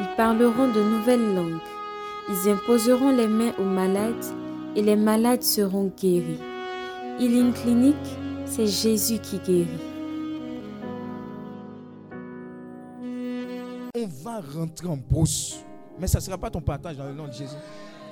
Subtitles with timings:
[0.00, 1.60] ils parleront de nouvelles langues,
[2.28, 4.24] ils imposeront les mains aux malades
[4.76, 6.40] et les malades seront guéris.
[7.18, 7.96] Healing Clinic,
[8.44, 9.68] c'est Jésus qui guérit.
[13.96, 15.60] On va rentrer en brousse,
[15.98, 17.56] mais ça ne sera pas ton partage dans le nom de Jésus.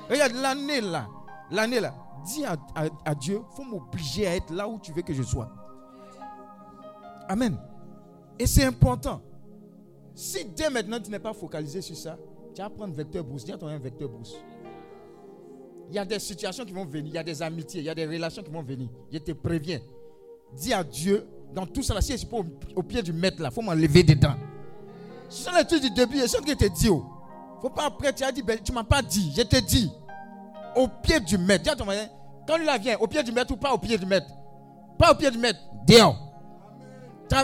[0.08, 1.08] Regarde l'année là,
[1.50, 1.94] l'année là,
[2.24, 2.56] dis à,
[3.04, 5.50] à Dieu, il faut m'obliger à être là où tu veux que je sois.
[7.28, 7.56] Amen.
[8.38, 9.20] Et c'est important.
[10.14, 12.18] Si dès maintenant tu n'es pas focalisé sur ça,
[12.54, 13.44] tu vas prendre vecteur brousse.
[13.44, 14.36] Dis à ton un vecteur brousse.
[15.88, 17.90] Il y a des situations qui vont venir, il y a des amitiés, il y
[17.90, 18.88] a des relations qui vont venir.
[19.12, 19.80] Je te préviens.
[20.54, 22.38] Dis à Dieu, dans tout ça, si je suis pas
[22.74, 24.34] au, pied du maître là, il faut m'enlever dedans.
[25.28, 26.88] Ce sont les trucs du début, c'est ce que je te dis.
[26.88, 27.04] Oh.
[27.60, 29.90] Faut pas après, tu as dit, ben, tu m'as pas dit, je te dis.
[30.76, 31.64] Au pied du maître.
[31.64, 31.98] Dis à ton mari,
[32.46, 34.26] quand là vient, au pied du maître ou pas au pied du maître?
[34.98, 36.16] Pas au pied du maître, dehors.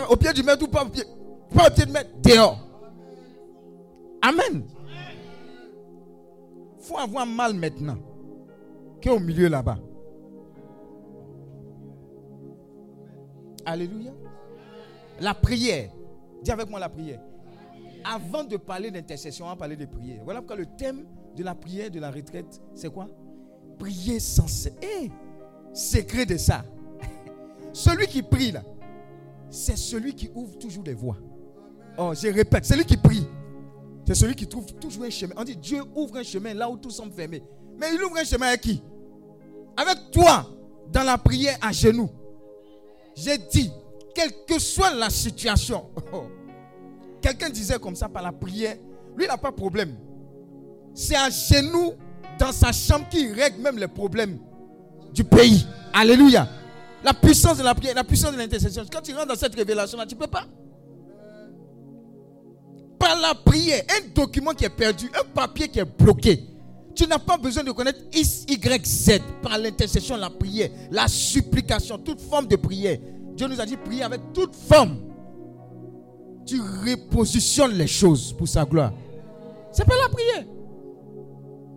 [0.09, 1.03] Au pied du maître ou pas au pied,
[1.55, 2.57] au pied du maître, dehors.
[4.21, 4.63] Amen.
[6.79, 7.97] faut avoir mal maintenant
[9.03, 9.77] qu'au milieu là-bas.
[13.65, 14.11] Alléluia.
[15.19, 15.91] La prière.
[16.41, 17.21] Dis avec moi la prière.
[18.03, 20.21] Avant de parler d'intercession, on va parler de prière.
[20.23, 23.07] Voilà pourquoi le thème de la prière de la retraite, c'est quoi?
[23.77, 24.73] Prier sans cesse.
[24.81, 25.09] Eh,
[25.73, 26.63] secret de ça.
[27.73, 28.63] celui qui prie là,
[29.49, 31.17] c'est celui qui ouvre toujours des voies.
[32.01, 33.27] Oh, je répète, celui qui prie,
[34.07, 35.33] c'est celui qui trouve toujours un chemin.
[35.35, 37.43] On dit Dieu ouvre un chemin là où tout semble fermé.
[37.77, 38.81] Mais il ouvre un chemin avec qui?
[39.75, 40.49] Avec toi,
[40.93, 42.09] dans la prière à genoux.
[43.15, 43.69] J'ai dit,
[44.15, 45.89] quelle que soit la situation,
[47.21, 48.77] quelqu'un disait comme ça par la prière,
[49.17, 49.93] lui il n'a pas de problème.
[50.93, 51.95] C'est à genoux,
[52.39, 54.39] dans sa chambre, qu'il règle même les problèmes
[55.13, 55.67] du pays.
[55.93, 56.47] Alléluia.
[57.03, 58.85] La puissance de la prière, la puissance de l'intercession.
[58.89, 60.45] Quand tu rentres dans cette révélation-là, tu ne peux pas.
[62.99, 66.45] Par la prière, un document qui est perdu, un papier qui est bloqué,
[66.95, 71.97] tu n'as pas besoin de connaître X, Y, Z par l'intercession, la prière, la supplication,
[71.97, 72.97] toute forme de prière.
[73.35, 74.97] Dieu nous a dit prier avec toute forme.
[76.45, 78.91] Tu repositionnes les choses pour sa gloire.
[79.71, 80.43] C'est pas la prière.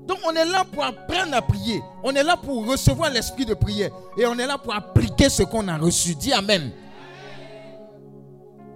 [0.06, 1.81] Donc on est là pour apprendre à prier.
[2.03, 3.91] On est là pour recevoir l'esprit de prière.
[4.19, 6.15] Et on est là pour appliquer ce qu'on a reçu.
[6.16, 6.72] Dis Amen.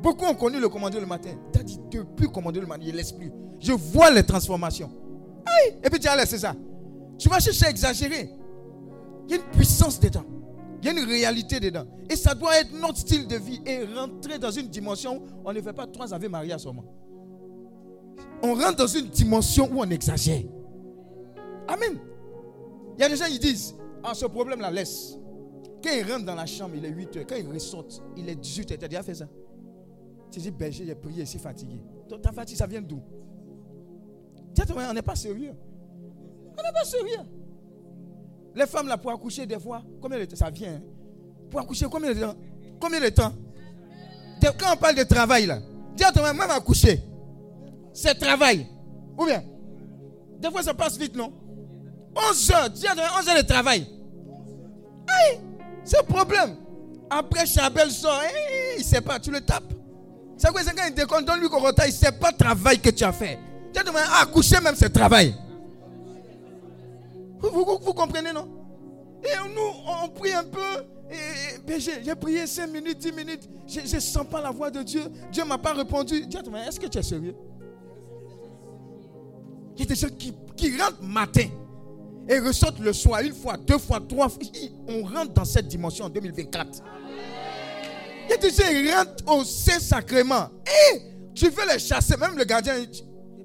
[0.06, 1.31] Beaucoup ont connu le commandeur le matin?
[1.53, 3.28] Tu as dit depuis commander le matin, il l'esprit.
[3.59, 4.89] Je vois les transformations.
[5.83, 6.55] Et puis tu as laissé ça.
[7.19, 8.31] Tu vas chercher à exagérer.
[9.27, 10.22] Il y a une puissance dedans.
[10.81, 11.87] Il y a une réalité dedans.
[12.09, 15.53] Et ça doit être notre style de vie et rentrer dans une dimension où on
[15.53, 16.84] ne fait pas trois Ave Maria seulement.
[18.45, 20.45] On rentre dans une dimension où on exagère.
[21.66, 21.99] Amen.
[22.97, 23.75] Il y a des gens qui disent
[24.05, 25.19] Ah, ce problème-là, laisse.
[25.83, 27.25] Quand il rentre dans la chambre, il est 8 heures.
[27.28, 28.78] Quand il ressortent, il est 18 heures.
[28.78, 29.27] Tu as déjà fait ça?
[30.31, 31.81] Tu dis Berger, j'ai prié ici fatigué.
[32.22, 33.00] Ta fatigue, ça vient d'où?
[34.75, 35.54] On n'est pas sérieux.
[36.59, 37.20] On n'est pas sérieux.
[38.54, 40.36] Les femmes là pour accoucher des fois, combien de temps?
[40.36, 40.82] Ça vient hein?
[41.50, 42.34] Pour accoucher combien de temps?
[42.81, 43.32] Combien de temps?
[44.59, 45.60] Quand on parle de travail là,
[45.94, 47.03] dis à ton même accoucher,
[47.92, 48.66] c'est travail.
[49.19, 49.42] Ou bien?
[50.38, 51.32] Des fois ça passe vite, non?
[52.31, 53.86] 11 heures, dis à ton 11 heures de travail.
[55.06, 55.41] Aïe,
[55.84, 56.56] c'est un problème.
[57.10, 58.20] Après Chabel sort,
[58.75, 59.75] il ne sait pas, tu le tapes.
[60.36, 63.04] C'est quoi, quand il déconne, donne-lui qu'on il ne sait pas le travail que tu
[63.04, 63.38] as fait.
[64.10, 65.34] À accoucher même, c'est travail.
[67.41, 67.64] Vous,
[67.94, 68.48] comprenez, non?
[69.22, 70.60] Et nous, on prie un peu.
[71.10, 73.48] Et, j'ai prié 5 minutes, 10 minutes.
[73.66, 75.03] Je ne sens pas la voix de Dieu.
[75.30, 76.24] Dieu ne m'a pas répondu.
[76.66, 77.34] Est-ce que tu es sérieux?
[79.77, 81.48] Il y a des gens qui, qui rentrent matin
[82.28, 84.42] et ressortent le soir, une fois, deux fois, trois fois.
[84.89, 86.82] On rentre dans cette dimension en 2024.
[88.28, 90.51] Il gens qui rentrent au Saint-Sacrement.
[90.67, 91.01] Et
[91.34, 92.17] tu veux les chasser.
[92.17, 92.75] Même le gardien,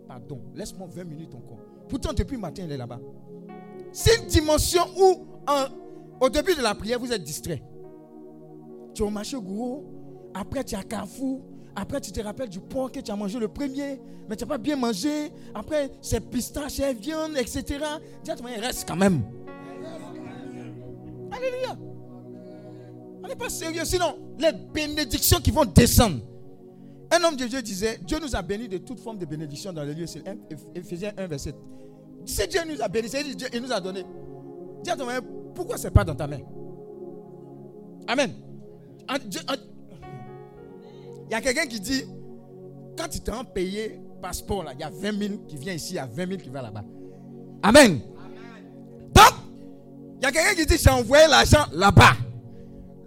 [0.07, 1.59] pardon, laisse-moi 20 minutes encore.
[1.87, 2.99] Pourtant, depuis le matin, il est là-bas.
[3.91, 5.27] C'est une dimension où,
[6.19, 7.61] au début de la prière, vous êtes distrait.
[8.93, 9.85] Tu as marché gros,
[10.33, 11.41] après tu as Carrefour,
[11.75, 14.49] après tu te rappelles du porc que tu as mangé le premier, mais tu n'as
[14.49, 15.31] pas bien mangé.
[15.53, 17.79] Après, c'est pistache, c'est viande, etc.
[18.23, 19.23] Dis il reste quand même.
[21.31, 21.77] Alléluia.
[23.23, 23.85] On n'est pas sérieux.
[23.85, 26.19] Sinon, les bénédictions qui vont descendre,
[27.13, 29.83] Un homme de Dieu disait, Dieu nous a bénis de toute forme de bénédiction dans
[29.83, 30.07] le lieu.
[30.07, 30.23] C'est
[30.73, 31.53] Ephésiens 1, verset.
[32.25, 34.05] C'est Dieu nous a bénis, c'est Dieu il nous a donné.
[34.81, 35.19] Dis à ton mari,
[35.53, 36.39] pourquoi c'est pas dans ta main?
[38.07, 38.31] Amen.
[39.09, 39.55] En- Dieu- en-
[41.27, 42.03] Il y a quelqu'un qui dit,
[42.97, 45.95] quand tu t'es payé passeport, là, il y a 20 000 qui vient ici, il
[45.97, 46.83] y a 20 000 qui va là-bas.
[47.63, 47.99] Amen.
[49.13, 49.33] Donc,
[50.19, 52.13] il y a quelqu'un qui dit, j'ai envoyé l'argent là-bas.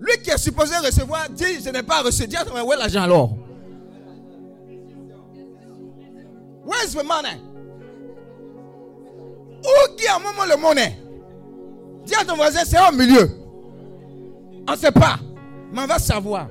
[0.05, 2.27] Lui qui est supposé recevoir dit, je n'ai pas reçu.
[2.27, 3.31] Dis à mari, où est l'argent alors?
[6.67, 7.41] Where's the money?
[9.63, 10.99] Où qui a un moment le monnaie?
[12.05, 13.31] Dis à ton voisin, c'est au milieu.
[14.69, 15.19] On ne sait pas.
[15.73, 16.49] Mais on va savoir.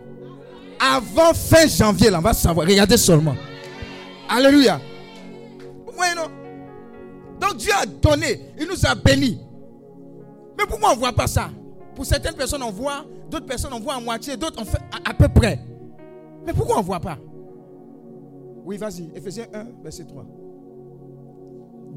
[0.80, 2.68] Avant fin janvier, là, on va savoir.
[2.68, 3.36] Regardez seulement.
[4.30, 4.82] Alléluia.
[5.86, 6.28] Vous voyez, non?
[7.40, 8.52] Donc Dieu a donné.
[8.60, 9.40] Il nous a bénis.
[10.58, 11.52] Mais pourquoi on ne voit pas ça?
[11.96, 13.06] Pour certaines personnes, on voit.
[13.30, 14.38] D'autres personnes, on voit à moitié.
[14.38, 15.60] D'autres, on fait à, à peu près.
[16.46, 17.18] Mais pourquoi on ne voit pas?
[18.66, 19.10] Oui, vas-y.
[19.16, 20.26] Ephésiens 1, verset 3.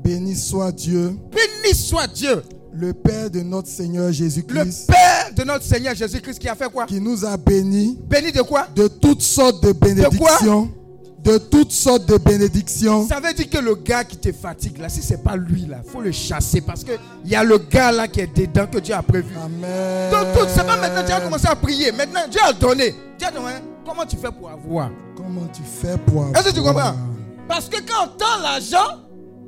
[0.02, 2.42] Béni soit Dieu, Béni soit Dieu,
[2.72, 6.70] le Père de notre Seigneur le Jésus-Christ, Père de notre Seigneur Jésus-Christ qui a fait
[6.70, 6.86] quoi?
[6.86, 8.68] Qui nous a bénis Béni de quoi?
[8.74, 10.62] de toutes sortes de bénédictions.
[10.66, 10.68] De
[11.38, 13.06] toutes sortes de bénédictions.
[13.08, 15.78] Ça veut dire que le gars qui te fatigue là, si c'est pas lui là,
[15.84, 16.92] faut le chasser parce que
[17.24, 19.34] il y a le gars là qui est dedans que Dieu a prévu.
[19.36, 20.10] Amen.
[20.10, 21.92] Donc tout, c'est pas maintenant tu as commencé à prier.
[21.92, 22.94] Maintenant Dieu a donné.
[23.18, 23.54] Dieu a donné.
[23.84, 24.90] Comment tu fais pour avoir?
[25.16, 26.94] Comment tu fais pour avoir Est-ce que tu comprends?
[27.48, 29.00] Parce que quand on tend l'argent,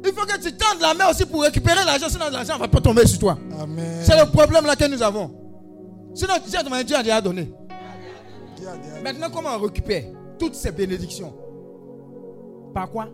[0.04, 2.68] il faut que tu tendes la main aussi pour récupérer l'argent, sinon l'argent ne va
[2.68, 3.38] pas tomber sur toi.
[3.60, 4.00] Amen.
[4.02, 5.30] C'est le problème là que nous avons.
[6.14, 7.52] Sinon Dieu a demandé, Dieu a déjà donné.
[8.56, 10.04] Dieu a Maintenant, comment on récupère
[10.38, 11.34] toutes ces bénédictions?
[12.74, 13.08] Par quoi?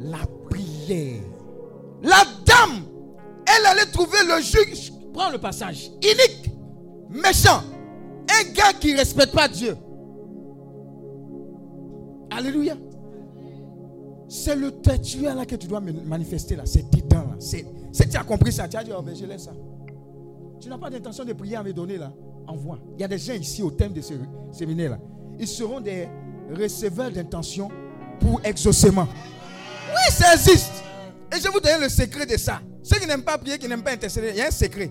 [0.00, 0.18] La
[0.50, 1.22] prière.
[2.02, 2.84] La dame,
[3.46, 4.92] elle allait trouver le juge.
[5.12, 5.90] Prends le passage.
[6.02, 6.50] Inique,
[7.10, 7.62] méchant.
[8.28, 9.76] Un gars qui ne respecte pas Dieu.
[12.30, 12.76] Alléluia.
[14.28, 14.70] C'est le
[15.00, 16.64] tueur là que tu dois manifester là.
[16.66, 17.36] C'est dedans là.
[17.38, 19.52] C'est, si tu as compris ça, tu as dit, oh ben je laisse ça.
[20.60, 22.12] Tu n'as pas d'intention de prier à me donner là.
[22.46, 22.78] Envoie.
[22.94, 24.14] Il y a des gens ici au thème de ce
[24.52, 24.98] séminaire là.
[25.38, 26.08] Ils seront des
[26.54, 27.70] receveurs d'intention
[28.20, 29.08] pour exaucement.
[29.90, 30.72] Oui, ça existe.
[31.32, 32.60] Et je vais vous donner le secret de ça.
[32.82, 34.90] Ceux qui n'aiment pas prier, qui n'aiment pas intercéder, il y a un secret.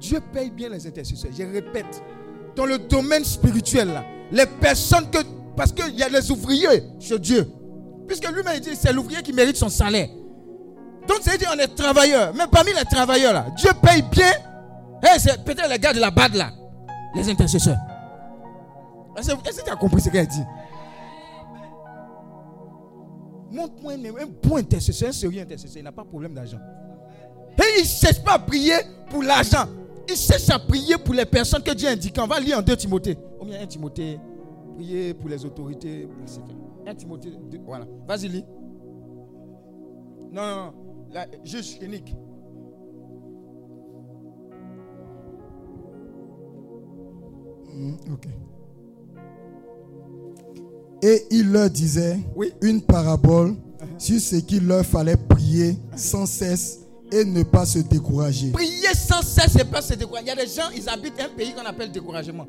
[0.00, 1.30] Dieu paye bien les intercesseurs.
[1.36, 2.02] Je répète.
[2.56, 5.18] Dans le domaine spirituel là, les personnes que.
[5.56, 7.48] Parce qu'il y a les ouvriers chez Dieu.
[8.06, 10.08] Puisque lui-même il dit c'est l'ouvrier qui mérite son salaire.
[11.06, 12.32] Donc, c'est dire on est travailleurs.
[12.34, 14.32] Mais parmi les travailleurs là, Dieu paye bien.
[15.02, 16.50] Eh, c'est peut-être les gars de la BAD là.
[17.14, 17.76] Les intercesseurs.
[19.16, 20.42] Est-ce que est-ce que tu as compris ce qu'elle dit?
[23.50, 25.78] Montre-moi un, bon intercesseur, un sérieux intercesseur.
[25.78, 26.58] Il n'a pas de problème d'argent.
[27.58, 28.74] Et il ne cherche pas à prier
[29.10, 29.66] pour l'argent.
[30.08, 32.16] Il cherche à prier pour les personnes que Dieu indique.
[32.18, 33.16] On va lire en 2 Timothée.
[33.42, 34.18] Moins 1 Timothée.
[34.74, 36.40] Prier pour les autorités, etc.
[36.86, 37.32] 1 Timothée.
[37.64, 37.86] voilà.
[38.06, 38.44] Vas-y, lis.
[40.30, 41.24] Non, non, non.
[41.42, 42.14] Juge unique.
[47.72, 48.26] Hmm, ok.
[51.02, 52.52] Et il leur disait Oui.
[52.62, 53.54] une parabole
[53.98, 56.80] sur ce qu'il leur fallait prier sans cesse
[57.12, 58.50] et ne pas se décourager.
[58.50, 60.26] Prier sans cesse et pas se décourager.
[60.26, 62.46] Il y a des gens, ils habitent un pays qu'on appelle découragement.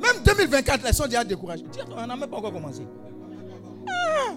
[0.00, 1.64] Même 2024, ils sont déjà découragés.
[1.70, 2.82] Tiens, on n'a même pas encore commencé.
[3.88, 4.34] Ah!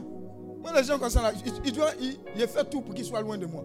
[0.62, 3.06] Moi, les gens comme ça, là, ils, ils doivent, ils, ils font tout pour qu'ils
[3.06, 3.64] soient loin de moi.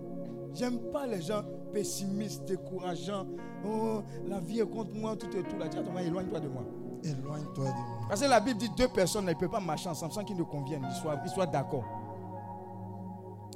[0.55, 3.27] J'aime pas les gens pessimistes, décourageants.
[3.67, 5.57] Oh, la vie est contre moi, tout et tout.
[5.59, 5.67] Là,
[6.03, 6.65] éloigne-toi de moi.
[7.05, 8.00] Éloigne-toi de moi.
[8.11, 10.43] Parce que la Bible dit deux personnes ne peuvent pas marcher ensemble sans qu'ils ne
[10.43, 11.85] conviennent, ils soient, ils soient d'accord.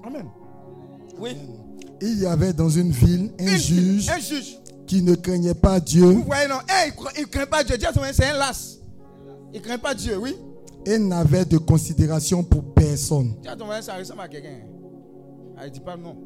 [0.07, 0.27] Amen.
[1.19, 1.37] Oui.
[2.01, 4.59] Il y avait dans une ville un Une- juge Un juge.
[4.87, 7.77] qui ne craignait pas Dieu Vous voyez, non Eh, il ne craint pas Dieu.
[7.95, 8.79] Voisin, c'est un las.
[9.53, 10.37] Il ne craint pas Dieu, oui.
[10.87, 13.35] et n'avait de considération pour personne.
[13.59, 14.61] Voisin, ça ressemble à quelqu'un.
[15.59, 16.17] Elle ne dit pas non.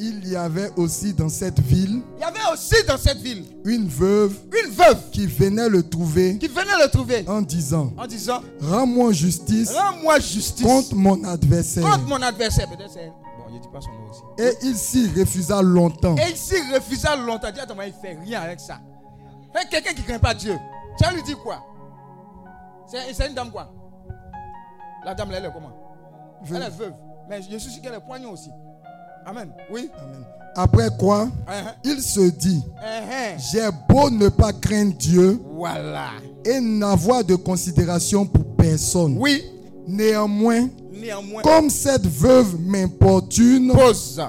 [0.00, 3.88] Il y avait aussi dans cette ville Il y avait aussi dans cette ville une
[3.88, 4.32] veuve
[4.64, 9.12] une veuve qui venait le trouver qui venait le trouver en disant en disant Rends-moi
[9.12, 11.82] justice Rends-moi justice contre mon adversaire.
[11.82, 12.68] contre mon adversaire.
[12.68, 13.08] Peut-être c'est.
[13.08, 14.22] Bon, je dis pas son nom aussi.
[14.38, 16.16] Et il s'y refusa longtemps.
[16.16, 17.50] Et il s'y refusa longtemps.
[17.50, 18.78] Dis voisin, il ne fait rien avec ça.
[19.70, 20.56] Quelqu'un qui ne craint pas Dieu.
[20.96, 21.64] Tu vas lui dire quoi?
[22.86, 23.72] C'est une dame quoi?
[25.04, 25.72] La dame, là, elle est comment?
[26.48, 26.92] Elle est veuve.
[27.28, 28.50] Mais je suis sûr qu'elle est poignée aussi.
[29.28, 29.52] Amen.
[29.70, 29.90] Oui.
[29.98, 30.24] Amen.
[30.56, 31.74] Après quoi, Uh-huh.
[31.84, 33.38] il se dit Uh-huh.
[33.52, 36.10] J'ai beau ne pas craindre Dieu Voilà.
[36.44, 39.16] et n'avoir de considération pour personne.
[39.18, 39.44] Oui.
[39.86, 44.20] Néanmoins, Néanmoins, comme cette veuve m'importune, pose.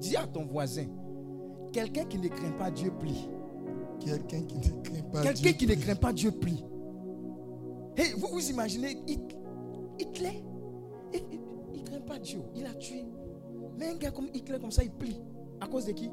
[0.00, 0.86] Dis à ton voisin,
[1.72, 3.28] quelqu'un qui ne craint pas Dieu plie.
[4.04, 6.64] quelqu'un qui ne craint pas Dieu, qui ne craint pas Dieu plie.
[7.96, 9.36] Hey, vous vous imaginez, Hit-
[9.98, 10.44] Hitler,
[11.14, 12.40] il ne craint pas Dieu.
[12.54, 13.04] Il a tué.
[13.78, 15.20] Mais un gars comme Hitler, comme ça, il plie.
[15.60, 16.10] À cause de qui?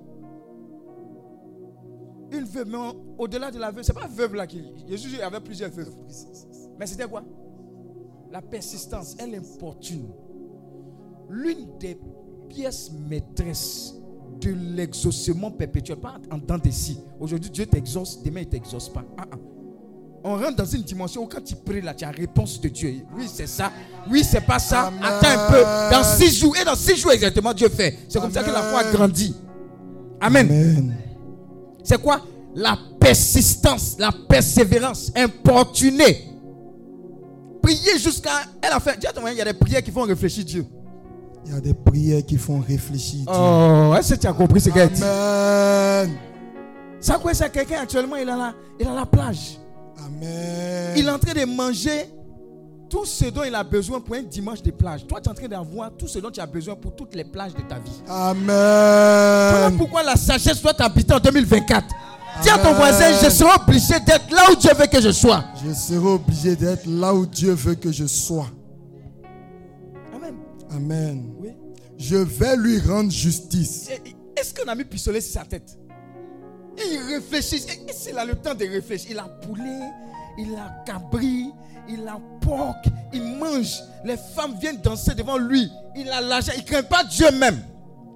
[2.31, 2.67] Une veuve.
[2.67, 2.77] Mais
[3.17, 4.63] au-delà de la veuve, c'est pas veuve là qui.
[4.87, 5.93] Jésus avait plusieurs veuves.
[6.79, 7.23] Mais c'était quoi?
[8.31, 10.09] La persistance, elle importune.
[11.29, 11.97] L'une des
[12.49, 13.95] pièces maîtresses
[14.41, 16.69] de l'exaucement perpétuel, pas en temps de.
[17.19, 19.03] Aujourd'hui, Dieu t'exauce, demain, il ne t'exauce pas.
[19.17, 19.37] Ah, ah.
[20.25, 23.05] On rentre dans une dimension où quand tu pries là, tu as réponse de Dieu.
[23.13, 23.71] Oui, c'est ça.
[24.09, 24.89] Oui, c'est pas ça.
[25.01, 25.61] Attends un peu.
[25.91, 27.99] Dans six jours, et dans six jours exactement, Dieu fait.
[28.07, 29.35] C'est comme ça que la foi grandit.
[30.21, 30.45] Amen.
[30.45, 30.97] Amen.
[31.83, 32.21] C'est quoi?
[32.55, 36.29] La persistance, la persévérance, importuner.
[37.61, 38.31] Prier jusqu'à.
[38.61, 38.97] Elle a fait.
[38.97, 40.65] Il y a des prières qui font réfléchir Dieu.
[41.45, 43.25] Il y a des prières qui font réfléchir.
[43.25, 43.33] Dieu.
[43.33, 45.03] Oh, est-ce que tu as compris ce qu'elle dit?
[45.03, 46.15] Amen.
[47.01, 47.49] Ça quoi ça?
[47.49, 49.59] Quelqu'un actuellement il est là, il est à la plage.
[49.97, 50.93] Amen.
[50.97, 52.09] Il est en train de manger
[52.89, 55.05] tout ce dont il a besoin pour un dimanche de plage.
[55.07, 57.23] Toi, tu es en train d'avoir tout ce dont tu as besoin pour toutes les
[57.23, 58.03] plages de ta vie.
[58.07, 58.45] Amen.
[58.45, 61.87] Voilà pourquoi la sagesse doit t'habiter en 2024.
[62.41, 65.43] Dis à ton voisin, je serai obligé d'être là où Dieu veut que je sois.
[65.65, 68.47] Je serai obligé d'être là où Dieu veut que je sois.
[70.15, 70.35] Amen.
[70.71, 71.33] Amen.
[71.39, 71.49] Oui.
[71.97, 73.89] Je vais lui rendre justice.
[74.35, 75.77] Est-ce qu'on a mis pistolet sur sa tête?
[76.77, 77.63] Il réfléchit.
[77.87, 79.11] Et c'est là le temps de réfléchir.
[79.11, 79.79] Il a poulet,
[80.37, 81.51] il a cabri,
[81.87, 82.81] il a porc,
[83.13, 83.81] il mange.
[84.03, 85.69] Les femmes viennent danser devant lui.
[85.95, 86.53] Il a l'argent.
[86.55, 87.61] Il ne craint pas Dieu même.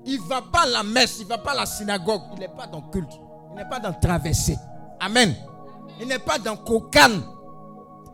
[0.06, 2.22] Il ne va pas à la messe, il ne va pas à la synagogue.
[2.34, 3.12] Il n'est pas dans le culte.
[3.52, 4.58] Il n'est pas dans traversée.
[5.00, 5.36] Amen.
[6.00, 7.22] Il n'est pas dans cocaine.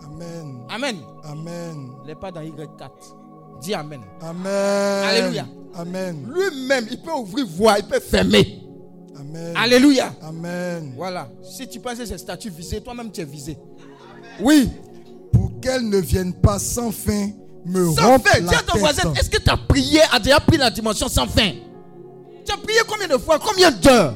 [0.03, 0.65] Amen.
[0.69, 0.97] Amen.
[1.23, 1.91] Amen.
[2.03, 2.89] Il n'est pas dans Y4.
[3.61, 4.01] Dis Amen.
[4.21, 5.05] Amen.
[5.05, 5.45] Alléluia.
[5.75, 6.31] Amen.
[6.33, 8.62] Lui-même, il peut ouvrir voie, il peut fermer.
[9.55, 10.13] Alléluia.
[10.21, 10.93] Amen.
[10.95, 11.29] Voilà.
[11.43, 13.57] Si tu penses que c'est statut visé, toi-même tu es visé.
[14.39, 14.69] Oui.
[15.31, 17.29] Pour qu'elle ne vienne pas sans fin
[17.65, 18.41] me sans fin.
[18.41, 21.27] Dis à ton voisin, est-ce que tu as prié, a déjà pris la dimension sans
[21.27, 21.51] fin?
[22.45, 24.15] Tu as prié combien de fois, combien d'heures?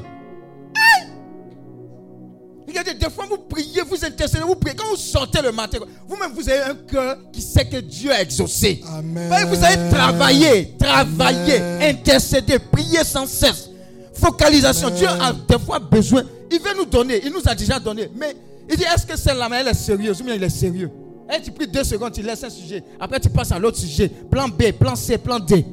[2.66, 4.76] Regardez, des fois vous priez, vous intercédez, vous priez.
[4.76, 8.20] Quand vous sortez le matin, vous-même vous avez un cœur qui sait que Dieu a
[8.20, 8.82] exaucé.
[8.92, 9.48] Amen.
[9.48, 13.70] Vous allez travailler, travailler, intercéder, prier sans cesse.
[14.18, 14.90] Focalisation.
[14.90, 16.22] Dieu a des fois besoin.
[16.50, 17.20] Il veut nous donner.
[17.24, 18.10] Il nous a déjà donné.
[18.14, 18.36] Mais
[18.68, 20.90] il dit est-ce que celle-là, elle est sérieuse ou bien il est sérieux?
[21.34, 22.82] Et tu pries deux secondes, tu laisses un sujet.
[22.98, 24.08] Après, tu passes à l'autre sujet.
[24.08, 25.64] Plan B, plan C, plan D.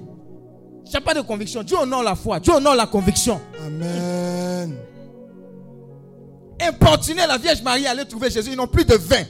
[0.86, 1.64] Tu n'as pas de conviction.
[1.64, 2.40] Dieu honore la foi.
[2.40, 3.40] Dieu honore la conviction.
[3.66, 4.78] Amen.
[6.62, 8.52] Importuner la Vierge Marie aller trouver Jésus.
[8.52, 9.24] Ils n'ont plus de vin.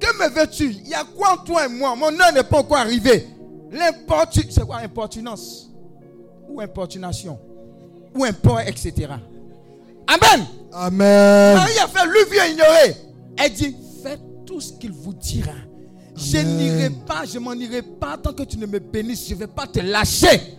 [0.00, 0.70] Que me veux-tu?
[0.70, 1.94] Il y a quoi en toi et moi?
[1.96, 3.26] Mon heure n'est pas encore arrivé.
[3.70, 4.54] L'importunance.
[4.54, 4.78] C'est quoi?
[4.78, 5.70] Importunance
[6.48, 7.38] Ou importunation
[8.14, 9.12] ou un port, etc.
[10.06, 10.46] Amen.
[10.72, 11.54] Amen.
[11.54, 12.96] Marie a fait lui vieux ignorer.
[13.36, 15.52] Elle dit Faites tout ce qu'il vous dira.
[16.16, 19.28] Je n'irai pas, je m'en irai pas tant que tu ne me bénisses.
[19.28, 20.56] Je ne vais pas te lâcher.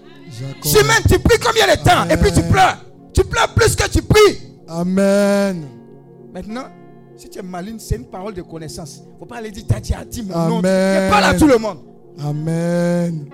[0.63, 2.07] Chimène, tu pries combien de temps?
[2.09, 2.77] Et puis tu pleures.
[3.13, 4.39] Tu pleures plus que tu pries.
[4.67, 5.67] Amen.
[6.33, 6.65] Maintenant,
[7.17, 9.01] si tu es maligne, c'est une parole de connaissance.
[9.05, 10.61] Il ne faut pas aller dire Tati a dit mon nom.
[10.61, 11.79] Parle à tout le monde.
[12.23, 13.29] Amen.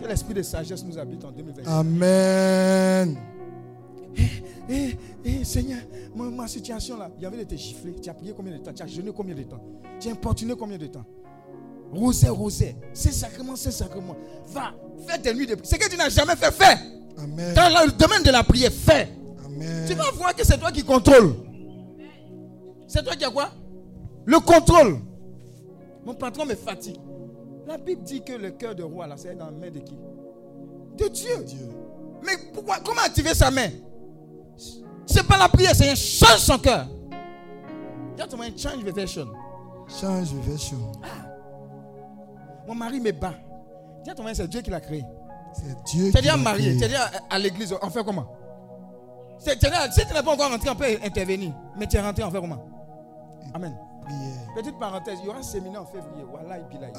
[0.00, 1.62] Que l'esprit de sagesse nous habite en 2020.
[1.66, 3.16] Amen.
[4.68, 5.80] Eh, eh, Seigneur,
[6.14, 7.94] ma, situation là, il y avait été giflé.
[8.00, 8.72] Tu as prié combien de temps?
[8.72, 9.60] Tu as jeûné combien de temps?
[9.98, 11.04] Tu as importuné combien de temps?
[11.92, 12.76] Rosé, rosé.
[12.92, 14.16] C'est sacrement, c'est sacrement.
[14.48, 14.72] Va,
[15.06, 15.66] fais des nuits de prière.
[15.66, 16.76] Ce que tu n'as jamais fait, fais.
[17.18, 17.54] Amen.
[17.54, 19.08] Dans le domaine de la prière, fais.
[19.44, 19.86] Amen.
[19.88, 21.34] Tu vas voir que c'est toi qui contrôle.
[22.86, 23.50] C'est toi qui as quoi?
[24.24, 25.00] Le contrôle.
[26.04, 26.98] Mon patron me fatigue.
[27.66, 29.96] La Bible dit que le cœur de roi, là, c'est dans la main de qui?
[30.96, 31.44] De Dieu.
[31.44, 31.68] Dieu.
[32.24, 33.68] Mais pourquoi, comment activer sa main?
[35.06, 36.86] C'est pas la prière, c'est un change son cœur.
[38.18, 39.26] un change the version.
[39.88, 40.92] Change version.
[41.02, 41.26] Ah.
[42.66, 43.34] Mon mari me bat.
[44.34, 45.04] C'est Dieu qui l'a créé.
[45.52, 46.76] C'est Dieu qui l'a marié.
[46.76, 48.26] Tu à, à l'église, on fait comment?
[49.38, 51.52] Si tu n'es pas encore rentré, on peut intervenir.
[51.78, 52.62] Mais tu es rentré, on fait comment?
[53.54, 53.74] Amen.
[54.54, 56.24] Petite parenthèse, il y aura un séminaire en février.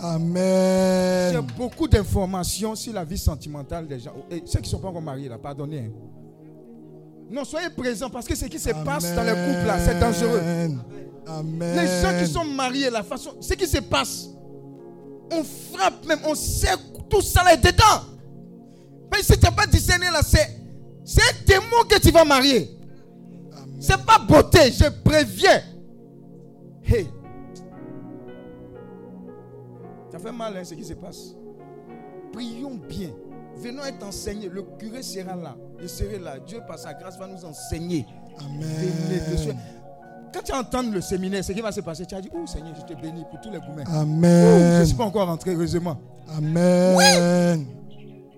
[0.01, 1.33] Amen.
[1.33, 4.11] J'ai beaucoup d'informations sur la vie sentimentale des gens.
[4.29, 5.91] Et ceux qui ne sont pas encore mariés, là, pardonnez.
[7.31, 10.41] Non, soyez présents parce que ce qui se passe dans le couple, là, c'est dangereux.
[11.25, 11.75] Amen.
[11.77, 14.27] Les gens qui sont mariés, la façon, ce qui se passe,
[15.31, 16.75] on frappe même, on sait
[17.09, 18.03] tout ça là est dedans.
[19.11, 20.59] Mais si tu n'as pas discerné là, c'est,
[21.05, 22.69] c'est un démon que tu vas marier.
[23.79, 25.61] C'est pas beauté, je préviens.
[26.83, 27.07] Hey.
[30.11, 31.33] Ça fait mal hein, ce qui se passe.
[32.33, 33.11] Prions bien.
[33.55, 34.50] Venons être enseignés.
[34.50, 35.55] Le curé sera là.
[35.81, 36.38] Je serai là.
[36.39, 38.05] Dieu, par sa grâce, va nous enseigner.
[38.39, 39.57] Amen.
[40.33, 42.73] Quand tu entends le séminaire, ce qui va se passer, tu as dit, oh Seigneur,
[42.75, 43.83] je te bénis pour tous les gourmets.
[43.88, 44.75] Oh, Amen.
[44.75, 45.97] je ne suis pas encore rentré, heureusement.
[46.38, 47.65] Amen.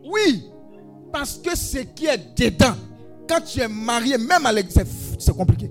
[0.04, 0.50] Oui,
[1.12, 2.74] parce que ce qui est dedans,
[3.30, 5.70] quand tu es marié, même à l'église, c'est- c'est compliqué.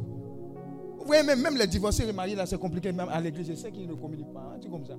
[0.98, 2.92] Vous voyez, même, même les divorcés et les mariés, là, c'est compliqué.
[2.92, 4.52] Même à l'église, je sais qu'ils ne communiquent pas.
[4.54, 4.94] hein, tu comme ça.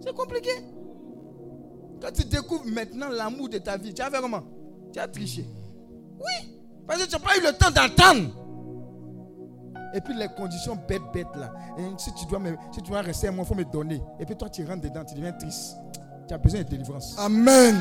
[0.00, 0.50] C'est compliqué.
[2.02, 4.42] Quand tu découvres maintenant l'amour de ta vie, tu as fait comment?
[4.92, 5.46] Tu as triché.
[6.20, 8.40] Oui, parce que tu n'as pas eu le temps d'entendre.
[9.94, 11.52] Et puis les conditions bêtes, bêtes là.
[11.78, 14.00] Et si tu dois, me, si tu dois rester, moi, il faut me donner.
[14.18, 15.76] Et puis toi, tu rentres dedans, tu deviens triste.
[16.26, 17.14] Tu as besoin de délivrance.
[17.18, 17.76] Amen.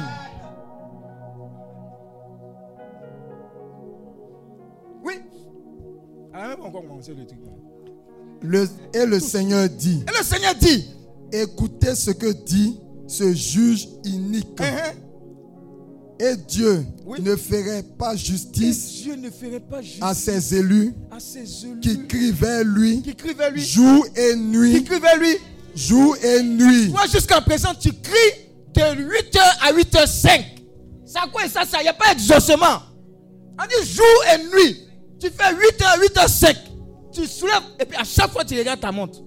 [5.03, 5.13] Oui.
[6.33, 7.39] Elle n'a même encore commencé le truc.
[8.41, 10.93] Le- et le Seigneur dit, Et le Seigneur dit,
[11.31, 14.59] écoutez ce que dit ce juge inique.
[14.61, 14.93] hein,
[16.19, 17.19] Et Dieu Oui.
[17.21, 21.79] ne ferait pas justice Dieu ne ferait pas justice à ses élus à ses élus
[21.81, 23.61] qui crient vers lui qui vers lui.
[23.61, 25.35] jour et Qui nuit, vers lui.
[25.75, 26.91] jour et nuit.
[26.91, 28.13] Toi, jusqu'à présent, tu cries
[28.75, 30.45] de 8h à 8h05.
[31.05, 32.79] Ça quoi ça, ça Il n'y a pas d'exaucement.
[33.59, 34.79] On dit jour et nuit.
[35.19, 36.55] Tu fais 8h à 8h05.
[37.11, 39.19] Tu soulèves et puis à chaque fois, tu regardes ta montre.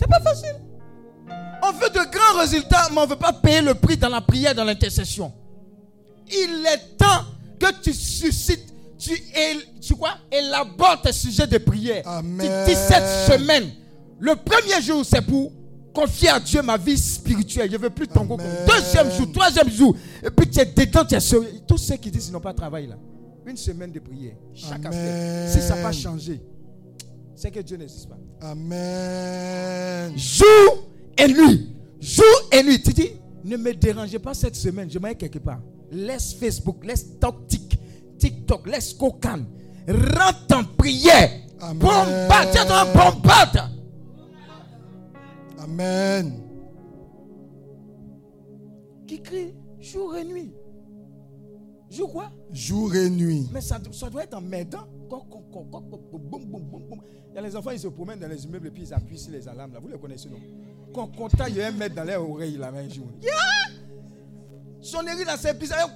[0.00, 0.54] C'est pas facile.
[1.62, 4.20] On veut de grands résultats, mais on ne veut pas payer le prix dans la
[4.20, 5.32] prière, dans l'intercession.
[6.30, 7.24] Il est temps
[7.58, 12.02] que tu suscites, tu, él- tu quoi, élabores tes sujets de prière.
[12.06, 12.64] Amen.
[12.66, 13.70] Tu dis cette semaine,
[14.20, 15.52] le premier jour, c'est pour
[15.94, 17.68] confier à Dieu ma vie spirituelle.
[17.70, 18.46] Je ne veux plus ton Amen.
[18.66, 19.96] Deuxième jour, troisième jour.
[20.22, 21.60] Et puis tu es détend, tu es sérieux.
[21.66, 22.96] Tous ceux qui disent qu'ils n'ont pas de travail là.
[23.46, 24.34] Une semaine de prière.
[24.54, 24.86] Chaque Amen.
[24.86, 25.52] affaire.
[25.52, 26.40] Si ça n'a pas changé,
[27.34, 28.18] c'est que Dieu n'existe pas.
[28.42, 30.12] Amen.
[30.16, 30.87] Jour
[31.18, 31.74] et nuit.
[32.00, 32.80] Jour et nuit.
[32.82, 33.10] Tu dis,
[33.44, 34.90] ne me dérangez pas cette semaine.
[34.90, 35.60] Je m'aille quelque part.
[35.90, 37.48] Laisse Facebook, laisse TikTok,
[38.18, 39.44] TikTok, laisse Kokan.
[39.88, 41.30] Rentre en prière.
[41.58, 42.52] Bombarde.
[42.66, 43.70] Toi, bombarde.
[45.58, 46.42] Amen.
[49.06, 50.52] Qui crie jour et nuit?
[51.90, 52.30] Jour quoi?
[52.52, 53.48] Jour et nuit.
[53.52, 54.60] Mais ça, ça doit être boum.
[57.30, 59.18] Il y a les enfants, ils se promènent dans les immeubles et puis ils appuient
[59.18, 59.72] sur les alarmes.
[59.72, 59.80] Là.
[59.80, 60.36] Vous les connaissez, non?
[60.94, 63.06] Quand on compte, il mètre dans les oreilles là, un jour.
[63.22, 63.32] Yeah!
[64.80, 65.88] Sonnerie là, c'est bizarre.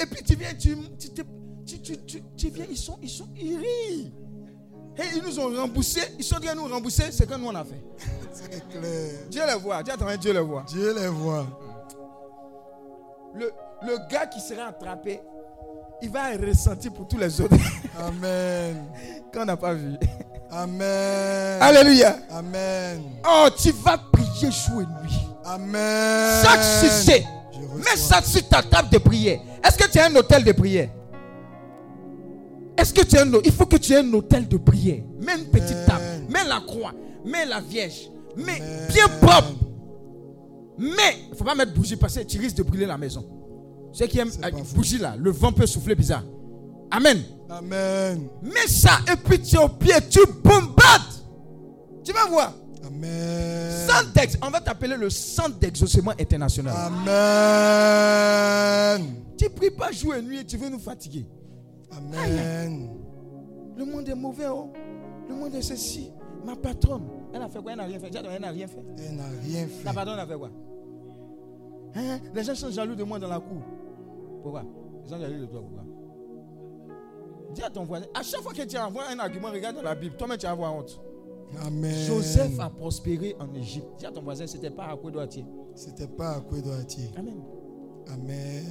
[0.00, 1.10] Et puis tu viens, tu, tu,
[1.80, 4.12] tu, tu, tu, viens, ils sont, ils sont, ils rient.
[4.98, 6.00] Et ils nous ont remboursé.
[6.18, 7.82] Ils sont de nous rembourser ce que nous on a fait.
[8.32, 9.12] C'est clair.
[9.30, 9.82] Dieu les voit.
[9.82, 10.64] Dis attends, Dieu les voit.
[10.68, 11.46] Dieu les voit.
[13.34, 13.50] Le,
[13.82, 15.20] le gars qui sera attrapé,
[16.02, 17.56] il va ressentir pour tous les autres
[17.98, 18.84] Amen.
[19.32, 19.94] qu'on n'a pas vu.
[20.50, 21.62] Amen.
[21.62, 22.16] Alléluia.
[22.30, 23.02] Amen.
[23.24, 23.98] Oh, tu vas
[24.46, 25.18] jour et nuit.
[25.44, 26.44] Amen.
[26.44, 27.24] Chaque succès,
[27.76, 29.40] mets ça sur ta table de prière.
[29.64, 30.90] Est-ce que tu as un hôtel de prière?
[32.76, 35.02] Est-ce que tu as un hôtel Il faut que tu aies un hôtel de prière.
[35.20, 36.02] Mets une petite table.
[36.30, 36.92] Mets la croix.
[37.24, 38.10] Mets la Vierge.
[38.36, 39.52] Mets bien propre.
[40.78, 43.22] Mais il ne faut pas mettre bougie parce que tu risques de brûler la maison.
[43.92, 46.22] Ceux qui aiment euh, bougie là, le vent peut souffler bizarre.
[46.90, 47.22] Amen.
[47.50, 48.28] Amen.
[48.42, 51.02] Mets ça et puis tu es au pied, tu bombardes.
[52.02, 52.54] Tu vas voir.
[52.86, 53.86] Amen.
[53.86, 54.10] Centre
[54.42, 56.74] on va t'appeler le centre d'exaucement international.
[56.76, 57.04] Amen.
[59.36, 61.26] Tu pries pas jour et nuit et tu veux nous fatiguer.
[61.90, 62.88] Amen.
[63.76, 64.70] Le monde est mauvais, oh.
[65.28, 66.10] Le monde est ceci.
[66.44, 67.72] Ma patronne, elle a fait quoi?
[67.72, 68.10] Elle n'a rien fait.
[68.14, 68.78] Elle n'a rien fait.
[68.98, 69.94] Elle n'a rien La fait.
[69.96, 70.50] patronne a fait quoi?
[71.94, 72.18] Hein?
[72.34, 73.62] Les gens sont jaloux de moi dans la cour.
[74.42, 74.62] Pourquoi?
[75.04, 75.84] Les gens sont jaloux de toi, pourquoi?
[77.52, 79.94] Dis à ton voisin, à chaque fois que tu envoies un argument, regarde dans la
[79.94, 80.98] Bible, toi-même tu vas avoir honte.
[81.58, 82.06] Amen.
[82.06, 83.86] Joseph a prospéré en Égypte.
[83.98, 85.26] Dis à ton voisin, c'était pas à quoi doit
[85.74, 86.76] C'était pas à quoi doit
[87.16, 87.42] Amen.
[88.12, 88.64] Amen.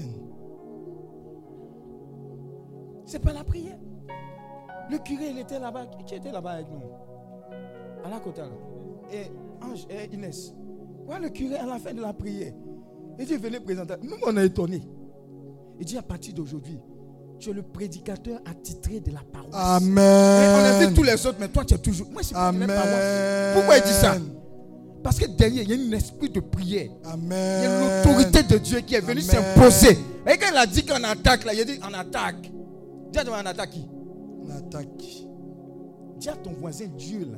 [3.06, 3.78] C'est pas la prière.
[4.90, 5.88] Le curé, il était là-bas.
[6.06, 6.82] Qui était là-bas avec nous?
[8.04, 8.52] À la là.
[9.12, 9.32] Et
[9.64, 10.54] Ange et Inès.
[11.08, 12.54] Ouais, le curé, à la fin de la prière,
[13.18, 13.96] il dit Venez présenter.
[14.02, 14.84] Nous, on est étonnés.
[15.80, 16.80] Il dit À partir d'aujourd'hui,
[17.40, 19.50] tu es le prédicateur attitré de la parole.
[19.54, 20.56] Amen.
[20.56, 22.08] on a vu tous les autres, mais toi, tu es toujours.
[22.12, 22.70] Moi, Amen.
[23.54, 24.18] Pourquoi il dit ça?
[25.02, 26.90] Parce que derrière, il y a un esprit de prière.
[27.06, 27.62] Amen.
[27.62, 29.98] Il y a l'autorité de Dieu qui est venue s'imposer.
[30.28, 32.52] Et quand il a dit qu'on attaque, là, il a dit on attaque.
[33.12, 33.88] Dis à ton voisin, on attaque qui?
[34.46, 34.88] On attaque
[36.18, 37.38] Dis à ton voisin, Dieu, là,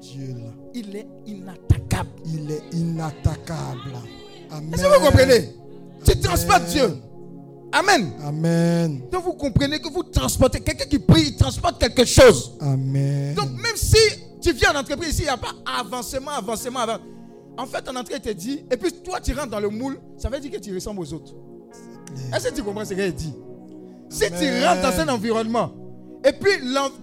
[0.00, 0.52] Dieu là.
[0.72, 2.10] il est inattaquable.
[2.26, 3.92] Il est inattaquable.
[4.52, 4.72] Amen.
[4.72, 5.54] Est-ce que vous comprenez?
[6.04, 6.94] Tu transportes Dieu.
[7.72, 8.12] Amen.
[8.24, 9.02] Amen.
[9.10, 10.60] Donc vous comprenez que vous transportez.
[10.60, 12.52] Quelqu'un qui prie, il transporte quelque chose.
[12.60, 13.34] Amen.
[13.34, 13.96] Donc même si
[14.40, 17.06] tu viens en entreprise ici, il n'y a pas avancement, avancement, avancement.
[17.56, 20.28] En fait, ton entrée te dit, et puis toi tu rentres dans le moule, ça
[20.28, 21.34] veut dire que tu ressembles aux autres.
[22.34, 23.34] Est-ce que tu comprends ce qu'il dit
[24.08, 25.72] Si tu rentres dans un environnement
[26.24, 26.52] Et puis,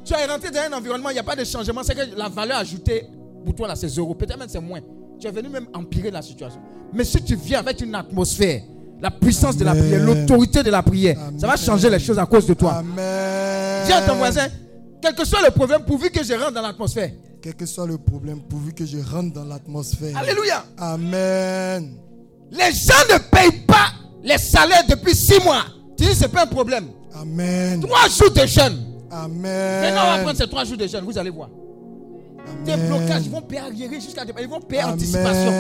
[0.04, 1.82] tu es rentré dans un environnement, il n'y a pas de changement.
[1.84, 3.06] C'est que la valeur ajoutée
[3.46, 4.14] pour toi, là, c'est zéro.
[4.14, 4.82] Peut-être même c'est moins.
[5.20, 6.60] Tu es venu même empirer la situation.
[6.94, 8.62] Mais si tu viens avec une atmosphère,
[9.02, 9.84] la puissance de la Amen.
[9.84, 11.66] prière, l'autorité de la prière, ça va Amen.
[11.66, 12.74] changer les choses à cause de toi.
[12.78, 13.86] Amen.
[13.86, 14.48] Dis à ton voisin,
[15.02, 17.12] quel que soit le problème, pourvu que je rentre dans l'atmosphère.
[17.42, 20.18] Quel que soit le problème, pourvu que je rentre dans l'atmosphère.
[20.18, 20.66] Alléluia.
[20.78, 21.94] Amen.
[22.52, 23.92] Les gens ne payent pas
[24.24, 25.64] les salaires depuis six mois.
[25.98, 26.88] Tu dis, c'est pas un problème.
[27.14, 27.80] Amen.
[27.82, 28.84] Trois jours de jeûne.
[29.12, 29.82] Amen.
[29.82, 31.04] Maintenant, on va prendre ces trois jours de jeûne.
[31.06, 31.50] Vous allez voir.
[32.66, 32.88] Des Amen.
[32.88, 35.52] blocages, ils vont payer arriéré jusqu'à Ils vont payer anticipation.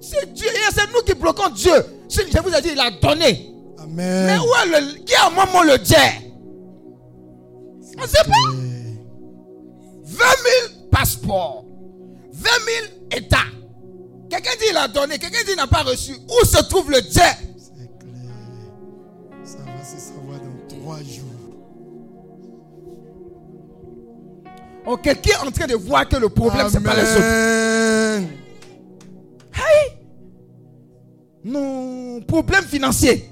[0.00, 0.46] C'est Dieu.
[0.48, 1.72] Et c'est nous qui bloquons Dieu.
[2.08, 3.46] Je vous ai dit, il a donné.
[3.88, 4.40] Mais Amen.
[4.40, 5.04] où est le.
[5.04, 5.96] Qui a un moment le Dieu?
[7.98, 8.32] On ne sait pas.
[8.52, 8.98] Eh,
[10.04, 11.64] 20 000 passeports.
[12.32, 12.50] 20
[13.10, 13.36] 000 États.
[14.30, 15.18] Quelqu'un dit il a donné.
[15.18, 16.12] Quelqu'un dit il n'a pas reçu.
[16.12, 17.10] Où se trouve le Dieu?
[17.10, 18.32] C'est clair.
[19.44, 21.26] Ça va se savoir dans trois jours.
[24.86, 27.69] Ok, qui est en train de voir que le problème, c'est pas les autres?
[31.44, 33.30] Non, problème financier.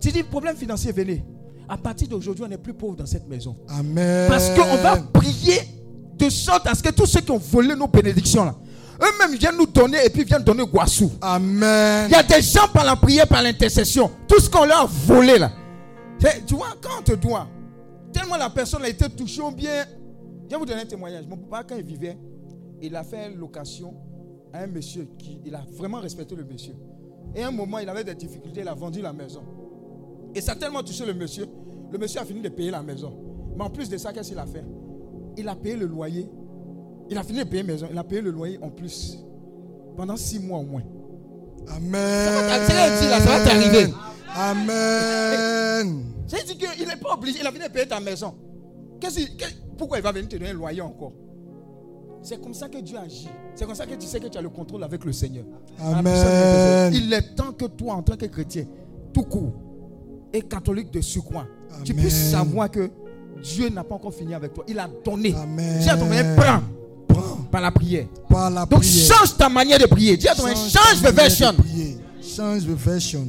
[0.00, 1.24] Tu dis problème financier, venez.
[1.68, 3.56] À partir d'aujourd'hui, on n'est plus pauvre dans cette maison.
[3.68, 4.28] Amen.
[4.28, 5.60] Parce qu'on va prier
[6.16, 8.54] de sorte à ce que tous ceux qui ont volé nos bénédictions, là,
[9.02, 11.12] eux-mêmes viennent nous donner et puis viennent donner Guassou.
[11.20, 12.08] Amen.
[12.08, 14.86] Il y a des gens par la prière, par l'intercession, tout ce qu'on leur a
[14.86, 15.50] volé là.
[16.46, 17.48] Tu vois, quand on te doit,
[18.12, 19.84] tellement la personne a été touchée ou bien.
[20.44, 21.26] Je vais vous donner un témoignage.
[21.26, 22.16] Mon papa, quand il vivait,
[22.80, 23.94] il a fait location
[24.52, 25.40] à un monsieur qui.
[25.44, 26.74] Il a vraiment respecté le monsieur.
[27.36, 29.42] Et à un moment, il avait des difficultés, il a vendu la maison.
[30.34, 31.46] Et ça a tellement touché le monsieur.
[31.92, 33.12] Le monsieur a fini de payer la maison.
[33.56, 34.64] Mais en plus de ça, qu'est-ce qu'il a fait?
[35.36, 36.28] Il a payé le loyer.
[37.10, 37.88] Il a fini de payer la maison.
[37.90, 39.18] Il a payé le loyer en plus.
[39.96, 40.82] Pendant six mois au moins.
[41.68, 42.26] Amen.
[42.26, 43.92] Ça va t'arriver.
[44.34, 46.04] Amen.
[46.26, 48.34] C'est dit qu'il n'est pas obligé, il a fini de payer ta maison.
[49.00, 49.20] Qu'est-ce
[49.76, 51.12] pourquoi il va venir te donner un loyer encore?
[52.26, 53.28] C'est comme ça que Dieu agit.
[53.54, 55.44] C'est comme ça que tu sais que tu as le contrôle avec le Seigneur.
[55.80, 56.90] Amen.
[56.90, 57.00] Dieu.
[57.00, 58.64] Il est temps que toi, en tant que chrétien,
[59.14, 59.52] tout court,
[60.32, 61.46] et catholique de surcroît,
[61.84, 62.02] tu Amen.
[62.02, 62.90] puisses savoir que
[63.40, 64.64] Dieu n'a pas encore fini avec toi.
[64.66, 65.36] Il a donné.
[65.36, 65.78] Amen.
[65.78, 66.62] Dis à ton prends
[67.06, 68.06] Prends par la prière.
[68.28, 69.06] par la Donc prière.
[69.16, 70.16] change ta manière de prier.
[70.16, 71.52] Dis à ton change de version.
[72.20, 73.24] Change de version.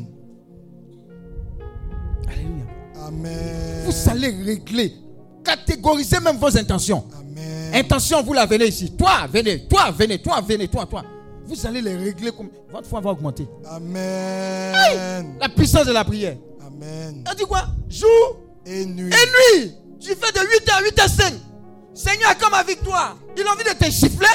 [2.28, 2.66] Alléluia.
[3.06, 3.86] Amen.
[3.86, 4.92] Vous allez régler,
[5.44, 7.04] catégoriser même vos intentions.
[7.14, 7.27] Amen.
[7.74, 8.92] Intention, vous la venez ici.
[8.98, 9.68] Toi, venez.
[9.68, 10.20] Toi, venez.
[10.22, 10.68] Toi, venez.
[10.68, 11.04] Toi, toi.
[11.46, 12.50] Vous allez les régler comme.
[12.72, 13.48] Votre foi va augmenter.
[13.70, 15.36] Amen.
[15.40, 16.36] La puissance de la prière.
[16.66, 17.24] Amen.
[17.30, 17.64] Elle dit quoi?
[17.90, 19.12] Jour Et nuit.
[19.14, 19.74] et nuit.
[20.00, 21.34] Tu fais de 8h à 8h05.
[21.94, 23.18] Seigneur, comme ma victoire.
[23.38, 24.28] Il a envie de te chiffler.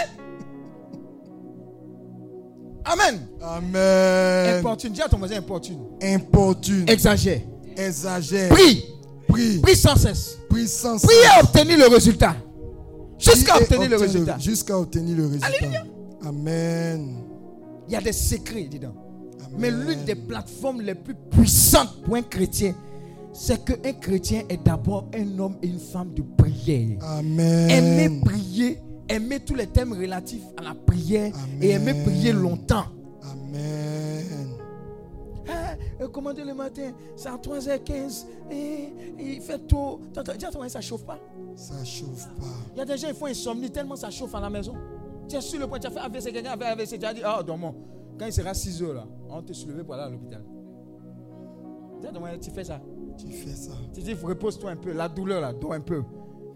[2.85, 3.20] Amen.
[3.40, 4.59] Amen.
[4.59, 4.92] Importune.
[4.92, 5.79] Dis à ton voisin importune.
[6.03, 6.85] Importune.
[6.88, 7.40] Exagère.
[7.77, 8.48] Exagère.
[8.48, 8.85] Prie.
[9.29, 9.59] Prie.
[9.61, 10.37] Prie sans cesse.
[10.51, 11.31] Prie sans Prie cesse.
[11.37, 12.35] à obtenir le résultat.
[13.22, 14.38] Jusqu'à obtenir le résultat.
[14.38, 15.46] Jusqu'à obtenir le résultat.
[15.46, 15.85] Alléluia.
[16.24, 17.16] Amen.
[17.88, 18.94] Il y a des secrets dedans.
[19.44, 19.56] Amen.
[19.58, 22.74] Mais l'une des plateformes les plus puissantes pour un chrétien,
[23.32, 26.98] c'est qu'un chrétien est d'abord un homme et une femme de prière.
[27.02, 27.70] Amen.
[27.70, 31.58] Aimer prier, aimer tous les thèmes relatifs à la prière Amen.
[31.62, 32.87] et aimer prier longtemps.
[33.22, 34.51] Amen.
[35.48, 38.26] Ah, euh, commander le matin, c'est à 3h15.
[38.50, 40.00] Et, il fait tôt.
[40.16, 41.18] À toi, ça chauffe pas.
[41.57, 42.46] Ça chauffe pas.
[42.74, 44.74] Il y a des gens qui font insomnie tellement ça chauffe à la maison.
[45.28, 47.14] Tu es sur le point, tu as fait AVC, quelqu'un a fait AVC, tu as
[47.14, 47.74] dit, ah, dormons.
[48.18, 50.44] Quand il sera 6 heures là, on te soulever pour aller à l'hôpital.
[52.00, 52.81] Dis à ton voisin, Tu fais ça.
[53.16, 53.72] Tu fais ça.
[53.92, 54.92] Tu dis, repose-toi un peu.
[54.92, 56.02] La douleur là, dors un peu.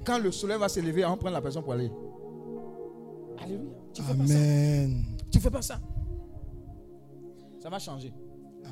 [0.04, 1.90] Quand le soleil va se lever, on prend la personne pour aller.
[3.38, 3.72] Alléluia.
[3.92, 4.34] Tu fais pas ça.
[4.34, 5.04] Amen.
[5.30, 5.80] Tu fais pas ça.
[7.60, 8.12] Ça va changer.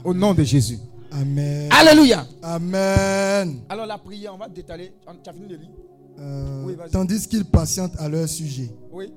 [0.02, 0.78] Au nom de Jésus.
[1.12, 1.68] Amen.
[1.72, 2.26] Alléluia.
[2.42, 3.60] Amen.
[3.68, 4.92] Alors la prière, on va détailler.
[5.22, 5.70] Tu as fini de lire?
[6.18, 9.12] Euh, Oui, tandis qu'ils patientent à leur sujet, Oui.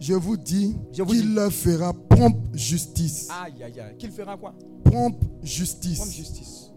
[0.00, 3.28] je vous dis Je vous qu'il leur fera prompte justice.
[3.30, 3.96] Aïe, aïe, aïe.
[3.98, 4.54] Qu'il fera quoi?
[4.84, 5.98] Prompte justice.
[6.00, 6.70] Comme justice.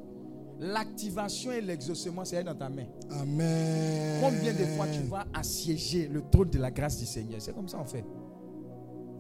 [0.60, 2.86] L'activation et l'exaucement, c'est dans ta main.
[3.22, 4.20] Amen.
[4.22, 7.40] Combien de fois tu vas assiéger le trône de la grâce du Seigneur?
[7.42, 8.04] C'est comme ça en fait.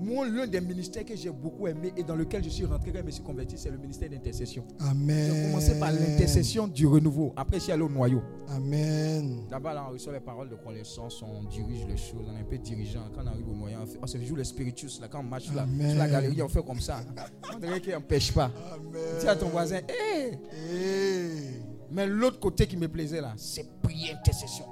[0.01, 2.99] Moi, l'un des ministères que j'ai beaucoup aimé et dans lequel je suis rentré quand
[2.99, 4.63] je me suis converti, c'est le ministère d'intercession.
[4.79, 5.33] Amen.
[5.35, 7.33] J'ai commencé par l'intercession du renouveau.
[7.35, 8.21] Après, je suis allé au noyau.
[8.49, 9.41] Amen.
[9.49, 12.45] D'abord, là, on reçoit les paroles de connaissance, on dirige les choses, on est un
[12.45, 13.01] peu dirigeant.
[13.13, 15.01] Quand on arrive au noyau, on, fait- on se joue le spiritus.
[15.01, 15.89] Là, quand on marche Amen.
[15.89, 17.01] sur la galerie, on fait comme ça.
[17.53, 18.49] On dirait qu'il n'empêche pas.
[18.73, 19.01] Amen.
[19.19, 20.37] Dis à ton voisin, hé
[20.71, 21.61] Hey.
[21.91, 24.65] Mais l'autre côté qui me plaisait là, c'est prier intercession.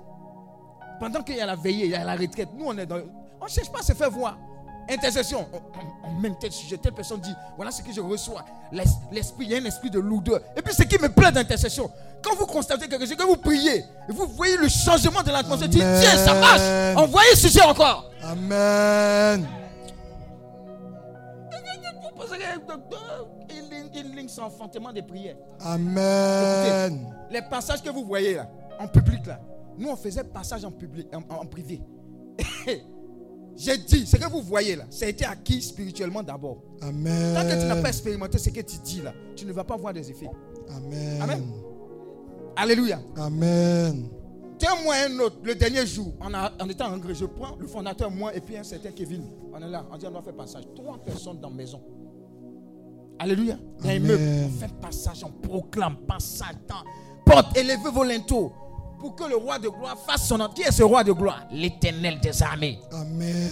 [0.99, 2.99] Pendant qu'il y a la veillée, il y a la retraite, nous on est dans.
[3.41, 4.37] On ne cherche pas à se faire voir.
[4.89, 5.45] Intercession.
[5.53, 8.43] On, on sujet, telle personne dit, voilà ce que je reçois.
[8.71, 10.39] L'es- L'esprit, il y a un esprit de lourdeur.
[10.55, 11.89] Et puis ce qui me plaît d'intercession,
[12.23, 15.77] quand vous constatez quelque chose, que vous priez, vous voyez le changement de l'atmosphère, tu
[15.77, 16.01] dis, Amen.
[16.01, 16.97] tiens, ça marche.
[16.97, 18.09] Envoyez ce sujet encore.
[18.23, 19.47] Amen.
[22.03, 23.27] Vous posez docteur,
[23.93, 25.35] healing, c'est enfantement des prières.
[25.63, 27.13] Amen.
[27.29, 28.47] Les passages que vous voyez là,
[28.79, 29.39] en public là,
[29.77, 31.81] nous on faisait passage en public, en, en privé.
[33.57, 36.61] J'ai dit, ce que vous voyez là, ça a été acquis spirituellement d'abord.
[36.79, 37.33] Amen.
[37.33, 39.75] Tant que tu n'as pas expérimenté ce que tu dis là, tu ne vas pas
[39.75, 40.29] voir des effets.
[40.69, 41.21] Amen.
[41.21, 41.43] Amen.
[42.55, 42.99] Alléluia.
[43.17, 44.09] Amen.
[44.59, 47.67] Tiens, moi un autre, le dernier jour, on, a, on était en je prends le
[47.67, 49.23] fondateur, moi et puis un certain Kevin.
[49.51, 50.63] On est là, on dit on doit faire passage.
[50.75, 51.81] Trois personnes dans la maison.
[53.17, 53.57] Alléluia.
[53.79, 54.05] Il y a un Amen.
[54.05, 56.55] immeuble, on fait passage, on proclame passage.
[56.67, 56.83] Dans,
[57.25, 58.51] porte, élevez vos linteaux
[58.99, 60.53] pour que le roi de gloire fasse son œuvre.
[60.53, 62.79] Qui est ce roi de gloire L'éternel des armées.
[62.91, 63.49] Amen.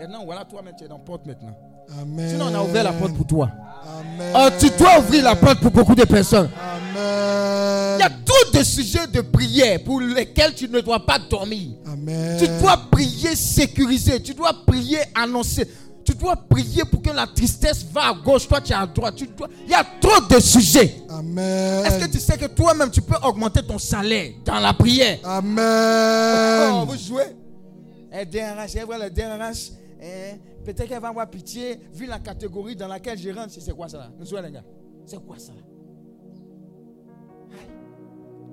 [0.00, 1.56] Maintenant, voilà, toi, tu es dans la porte maintenant.
[2.00, 2.30] Amen.
[2.30, 3.50] Sinon, on a ouvert la porte pour toi.
[3.98, 4.32] Amen.
[4.36, 6.50] Oh, tu dois ouvrir la porte pour beaucoup de personnes.
[6.60, 7.98] Amen.
[7.98, 11.70] Il y a trop de sujets de prière pour lesquels tu ne dois pas dormir.
[11.86, 12.38] Amen.
[12.38, 14.22] Tu dois prier sécuriser.
[14.22, 15.66] Tu dois prier annoncer.
[16.08, 19.14] Tu dois prier pour que la tristesse va à gauche, toi tu es à droite.
[19.16, 19.46] Tu dois...
[19.66, 21.02] Il y a trop de sujets.
[21.10, 21.84] Amen.
[21.84, 25.18] Est-ce que tu sais que toi-même tu peux augmenter ton salaire dans la prière?
[25.22, 26.86] Oh, Amen.
[26.86, 27.36] vous jouez?
[28.10, 29.72] Elle DRH, elle voit le DRH.
[30.02, 33.52] hein, Peut-être qu'elle va avoir pitié, vu la catégorie dans laquelle je rentre.
[33.60, 34.10] C'est quoi ça là?
[34.18, 34.64] Nous les gars.
[35.04, 35.60] C'est quoi ça là?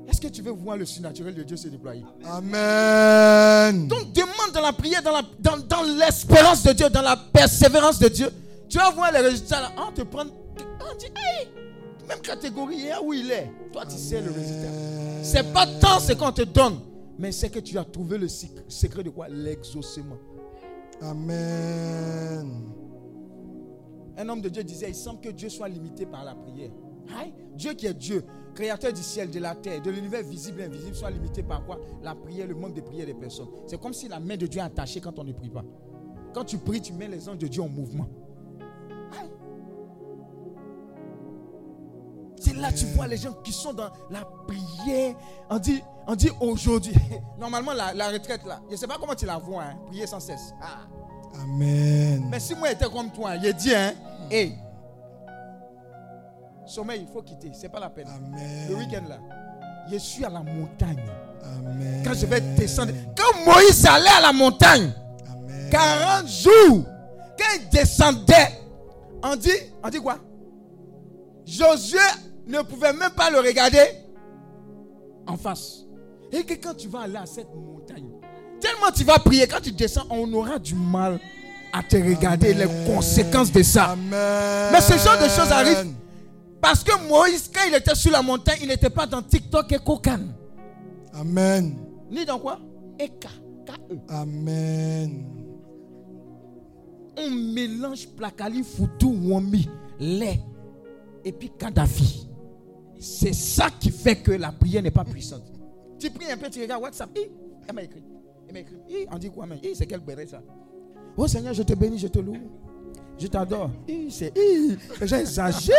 [0.07, 2.03] Est-ce que tu veux voir le surnaturel de Dieu se déployer?
[2.25, 3.87] Amen.
[3.87, 7.99] Donc demande dans la prière, dans, la- dans, dans l'espérance de Dieu, dans la persévérance
[7.99, 8.29] de Dieu.
[8.69, 9.71] Tu vas voir les résultats là.
[9.87, 10.23] On te prend.
[10.23, 11.47] On dit, hey,
[12.07, 13.51] même catégorie, est où il est.
[13.73, 14.69] Toi, tu sais le résultat.
[15.23, 16.79] C'est pas tant ce qu'on te donne,
[17.17, 19.27] mais c'est que tu as trouvé le secret, secret de quoi?
[19.27, 20.17] L'exaucement.
[21.01, 22.61] Amen.
[24.17, 26.69] Un homme de Dieu disait, il semble que Dieu soit limité par la prière.
[27.19, 28.23] Aïe, Dieu qui est Dieu,
[28.55, 31.77] créateur du ciel, de la terre, de l'univers visible et invisible, soit limité par quoi?
[32.01, 33.49] La prière, le manque de prière des personnes.
[33.67, 35.63] C'est comme si la main de Dieu est attachée quand on ne prie pas.
[36.33, 38.07] Quand tu pries, tu mets les anges de Dieu en mouvement.
[42.37, 45.15] C'est là que tu vois les gens qui sont dans la prière.
[45.49, 46.93] On dit, on dit aujourd'hui,
[47.39, 50.05] normalement la, la retraite là, je ne sais pas comment tu la vois, hein, prier
[50.05, 50.53] sans cesse.
[50.61, 50.81] Ah.
[51.41, 52.27] Amen.
[52.29, 53.93] Mais si moi j'étais comme toi, il dit, hein,
[54.29, 54.53] hé,
[56.65, 58.07] sommeil, il faut quitter, c'est pas la peine.
[58.07, 58.67] Amen.
[58.69, 59.19] Le week-end là,
[59.91, 61.03] je suis à la montagne.
[61.43, 62.01] Amen.
[62.03, 64.91] Quand je vais descendre, quand Moïse allait à la montagne,
[65.31, 65.69] Amen.
[65.69, 66.85] 40 jours,
[67.37, 68.61] quand il descendait,
[69.23, 69.49] on dit,
[69.83, 70.17] on dit quoi?
[71.45, 71.99] Josué
[72.47, 73.85] ne pouvait même pas le regarder
[75.27, 75.85] en face.
[76.31, 78.09] Et que quand tu vas aller à cette montagne,
[78.59, 81.19] tellement tu vas prier, quand tu descends, on aura du mal
[81.71, 83.91] à te regarder les conséquences de ça.
[83.91, 84.69] Amen.
[84.71, 85.93] Mais ce genre de choses arrivent
[86.61, 89.79] parce que Moïse, quand il était sur la montagne, il n'était pas dans TikTok et
[89.79, 90.19] Kokan.
[91.13, 91.77] Amen.
[92.11, 92.59] Ni dans quoi?
[92.99, 93.29] Eka.
[93.65, 93.97] K-E.
[94.09, 95.25] Amen.
[97.17, 100.41] On mélange Plakali, Foutou, Wami, lait
[101.23, 102.27] et puis Kadhafi.
[102.99, 105.43] C'est ça qui fait que la prière n'est pas puissante.
[105.99, 107.09] Tu pries un peu, tu regardes WhatsApp.
[107.17, 107.29] Hi,
[107.67, 108.03] elle m'a écrit.
[108.47, 108.77] Elle m'a écrit.
[108.89, 110.41] Hi, on dit quoi, Hi, c'est quel béret ça?
[111.17, 112.37] Oh Seigneur, je te bénis, je te loue.
[113.17, 113.71] Je t'adore.
[113.87, 114.77] Hi, c'est hi.
[115.01, 115.77] J'ai exagéré.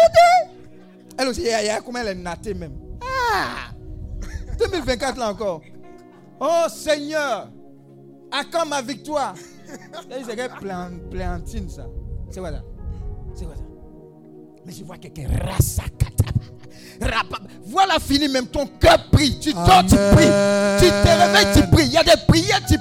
[1.19, 2.73] Elle aussi, il y a- comment elle est natée même.
[3.03, 3.71] Ah
[4.59, 5.61] 2024 là encore.
[6.41, 7.49] Oh Seigneur,
[8.31, 9.35] à quand ma victoire?
[10.27, 10.49] C'est
[11.11, 11.87] plantine ça
[12.31, 12.63] C'est quoi ça?
[13.35, 13.63] C'est quoi ça?
[14.65, 16.25] Mais je vois quelqu'un rasakata.
[17.01, 19.39] Rapa- Voilà fini même ton cœur prie.
[19.41, 20.33] Tu dors, tu pries.
[20.79, 21.87] Tu te réveilles, tu pries.
[21.87, 22.77] Il y a des prières, tu,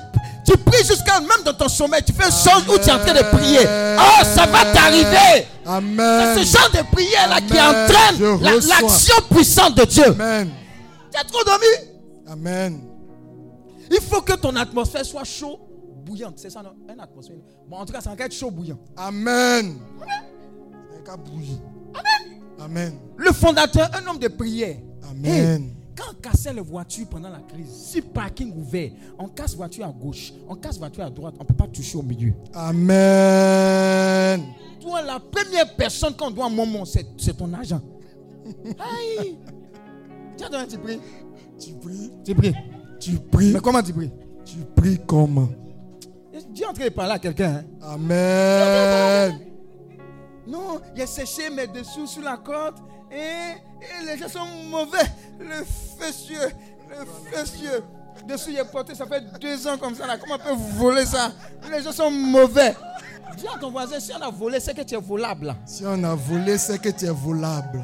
[0.45, 2.01] tu pries jusqu'à même dans ton sommeil.
[2.05, 3.60] Tu fais une chose où tu es en train de prier.
[3.63, 5.47] Oh, ça va t'arriver.
[5.65, 6.38] Amen.
[6.38, 7.89] C'est ce genre de prière là qui Amen.
[7.89, 10.05] entraîne la- l'action puissante de Dieu.
[10.05, 10.49] Amen.
[11.12, 11.65] Tu as trop dormi?
[12.27, 12.81] Amen.
[13.91, 15.60] Il faut que ton atmosphère soit chaud,
[16.05, 16.36] bouillante.
[16.38, 16.71] C'est ça, non?
[16.91, 17.38] Une atmosphère.
[17.67, 18.77] Bon, en tout cas, ça va être chaud, bouillant.
[18.97, 19.77] Amen.
[21.05, 21.60] Cas bouilli.
[22.60, 22.93] Amen.
[23.17, 24.77] Le fondateur, un homme de prière.
[25.10, 25.63] Amen.
[25.63, 29.86] Hey, quand on cassait les voitures pendant la crise, si parking ouvert, on casse voiture
[29.86, 32.34] à gauche, on casse voiture à droite, on ne peut pas toucher au milieu.
[32.53, 34.43] Amen.
[34.81, 37.81] Toi, la première personne qu'on doit moment, c'est c'est ton agent.
[38.79, 39.38] Aïe.
[40.38, 40.99] Tiens, tu pries?
[41.58, 42.12] Tu pries.
[42.23, 42.53] Tu pries.
[42.99, 43.53] Tu pries.
[43.53, 44.12] Mais comment tu pries?
[44.43, 45.47] Tu pries comment?
[46.51, 47.63] Dieu est en train de parler à quelqu'un.
[47.63, 47.63] hein.
[47.81, 49.39] Amen.
[50.47, 52.75] Non, il a séché mes dessous sur la corde
[53.15, 55.06] et, et les gens sont mauvais.
[55.39, 55.63] Le
[55.99, 56.51] fessieux,
[56.89, 57.84] le fessieux.
[58.28, 60.08] Dessous, il est porté, ça fait deux ans comme ça.
[60.08, 60.17] Là.
[60.17, 61.32] Comment on peut voler ça?
[61.69, 62.73] Les gens sont mauvais.
[63.38, 65.54] Dis à ton voisin, si on a volé, c'est que tu es volable.
[65.65, 67.84] Si on a volé, c'est que tu es volable.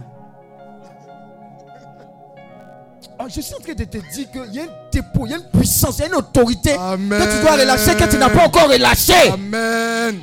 [3.19, 5.33] Oh, je suis en train de te dire qu'il y a un dépôt, il y
[5.33, 7.19] a une puissance, il y a une autorité Amen.
[7.19, 9.13] que tu dois relâcher, que tu n'as pas encore relâché.
[9.31, 10.21] Amen.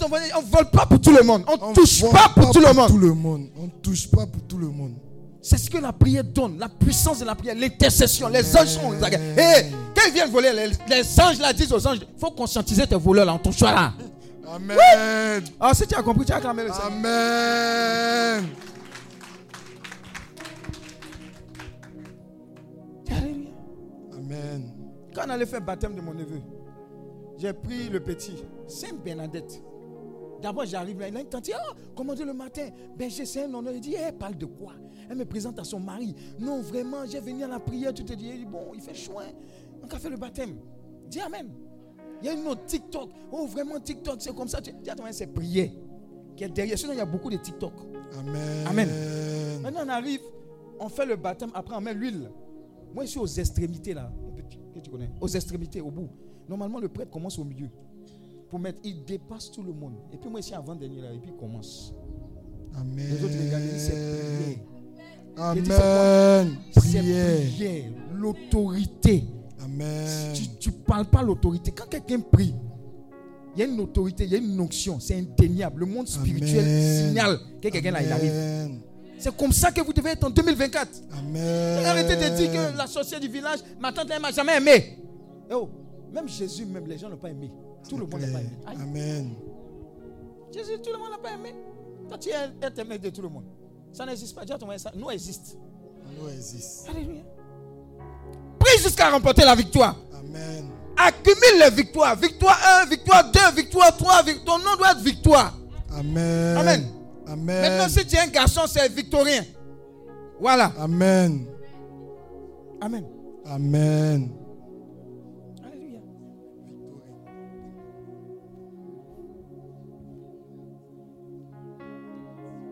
[0.00, 1.44] On ne vole pas pour tout le monde.
[1.48, 2.88] On On ne touche pas pour tout le monde.
[2.88, 3.48] tout le monde.
[3.58, 4.94] On ne touche pas pour tout le monde.
[5.40, 8.28] C'est ce que la prière donne, la puissance de la prière, l'intercession.
[8.28, 8.92] Les anges sont.
[9.02, 12.86] Hey, quand ils viennent voler, les, les anges là disent aux anges il faut conscientiser
[12.86, 13.92] tes voleurs là, en ton choix là.
[14.54, 15.42] Amen.
[15.58, 16.92] Ah, si tu as compris, tu as acclamé le Seigneur.
[16.92, 18.46] Amen.
[24.12, 24.72] Amen.
[25.14, 26.40] Quand on allait faire le baptême de mon neveu,
[27.38, 28.36] j'ai pris le petit,
[28.68, 29.60] Saint Bernadette.
[30.42, 32.68] D'abord, j'arrive là, il a une tante, ah, commandez le matin?
[32.98, 33.72] Ben, j'ai c'est un honneur.
[33.74, 34.72] Il dit, elle parle de quoi?
[35.08, 36.14] Elle me présente à son mari.
[36.40, 39.20] Non, vraiment, j'ai venu à la prière, tout te il dit, bon, il fait chaud,
[39.20, 39.30] hein.
[39.80, 40.56] Donc, a fait le baptême.
[41.08, 41.48] Dis Amen.
[42.20, 43.10] Il y a une autre TikTok.
[43.30, 44.60] Oh, vraiment, TikTok, c'est comme ça.
[44.60, 45.70] Tu dis, attends, c'est prière
[46.36, 46.78] qui est derrière.
[46.78, 47.72] Sinon, il y a beaucoup de TikTok.
[48.18, 48.66] Amen.
[48.66, 48.88] Amen.
[49.62, 50.20] Maintenant, on arrive,
[50.78, 52.30] on fait le baptême, après, on met l'huile.
[52.94, 54.12] Moi, je suis aux extrémités, là.
[54.74, 55.10] Que tu connais?
[55.20, 56.08] Aux extrémités, au bout.
[56.48, 57.68] Normalement, le prêtre commence au milieu.
[58.52, 59.94] Pour mettre, il dépasse tout le monde.
[60.12, 61.94] Et puis, moi, ici, avant-dernier, là, et puis, il commence.
[62.76, 62.96] Amen.
[62.98, 64.58] Les autres regardent, c'est dit,
[65.38, 66.56] Amen.
[66.74, 69.24] C'est prière, l'autorité.
[69.64, 70.34] Amen.
[70.60, 71.72] Tu ne parles pas l'autorité.
[71.72, 72.54] Quand quelqu'un prie,
[73.56, 75.00] il y a une autorité, il y a une onction.
[75.00, 75.80] C'est indéniable.
[75.80, 77.06] Le monde spirituel Amen.
[77.08, 78.80] signale que quelqu'un là, il arrive.
[79.16, 80.88] C'est comme ça que vous devez être en 2024.
[81.18, 81.86] Amen.
[81.86, 84.98] Arrêtez de dire que la sorcière du village, ma tante, elle m'a jamais aimé.
[85.48, 85.70] Eh Oh,
[86.12, 87.50] même Jésus, même les gens n'ont pas aimé.
[87.88, 88.50] Tout le monde n'a pas aimé.
[88.66, 88.76] Aïe.
[88.80, 89.34] Amen.
[90.54, 91.54] Jésus, tout le monde n'a pas aimé.
[92.08, 93.44] Toi, tu es aimé de tout le monde.
[93.92, 94.44] Ça n'existe pas.
[94.64, 95.56] Voisin, ça nous existe.
[96.18, 96.88] Nous existe.
[96.88, 97.22] Alléluia.
[98.58, 99.96] Prie jusqu'à remporter la victoire.
[100.18, 100.66] Amen.
[100.96, 102.16] Accumule les victoires.
[102.16, 104.22] Victoire 1, victoire 2, victoire 3.
[104.22, 105.54] vic- Ton nom doit être victoire.
[105.96, 106.56] Amen.
[106.56, 106.86] Amen.
[107.26, 107.60] Amen.
[107.62, 109.44] Maintenant, si tu es un garçon, c'est victorien.
[110.40, 110.72] Voilà.
[110.78, 111.46] Amen.
[112.80, 113.04] Amen.
[113.46, 114.30] Amen.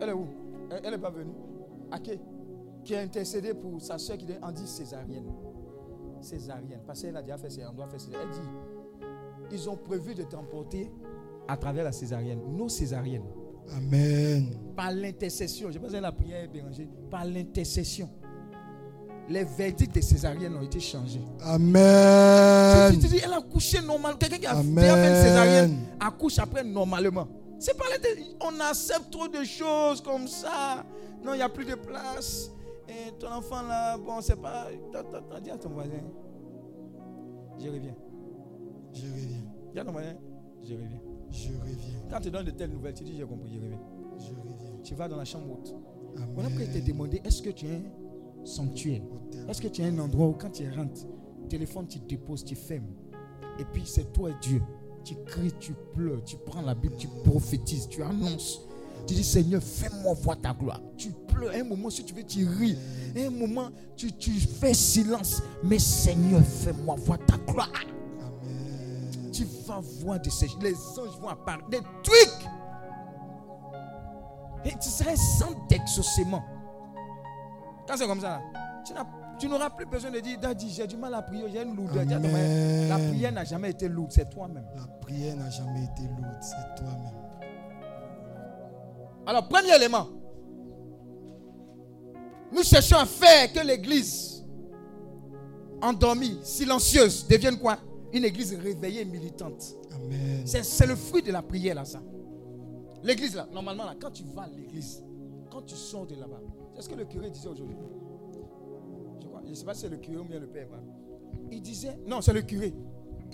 [0.01, 0.25] Elle est où?
[0.83, 1.31] Elle n'est pas venue.
[1.91, 2.19] Aké,
[2.83, 5.25] qui a intercédé pour sa soeur qui est en dit césarienne.
[6.21, 6.79] Césarienne.
[6.85, 7.73] Parce qu'elle a déjà fait césarienne.
[7.73, 8.29] On doit faire césarienne.
[8.33, 8.47] Elle dit
[9.53, 10.89] ils ont prévu de t'emporter
[11.47, 12.39] à travers la césarienne.
[12.55, 13.25] Nos césariennes.
[13.75, 14.45] Amen.
[14.75, 15.69] Par l'intercession.
[15.71, 16.89] Je pense que la prière est dérangée.
[17.09, 18.09] Par l'intercession.
[19.29, 21.21] Les verdicts des césariennes ont été changés.
[21.41, 22.91] Amen.
[22.99, 24.15] Tu- dis, elle a couché normal.
[24.17, 27.27] Quelqu'un qui a fait une césarienne accouche après normalement.
[27.61, 27.85] C'est pas
[28.41, 30.83] on accepte trop de choses comme ça.
[31.23, 32.49] Non, il n'y a plus de place.
[32.89, 34.69] Et ton enfant là, bon, c'est pas.
[35.43, 36.01] Dis à ton voisin.
[37.59, 37.95] Je reviens.
[38.91, 39.43] Je reviens.
[39.73, 40.15] Dis à ton voisin.
[40.63, 41.01] Je reviens.
[41.29, 42.01] Je reviens.
[42.09, 43.79] Quand tu donnes de telles nouvelles, tu dis j'ai compris, je reviens.
[44.17, 44.81] Je reviens.
[44.83, 45.75] Tu vas dans la chambre haute.
[46.15, 46.35] Amen.
[46.35, 49.03] On a peut te demander est-ce que tu es un sanctuaire.
[49.47, 51.05] Est-ce que tu as un endroit où quand tu rentres,
[51.47, 52.89] téléphone, tu déposes, tu fermes.
[53.59, 54.63] Et puis c'est toi et Dieu.
[55.03, 58.61] Tu cries, tu pleures, tu prends la Bible, tu prophétises, tu annonces.
[59.07, 60.79] Tu dis Seigneur, fais-moi voir ta gloire.
[60.95, 61.51] Tu pleures.
[61.55, 62.77] Un moment, si tu veux, tu ris.
[63.17, 65.41] Un moment, tu, tu fais silence.
[65.63, 67.71] Mais Seigneur, fais-moi voir ta gloire.
[68.21, 69.31] Amen.
[69.33, 71.67] Tu vas voir des ces- Les anges vont apparaître.
[71.69, 72.47] Des trucs.
[74.65, 76.43] Et tu serais sans d'exaucement.
[77.87, 78.39] Quand c'est comme ça,
[78.85, 79.07] tu n'as-
[79.41, 82.05] tu n'auras plus besoin de dire, Daddy, j'ai du mal à prier, j'ai une lourdeur.
[82.05, 84.65] La prière n'a jamais été lourde, c'est toi-même.
[84.75, 87.15] La prière n'a jamais été lourde, c'est toi-même.
[89.25, 90.07] Alors, premier élément,
[92.51, 94.45] nous cherchons à faire que l'église
[95.81, 97.77] endormie, silencieuse, devienne quoi?
[98.13, 99.63] Une église réveillée, militante.
[99.95, 100.43] Amen.
[100.45, 101.99] C'est c'est le fruit de la prière, là, ça.
[103.01, 105.03] L'église, là, normalement, là, quand tu vas à l'église,
[105.49, 106.41] quand tu sors de là-bas,
[106.75, 107.75] c'est ce que le curé disait aujourd'hui.
[109.51, 110.65] Je ne sais pas si c'est le curé ou bien le père.
[110.69, 110.81] voilà.
[111.51, 112.73] Il disait, non, c'est le curé.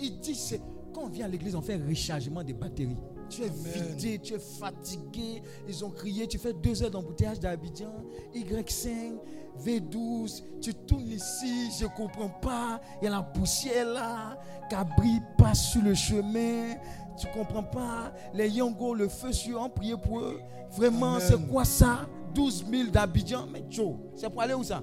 [0.00, 0.60] Il dit, c'est
[0.92, 2.96] quand on vient à l'église, on fait un rechargement des batteries.
[3.30, 3.60] Tu es Amen.
[3.94, 5.42] vidé, tu es fatigué.
[5.68, 7.92] Ils ont crié, tu fais deux heures d'embouteillage d'Abidjan,
[8.34, 9.16] Y5,
[9.64, 10.42] V12.
[10.60, 12.80] Tu tournes ici, je ne comprends pas.
[13.00, 14.40] Il y a la poussière là.
[14.68, 16.74] Cabri passe sur le chemin.
[17.16, 18.12] Tu ne comprends pas.
[18.34, 20.40] Les Yongo, le feu sur, on priait pour eux.
[20.72, 22.08] Vraiment, c'est quoi ça?
[22.34, 23.46] 12 000 d'Abidjan.
[23.52, 24.82] Mais Joe, c'est pour aller où ça?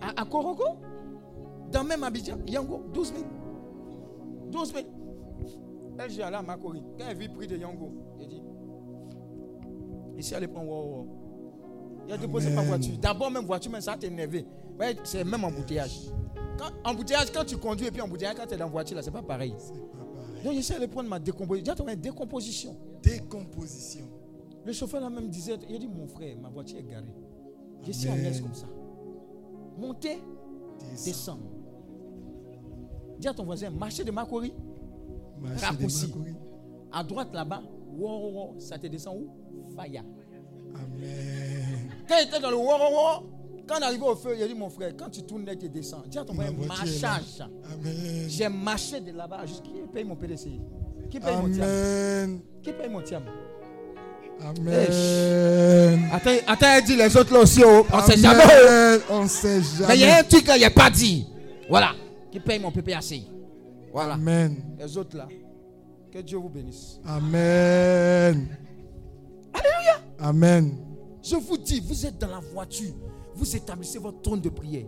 [0.00, 0.64] À, à Koroko
[1.70, 3.24] Dans même Abidjan, Yango, 12 000.
[4.50, 4.86] 12 000.
[5.98, 6.82] Elle, j'ai allé à Makori.
[6.98, 7.90] Quand elle vit prix de Yango,
[8.20, 8.42] elle dit
[10.18, 11.06] Ici, elle prend wow.
[12.06, 12.96] Il a déposé ma voiture.
[12.98, 14.46] D'abord, même voiture, mais ça t'a énervé.
[14.78, 16.10] Ouais, c'est même embouteillage.
[16.58, 19.02] Quand, embouteillage, quand tu conduis et puis embouteillage, quand tu es dans la voiture, là,
[19.02, 19.54] c'est pas pareil.
[20.44, 21.74] Donc j'essaie de prendre ma décomposition.
[21.96, 22.76] Décomposition.
[23.02, 24.06] Décomposition.
[24.64, 27.14] Le chauffeur là même disait, il a dit mon frère, ma voiture est garée.
[27.86, 28.22] Je suis Amen.
[28.22, 28.66] l'aise comme ça.
[29.78, 30.18] Montez,
[30.90, 31.04] Descends.
[31.04, 31.38] descends.
[33.18, 34.16] Dis à ton voisin, marchez de des
[35.60, 36.12] Raccourci.
[36.92, 37.62] À droite là-bas,
[37.96, 39.74] wow, ça te descend où?
[39.74, 40.02] Faya.
[40.74, 41.90] Amen.
[42.08, 43.26] Quand il était dans le wow, wow,
[43.66, 46.02] quand on arrivait au feu, il a dit mon frère, quand tu tournes tu descends.
[46.08, 47.40] Dis à ton voisin, marchage.
[47.40, 48.28] Amen.
[48.28, 50.50] J'ai marché de là-bas jusqu'à qui paye mon PDC
[51.10, 52.40] Qui paye mon tiam Amen.
[52.62, 53.22] Qui paye mon tiam
[54.40, 56.08] Amen.
[56.12, 58.44] Attends, attends, elle dit les autres là aussi, oh, on sait jamais.
[59.08, 59.12] oh.
[59.12, 60.20] On sait Mais il y a jamais.
[60.20, 61.26] un truc là, il n'y a pas dit.
[61.68, 61.92] Voilà.
[62.30, 63.22] Qui paye mon PPAC.
[63.92, 64.14] Voilà.
[64.14, 64.56] Amen.
[64.78, 65.26] Les autres là.
[66.12, 67.00] Que Dieu vous bénisse.
[67.06, 68.48] Amen.
[69.52, 70.00] Alléluia.
[70.18, 70.76] Amen.
[71.22, 72.92] Je vous dis, vous êtes dans la voiture.
[73.34, 74.86] Vous établissez votre trône de prière.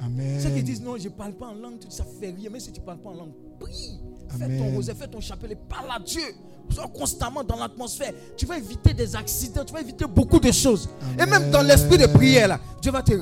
[0.00, 0.40] Amen.
[0.40, 2.50] Ceux qui disent non, je ne parle pas en langue, ça fait rien.
[2.52, 3.98] Mais si tu ne parles pas en langue, prie.
[4.28, 4.58] Fais Amen.
[4.58, 6.22] ton rosaire, fais ton chapelet, parle à Dieu.
[6.70, 8.12] Sois constamment dans l'atmosphère.
[8.36, 10.88] Tu vas éviter des accidents, tu vas éviter beaucoup de choses.
[11.18, 13.12] Et même dans l'esprit de prière, là, Dieu va te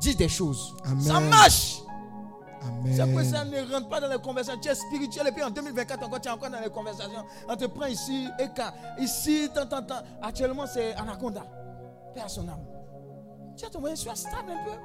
[0.00, 0.74] dire des choses.
[0.84, 1.00] Amen.
[1.00, 1.80] Ça marche.
[2.84, 3.24] C'est pour Amen.
[3.24, 4.60] ça ne rentre pas dans les conversations.
[4.60, 7.24] Tu es spirituel et puis en 2024 encore, tu es encore dans les conversations.
[7.48, 10.02] On te prend ici, Eka, ici, tant, tant, tant.
[10.22, 11.42] Actuellement, c'est Anaconda.
[12.14, 12.60] Père son âme.
[13.56, 14.78] Tu as ton moyen, sois stable un peu.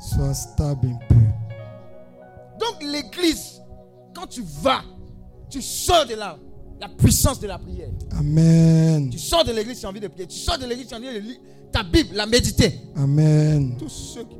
[0.00, 1.20] Sois stable un peu.
[2.58, 3.62] Donc l'église,
[4.14, 4.82] quand tu vas,
[5.48, 6.36] tu sors de là,
[6.82, 7.90] la puissance de la prière.
[8.18, 9.08] Amen.
[9.08, 10.26] Tu sors de l'église, tu as envie de prier.
[10.26, 11.36] Tu sors de l'église, tu as envie de lire
[11.70, 12.80] ta Bible, la méditer.
[12.96, 13.76] Amen.
[13.78, 14.36] Tous ceux qui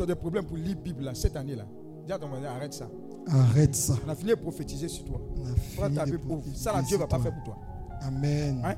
[0.00, 1.66] ont des problèmes pour lire la Bible là, cette année-là,
[2.06, 2.88] dis à ton voisin, arrête ça.
[3.28, 3.94] Arrête ça.
[4.06, 5.20] On a fini de prophétiser sur toi.
[5.36, 7.58] On a fini ta de Bible, Ça là, Dieu sur va pas faire pour toi.
[8.00, 8.62] Amen.
[8.64, 8.74] Hein?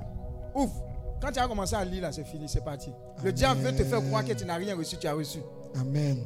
[0.57, 0.83] Ouvre.
[1.23, 2.91] Quand tu as commencé à lire là, c'est fini, c'est parti.
[3.23, 5.39] Le diable veut te faire croire que tu n'as rien reçu, tu as reçu.
[5.81, 6.19] Amen.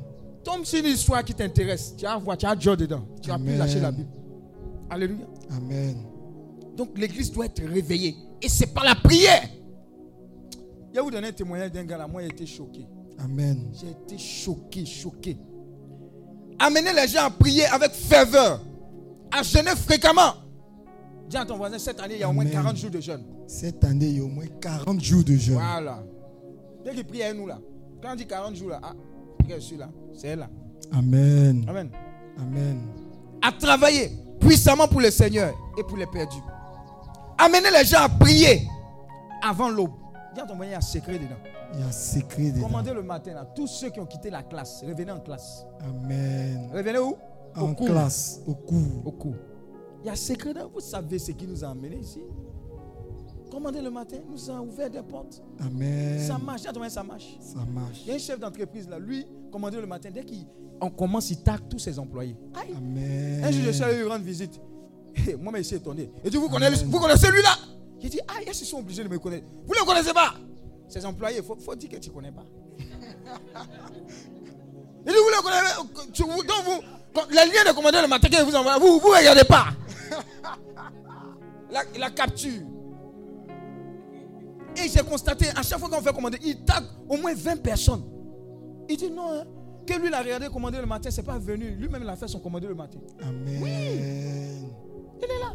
[0.43, 1.95] Tombe sur une histoire qui t'intéresse.
[1.99, 3.03] Tu vas voir, tu as Dieu dedans.
[3.21, 3.59] Tu plus Amen.
[3.59, 4.09] lâcher la Bible.
[4.89, 5.27] Alléluia.
[5.55, 6.18] Amen.
[6.79, 8.17] Donc l'église doit être réveillée.
[8.41, 9.43] Et c'est par la prière.
[10.91, 12.07] Je vais vous donner un témoignage d'un gars là.
[12.07, 12.87] Moi, j'ai été choqué.
[13.19, 13.73] Amen.
[13.79, 15.37] J'ai été choqué, choqué.
[16.57, 18.61] Amenez les gens à prier avec ferveur.
[19.33, 20.35] À jeûner fréquemment.
[21.29, 22.55] Dis à ton voisin, cette année, il y a au moins Amen.
[22.55, 23.25] 40 jours de jeûne.
[23.49, 25.55] Cette année, il y a au moins 40 jours de jeûne.
[25.57, 26.05] Voilà.
[26.85, 27.59] Dès qu'il prie à nous là.
[28.01, 28.95] Quand on dit 40 jours là, ah,
[29.43, 29.91] regarde celui-là.
[30.15, 30.49] C'est elle là.
[30.93, 31.67] Amen.
[31.69, 31.91] Amen.
[32.39, 32.79] Amen.
[33.43, 36.39] à travailler puissamment pour le Seigneur et pour les perdus.
[37.39, 38.69] Amenez les gens à prier
[39.43, 39.93] avant l'aube.
[40.35, 41.37] Dis à ton moyen, il y a un secret dedans.
[41.75, 42.67] Il y a un secret dedans.
[42.67, 45.65] Commandez le matin, là, tous ceux qui ont quitté la classe, revenez en classe.
[45.81, 46.69] Amen.
[46.73, 47.17] Revenez où?
[47.57, 47.87] En cours.
[47.87, 49.07] classe, au cours.
[49.07, 49.37] Au cours.
[50.03, 50.71] Il y a un secret dedans.
[50.73, 52.21] Vous savez ce qui nous a amenés ici?
[53.51, 55.43] Commandez le matin, nous avons ouvert des portes.
[55.61, 56.21] Amen.
[56.21, 56.63] Ça marche.
[56.63, 57.39] Dis à ton moyen, ça marche.
[57.41, 58.01] Ça marche.
[58.03, 60.11] Il y a un chef d'entreprise là, lui, commandez le matin.
[60.13, 60.25] Dès
[60.79, 62.37] qu'on commence, il tague tous ses employés.
[62.55, 62.75] Aïe.
[62.77, 63.45] Amen.
[63.45, 64.61] Un jour, je suis allé lui rendre visite.
[65.41, 66.11] Moi-même, je suis étonné.
[66.25, 67.57] Et dit, vous connaissez, vous connaissez lui là
[68.01, 70.35] J'ai dit, ah, est-ce qu'ils sont obligés de me connaître Vous ne le connaissez pas
[70.89, 72.45] Ses employés, il faut, faut dire que tu ne connais pas.
[75.07, 76.81] Il dit, vous le connaissez tu- vous- Donc, vous,
[77.15, 79.69] quand les liens de commander le matin vous envoie, vous ne regardez pas.
[81.71, 82.63] la, la capture.
[84.77, 88.05] Et j'ai constaté, à chaque fois qu'on fait commander, il tag au moins 20 personnes.
[88.89, 89.45] Il dit non, hein,
[89.87, 91.71] que lui l'a regardé commander le matin, c'est pas venu.
[91.71, 92.99] Lui-même il a fait son commandé le matin.
[93.23, 94.71] Amen.
[95.19, 95.53] Il est là.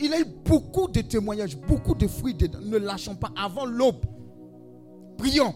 [0.00, 2.34] Il a eu beaucoup de témoignages, beaucoup de fruits.
[2.34, 2.58] dedans.
[2.62, 4.04] Ne lâchons pas avant l'aube.
[5.18, 5.54] Prions.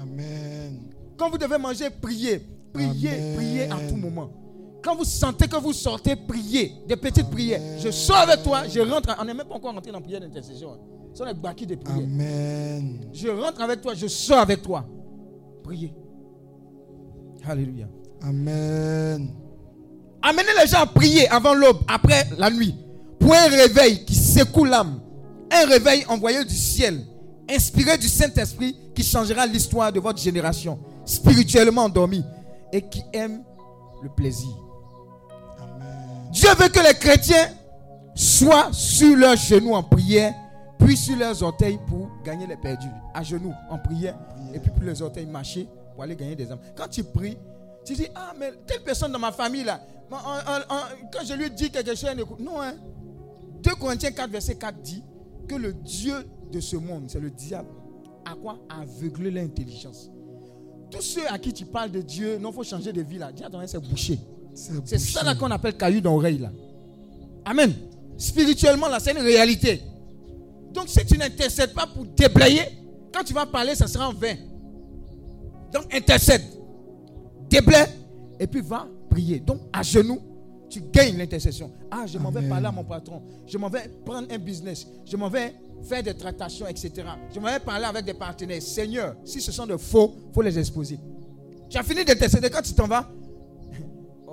[0.00, 0.92] Amen.
[1.16, 2.40] Quand vous devez manger, priez.
[2.72, 3.36] Priez, Amen.
[3.36, 4.30] priez à tout moment.
[4.82, 6.72] Quand vous sentez que vous sortez, priez.
[6.86, 7.60] Des petites prières.
[7.78, 9.14] Je sors avec toi, je rentre.
[9.20, 10.78] On n'est même pas encore rentré dans la prière d'intercession.
[11.12, 11.32] Ce sont les
[11.66, 12.04] de prière.
[12.04, 13.08] Amen.
[13.12, 14.84] Je rentre avec toi, je sors avec toi.
[15.62, 15.92] Priez.
[17.44, 17.86] Alléluia.
[18.22, 19.30] Amen.
[20.22, 22.74] Amenez les gens à prier avant l'aube, après la nuit,
[23.26, 25.00] pour un réveil qui secoue l'âme.
[25.50, 27.04] Un réveil envoyé du ciel,
[27.50, 32.24] inspiré du Saint-Esprit qui changera l'histoire de votre génération, spirituellement endormie
[32.72, 33.42] et qui aime
[34.00, 34.54] le plaisir.
[35.58, 36.30] Amen.
[36.30, 37.48] Dieu veut que les chrétiens
[38.14, 40.32] soient sur leurs genoux en prière,
[40.78, 42.86] puis sur leurs orteils pour gagner les perdus.
[43.12, 44.16] À genoux en prière,
[44.54, 46.60] et puis pour les orteils marcher pour aller gagner des âmes.
[46.76, 47.36] Quand tu pries,
[47.84, 51.96] tu dis Ah, mais telle personne dans ma famille là, quand je lui dis quelque
[51.96, 52.38] chose, elle n'écoute.
[52.38, 52.74] Non, hein.
[53.66, 55.02] 2 Corinthiens 4, verset 4 dit
[55.48, 56.14] que le Dieu
[56.52, 57.68] de ce monde, c'est le diable,
[58.24, 58.60] à quoi?
[58.68, 60.08] Aveugler l'intelligence.
[60.88, 63.32] Tous ceux à qui tu parles de Dieu, non, il faut changer de vie là.
[63.32, 64.20] Dis attends, c'est bouché.
[64.54, 66.52] C'est ça là qu'on appelle caillou dans l'oreille là.
[67.44, 67.72] Amen.
[68.16, 69.82] Spirituellement là, c'est une réalité.
[70.72, 72.62] Donc si tu n'intercèdes pas pour déblayer,
[73.12, 74.36] quand tu vas parler, ça sera en vain.
[75.72, 76.42] Donc intercède.
[77.50, 77.88] Déblaye
[78.38, 79.40] et puis va prier.
[79.40, 80.20] Donc à genoux,
[80.68, 81.70] Tu gagnes l'intercession.
[81.90, 83.22] Ah, je m'en vais parler à mon patron.
[83.46, 84.86] Je m'en vais prendre un business.
[85.04, 86.92] Je m'en vais faire des tractations, etc.
[87.32, 88.60] Je m'en vais parler avec des partenaires.
[88.62, 90.98] Seigneur, si ce sont de faux, il faut les exposer.
[91.68, 93.08] Tu as fini d'intercéder quand tu t'en vas.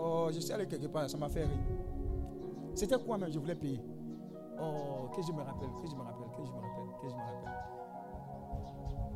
[0.06, 1.50] Oh, je suis allé quelque part, ça m'a fait rire.
[2.76, 3.32] C'était quoi même?
[3.32, 3.80] Je voulais payer.
[4.62, 7.14] Oh, que je me rappelle, que je me rappelle, que je me rappelle, que je
[7.14, 7.54] me rappelle.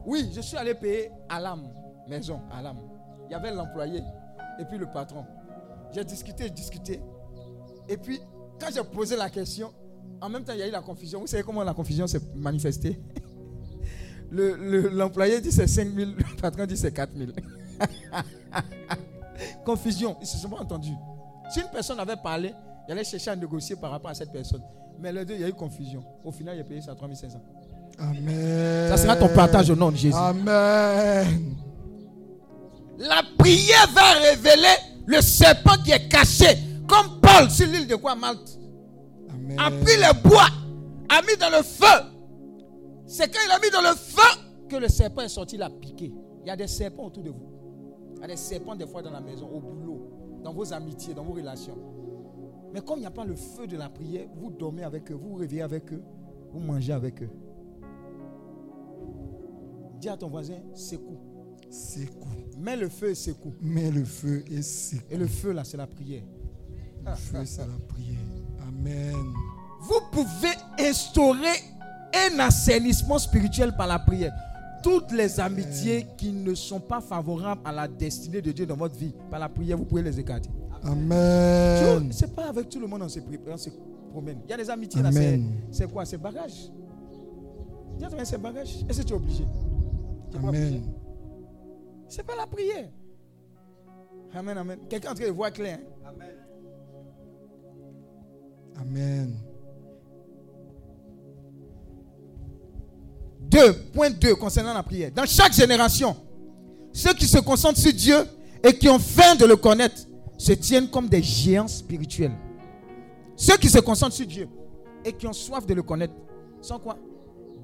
[0.05, 1.68] Oui, je suis allé payer à l'âme,
[2.07, 2.80] maison, à l'âme.
[3.28, 4.01] Il y avait l'employé
[4.59, 5.26] et puis le patron.
[5.93, 6.99] J'ai discuté, j'ai discuté.
[7.89, 8.19] Et puis,
[8.59, 9.71] quand j'ai posé la question,
[10.21, 11.19] en même temps, il y a eu la confusion.
[11.21, 12.99] Vous savez comment la confusion s'est manifestée?
[14.29, 17.31] Le- le- L'employé dit c'est 5 000, le patron dit c'est 4 000.
[19.65, 20.91] confusion, ils ne se sont pas entendus.
[21.49, 22.53] Si une personne avait parlé,
[22.88, 24.61] il allait chercher à négocier par rapport à cette personne.
[24.99, 26.03] Mais les deux, il y a eu confusion.
[26.25, 27.39] Au final, il a payé ça 3 500.
[27.99, 28.89] Amen.
[28.89, 30.13] Ça sera ton partage au nom de Jésus.
[30.17, 31.55] Amen.
[32.97, 34.75] La prière va révéler
[35.07, 36.45] le serpent qui est caché.
[36.87, 38.57] Comme Paul sur l'île de quoi Malte
[39.29, 39.59] Amen.
[39.59, 40.47] a pris le bois,
[41.09, 42.05] a mis dans le feu.
[43.05, 44.39] C'est quand il a mis dans le feu
[44.69, 46.13] que le serpent est sorti, il a piqué.
[46.43, 47.49] Il y a des serpents autour de vous.
[48.15, 51.13] Il y a des serpents des fois dans la maison, au boulot, dans vos amitiés,
[51.13, 51.77] dans vos relations.
[52.73, 55.15] Mais comme il n'y a pas le feu de la prière, vous dormez avec eux,
[55.15, 56.03] vous vous réveillez avec eux,
[56.51, 57.29] vous mangez avec eux.
[59.99, 61.17] Dis à ton voisin, secoue.
[61.69, 62.46] Secoue.
[62.57, 63.53] Mets le feu et secoue.
[63.61, 65.01] Mets le feu et secoue.
[65.11, 66.23] Et le feu là, c'est la prière.
[67.05, 68.17] Le feu, c'est la prière.
[68.67, 69.13] Amen.
[69.81, 71.55] Vous pouvez instaurer
[72.13, 74.33] un assainissement spirituel par la prière.
[74.83, 78.95] Toutes les amitiés qui ne sont pas favorables à la destinée de Dieu dans votre
[78.95, 80.49] vie, par la prière, vous pouvez les écarter.
[80.83, 82.09] Amen.
[82.11, 83.69] C'est pas avec tout le monde on se, pré- on se
[84.11, 84.39] promène.
[84.45, 85.51] Il y a des amitiés là, c'est Amen.
[85.71, 86.05] c'est quoi?
[86.05, 86.71] C'est bagage.
[87.97, 88.85] Dis à c'est bagage.
[88.87, 89.45] Est-ce que tu es obligé.
[90.35, 90.83] Amen.
[92.09, 92.89] C'est pas la prière.
[94.33, 94.79] Amen, amen.
[94.89, 95.79] Quelqu'un est en train de voir clair.
[96.05, 96.11] hein?
[98.79, 99.35] Amen.
[103.49, 105.11] 2.2 concernant la prière.
[105.11, 106.15] Dans chaque génération,
[106.91, 108.17] ceux qui se concentrent sur Dieu
[108.63, 110.01] et qui ont faim de le connaître
[110.37, 112.33] se tiennent comme des géants spirituels.
[113.35, 114.47] Ceux qui se concentrent sur Dieu
[115.05, 116.13] et qui ont soif de le connaître
[116.61, 116.97] sont quoi?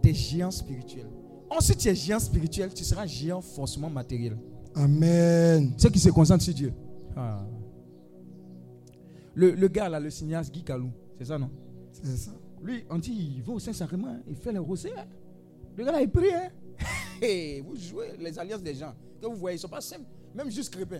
[0.01, 1.09] Des géants spirituels.
[1.55, 4.37] Ensuite, tu es géant spirituel, tu seras géant forcément matériel.
[4.75, 5.73] Amen.
[5.77, 6.73] Ceux qui se concentrent sur Dieu.
[7.15, 7.45] Ah.
[9.35, 11.49] Le, le gars là, le cinéaste Guy Kalou, c'est ça non?
[11.91, 12.31] C'est ça.
[12.63, 14.91] lui, on dit, il va au Saint-Sacrement, il fait le rosé.
[14.97, 15.05] hein.
[15.77, 16.33] Le gars là, il prie.
[16.33, 16.49] Hein.
[17.21, 20.03] Hey, vous jouez les alliances des gens que vous voyez, ils ne sont pas simples.
[20.35, 20.99] Même juste Crépin.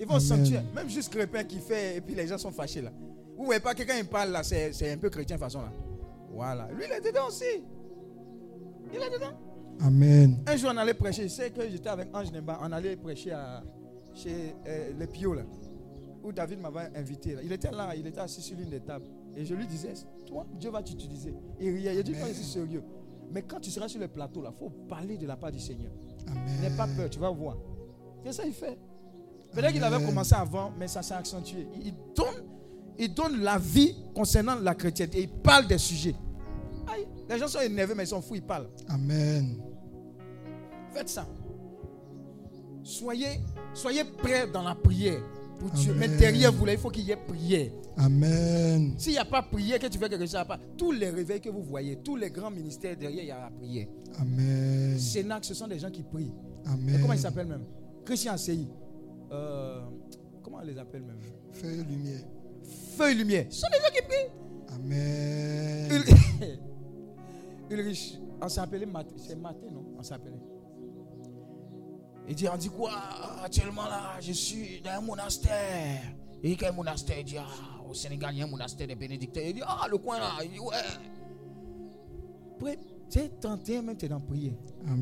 [0.00, 0.62] Ils vont au sanctuaire.
[0.74, 2.90] Même juste Crépin qui fait, et puis les gens sont fâchés là.
[3.36, 5.60] Vous ne voyez pas que quand il parle là, c'est c'est un peu chrétien façon
[5.60, 5.72] là.
[6.32, 6.68] Voilà.
[6.72, 7.44] Lui, il est dedans aussi.
[8.92, 9.32] Il est dedans.
[9.80, 10.42] Amen.
[10.46, 11.24] Un jour, on allait prêcher.
[11.24, 12.58] Je sais que j'étais avec Ange Nemba.
[12.62, 13.62] On allait prêcher à,
[14.14, 15.42] chez euh, les Pio, là,
[16.22, 17.34] où David m'avait invité.
[17.34, 17.40] là.
[17.42, 19.06] Il était là, il était assis sur l'une des tables.
[19.34, 19.94] Et je lui disais,
[20.26, 21.34] toi, Dieu va t'utiliser.
[21.58, 21.96] Il riait.
[21.96, 22.82] Il dit, non, c'est sérieux.
[23.32, 25.90] Mais quand tu seras sur le plateau, il faut parler de la part du Seigneur.
[26.60, 27.56] N'aie pas peur, tu vas voir.
[28.24, 28.78] C'est ça qu'il fait.
[29.52, 31.66] Peut-être qu'il avait commencé avant, mais ça s'est accentué.
[31.82, 32.44] Il donne,
[32.98, 35.20] il donne la vie concernant la chrétienté.
[35.22, 36.14] Il parle des sujets.
[36.92, 38.68] Aïe, les gens sont énervés, mais ils sont fous, ils parlent.
[38.88, 39.56] Amen.
[40.92, 41.26] Faites ça.
[42.82, 43.40] Soyez,
[43.72, 45.22] soyez prêts dans la prière
[45.58, 45.94] pour Dieu.
[45.96, 46.18] Mais Amen.
[46.18, 47.70] derrière vous, là, il faut qu'il y ait prière.
[47.96, 48.94] Amen.
[48.98, 50.58] S'il n'y a pas prière, que tu fais quelque chose, pas.
[50.76, 53.50] Tous les réveils que vous voyez, tous les grands ministères, derrière, il y a la
[53.50, 53.86] prière.
[54.18, 54.98] Amen.
[54.98, 56.32] Sénat, ce sont des gens qui prient.
[56.64, 56.98] Et Amen.
[57.00, 57.64] comment ils s'appellent même?
[58.04, 58.68] Christian CI.
[59.30, 59.80] Euh,
[60.42, 61.18] comment on les appelle même?
[61.52, 62.20] Feu et lumière.
[62.96, 63.46] Feu et lumière.
[63.48, 64.28] Ce sont des gens qui prient.
[64.74, 66.68] Amen.
[67.72, 69.14] Ulrich, on s'appelait Maté.
[69.16, 69.84] C'est Maté, non?
[69.98, 70.40] On s'appelait.
[72.28, 72.92] Il dit, on dit quoi?
[73.44, 76.02] Actuellement là, je suis dans un monastère.
[76.42, 77.18] Il dit quel monastère?
[77.18, 79.40] Il dit, ah, au Sénégal, il y a un monastère des bénédictins.
[79.44, 80.30] Il dit, ah, le coin là.
[80.44, 80.76] Il dit, ouais.
[82.56, 82.76] Après,
[83.10, 84.54] tu sais, 31 même, es dans la prière.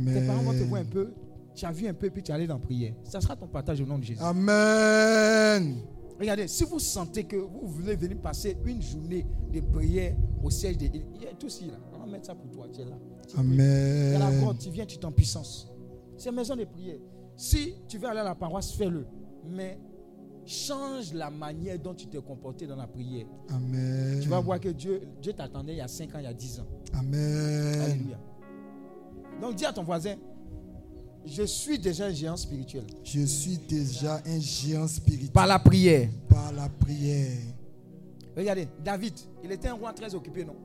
[0.06, 0.90] Tes parents vont te voir un Amen.
[0.92, 1.12] peu.
[1.54, 2.94] Tu as vu un peu, puis tu es allé dans la prière.
[3.04, 4.22] Ça sera ton partage au nom de Jésus.
[4.22, 5.82] Amen.
[6.18, 10.76] Regardez, si vous sentez que vous voulez venir passer une journée de prière au siège
[10.78, 11.78] de il y a tout ici là.
[12.11, 12.98] Mettre ça pour toi, tu es là.
[13.28, 13.46] Tu pries.
[13.46, 14.56] Il y a la Amen.
[14.58, 15.68] tu viens, tu es en puissance.
[16.16, 16.98] C'est maison de prière.
[17.36, 19.06] Si tu veux aller à la paroisse, fais-le.
[19.48, 19.78] Mais
[20.44, 23.26] change la manière dont tu t'es comporté dans la prière.
[23.48, 24.18] Amen.
[24.20, 26.34] Tu vas voir que Dieu, Dieu t'attendait il y a 5 ans, il y a
[26.34, 26.66] 10 ans.
[26.94, 27.80] Amen.
[27.80, 28.18] Alléluia.
[29.40, 30.16] Donc dis à ton voisin,
[31.24, 32.84] je suis déjà un géant spirituel.
[33.04, 36.08] Je suis déjà un géant spirituel Par la prière.
[36.28, 37.38] par la prière.
[38.36, 40.56] Regardez, David, il était un roi très occupé, non?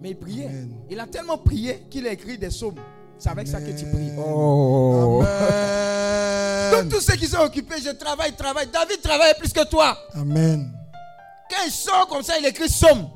[0.00, 0.46] Mais il priait.
[0.46, 0.70] Amen.
[0.90, 2.76] Il a tellement prié qu'il a écrit des psaumes.
[3.18, 4.10] C'est avec ça que tu pries.
[4.10, 4.18] Amen.
[4.18, 5.22] Oh.
[5.22, 6.88] Amen.
[6.88, 8.66] Tous, tous ceux qui sont occupés, je travaille, travaille.
[8.66, 9.96] David travaille plus que toi.
[10.14, 10.70] Amen.
[11.48, 13.08] Quand il sort comme ça, il écrit somme.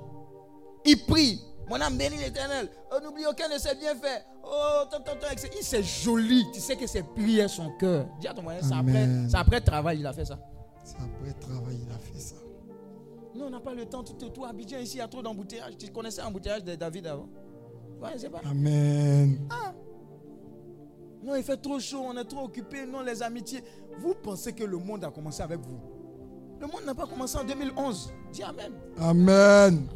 [0.85, 1.41] Il prie.
[1.69, 2.69] Mon âme bénit l'éternel.
[2.93, 4.25] Oh, n'oublie aucun de ses bienfaits.
[4.43, 5.49] Oh, tant, tant, tant, etc.
[5.57, 6.45] Il c'est joli.
[6.53, 8.07] Tu sais que c'est prière son cœur.
[8.21, 10.39] Dis à ton moyen, c'est après, après travail, il a fait ça.
[10.83, 12.35] C'est après travail, il a fait ça.
[13.35, 14.03] Nous, on n'a pas le temps.
[14.03, 15.77] Tout, tout, tout Abidjan, ici, il y a trop d'embouteillages.
[15.79, 17.29] Tu connaissais l'embouteillage de David avant?
[18.03, 18.41] Ouais, pas.
[18.49, 19.49] Amen.
[21.23, 22.87] Non, il fait trop chaud, on est trop occupé.
[22.87, 23.63] Non, les amitiés.
[23.99, 25.79] Vous pensez que le monde a commencé avec vous?
[26.61, 28.13] Le monde n'a pas commencé en 2011.
[28.33, 28.73] Dis Amen.
[28.99, 29.87] Amen.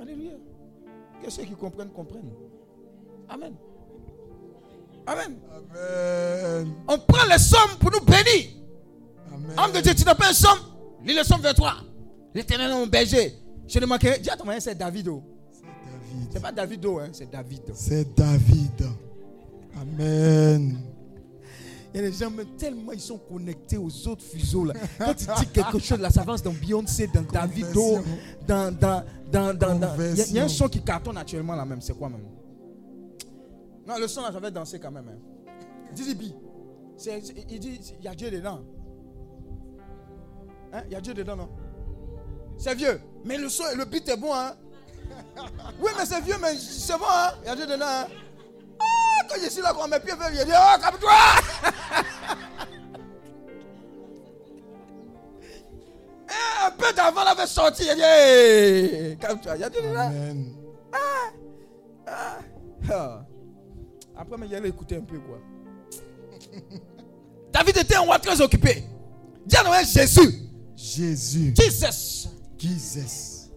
[0.00, 0.32] Alléluia.
[1.22, 2.32] Que ceux qui comprennent, comprennent.
[3.28, 3.54] Amen.
[5.06, 5.38] Amen.
[5.50, 6.74] Amen.
[6.86, 8.50] On prend les sommes pour nous bénir.
[9.32, 9.56] Amen.
[9.58, 10.58] Homme de Dieu, tu n'as pas une somme
[11.08, 11.76] Lis le vers toi.
[12.34, 13.34] L'éternel est mon berger.
[13.66, 14.18] Je ne manquerai.
[14.18, 15.08] Dis à ton moyen, c'est David.
[15.08, 15.22] oh.
[15.50, 16.28] C'est David.
[16.30, 17.62] C'est pas David, oh, hein, c'est David.
[17.72, 18.86] C'est David.
[19.80, 20.78] Amen.
[21.94, 24.64] Il y a des gens, tellement ils sont connectés aux autres fuseaux.
[24.66, 24.74] Là.
[24.98, 28.04] Quand tu dis quelque chose, là, ça avance dans Beyoncé, dans Davido, Conversion.
[28.46, 28.70] dans.
[28.78, 31.54] dans, dans, dans, dans- Il y a- il y, a un son qui cartonne actuellement
[31.54, 31.80] là même.
[31.80, 32.20] C'est quoi même?
[33.86, 35.08] Non, le son là, ça va danser quand même.
[35.08, 35.50] Hein.
[35.94, 36.22] Dizzy B.
[36.98, 38.60] C'est- c'est- il dit il y a Dieu dedans.
[40.72, 40.82] Hein?
[40.86, 41.48] Il y a Dieu dedans, non?
[42.56, 43.00] C'est vieux.
[43.24, 44.54] Mais le son, le beat est bon, hein
[45.80, 48.06] Oui, mais c'est vieux, mais c'est bon, hein Il y a Dieu dedans, hein
[48.80, 51.10] Ah, quand je suis là, quand mes pieds veulent, il dit Oh, calme-toi
[56.30, 57.84] Eh, Un peu d'avant, elle avait sorti.
[57.88, 59.56] Il dit Hey, calme-toi.
[59.56, 60.00] Il y a Dieu dedans.
[60.00, 60.54] Amen.
[62.90, 63.24] Ah.
[64.16, 65.38] Après, mais il allait écouter un peu, quoi.
[67.52, 68.84] David était un roi très occupé.
[69.46, 70.47] Dis à Noël Jésus.
[70.78, 71.52] Jésus.
[71.56, 72.28] Jesus.
[72.56, 73.50] Jesus.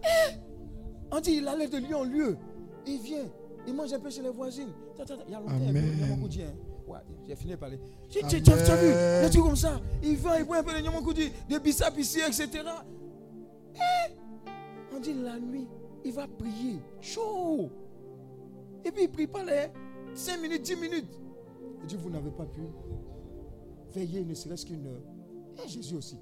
[1.12, 2.36] On dit, il allait de lieu en lieu.
[2.84, 3.24] Il vient.
[3.64, 4.70] Il mange un peu chez les voisines.
[4.98, 5.84] Il y a longtemps, Amen.
[5.94, 6.52] il y a beaucoup dit, hein.
[6.88, 6.98] Ouais,
[7.28, 7.78] j'ai fini de parler.
[8.10, 9.22] Tu as vu Amen.
[9.22, 9.80] Le truc comme ça?
[10.02, 12.48] Il va, il voit un peu de Nyamokoudi, de bissap ici, etc.
[13.76, 14.12] Eh,
[14.92, 15.68] On dit la nuit,
[16.04, 16.80] il va prier.
[17.00, 17.70] Chaud.
[18.84, 19.68] Et puis il prie pas les
[20.14, 21.20] 5 minutes, 10 minutes.
[21.82, 22.62] Il dit, vous n'avez pas pu
[23.94, 25.02] veiller ne serait-ce qu'une heure.
[25.64, 26.18] Et Jésus aussi.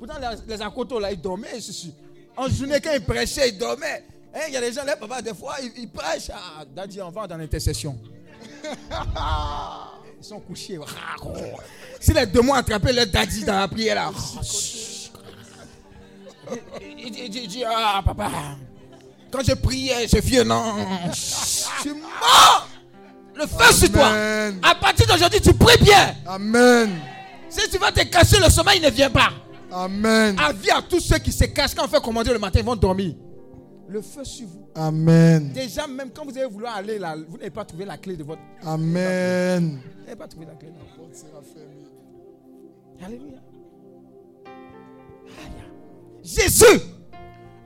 [0.00, 1.58] Pourtant, les, les akotos, là, ils dormaient.
[2.36, 4.02] En journée, quand ils prêchaient, ils dormaient.
[4.34, 6.30] Hein, Il y a des gens là, papa, des fois, ils, ils prêchent.
[6.32, 7.98] Ah, Daddy, on va dans l'intercession.
[10.22, 10.78] Ils sont couchés.
[11.98, 14.10] Si les démons attrapaient leur daddy dans la prière, là.
[16.98, 18.30] Il, il dit- il ah, papa,
[19.30, 20.74] quand je priais, je vieux, non.
[21.10, 22.68] Je suis mort.
[23.34, 24.08] Le feu sur toi.
[24.08, 24.60] Amen.
[24.62, 26.14] À partir d'aujourd'hui, tu pries bien.
[26.26, 26.98] Amen.
[27.48, 29.30] Si tu vas te cacher, le sommeil il ne vient pas.
[29.72, 30.36] Amen.
[30.38, 31.74] Avis à tous ceux qui se cachent.
[31.74, 33.14] Quand on fait commander le matin, ils vont dormir.
[33.88, 34.68] Le feu sur vous.
[34.74, 35.52] Amen.
[35.52, 38.22] Déjà, même quand vous allez vouloir aller là, vous n'avez pas trouvé la clé de
[38.22, 38.40] votre.
[38.62, 39.80] Amen.
[39.98, 40.68] Vous n'avez pas trouvé la clé.
[40.68, 40.76] là.
[43.04, 43.38] Alléluia.
[44.46, 45.50] Aïe.
[46.22, 46.64] Jésus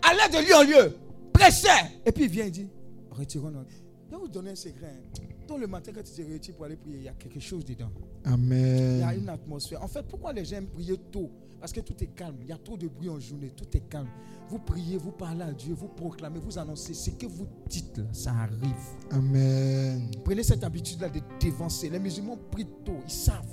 [0.03, 0.97] allait de lieu en lieu,
[1.33, 1.69] prêchait.
[2.07, 2.69] Et puis il vient, il dit
[3.11, 3.61] Retirons nous
[4.07, 4.87] Je vais vous donner un secret.
[4.95, 5.23] hein.
[5.47, 7.65] Tôt le matin, quand tu te retires pour aller prier, il y a quelque chose
[7.65, 7.91] dedans.
[8.25, 9.19] Il y a Amen.
[9.21, 9.83] une atmosphère.
[9.83, 11.31] En fait, pourquoi les gens aiment prier tôt?
[11.65, 12.37] Parce que tout est calme.
[12.43, 13.49] Il y a trop de bruit en journée.
[13.49, 14.11] Tout est calme.
[14.51, 16.93] Vous priez, vous parlez à Dieu, vous proclamez, vous annoncez.
[16.93, 18.77] Ce que vous dites, là, ça arrive.
[19.11, 20.11] Amen.
[20.23, 21.89] Prenez cette habitude-là de dévancer.
[21.89, 22.99] Les musulmans prient tôt.
[23.07, 23.49] Ils savent.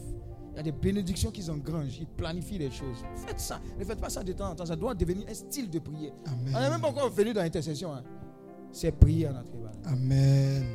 [0.51, 1.99] Il y a des bénédictions qu'ils engrangent.
[2.01, 2.97] Ils planifient les choses.
[3.15, 3.61] Faites ça.
[3.79, 4.65] Ne faites pas ça de temps en temps.
[4.65, 6.11] Ça doit devenir un style de prière.
[6.27, 6.81] On n'est même Amen.
[6.81, 7.93] pas encore venu dans l'intercession.
[7.93, 8.03] hein.
[8.73, 9.71] C'est prier à notre éval.
[9.85, 10.65] Amen.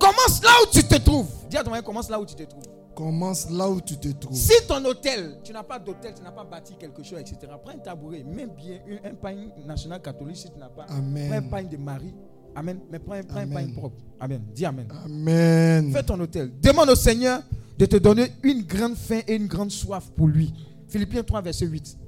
[0.00, 1.30] Commence là où tu te trouves.
[1.48, 2.73] Dis à ton mari, commence là où tu te trouves.
[2.94, 4.36] Commence là où tu te trouves.
[4.36, 7.72] Si ton hôtel, tu n'as pas d'hôtel, tu n'as pas bâti quelque chose, etc., prends
[7.74, 9.34] un tabouret, mets bien un, un pain
[9.66, 10.84] national catholique si tu n'as pas.
[10.88, 11.28] Amen.
[11.28, 12.14] Prends un pain de Marie.
[12.54, 12.78] Amen.
[12.90, 13.96] Mais prends, un- pain propre.
[14.20, 14.42] Amen.
[14.54, 14.86] Dis Amen.
[15.04, 15.92] Amen.
[15.92, 16.52] Fais ton hôtel.
[16.60, 17.42] Demande au Seigneur
[17.76, 20.52] de te donner une grande faim et une grande soif pour lui.
[20.86, 21.98] Philippiens 3, verset 8.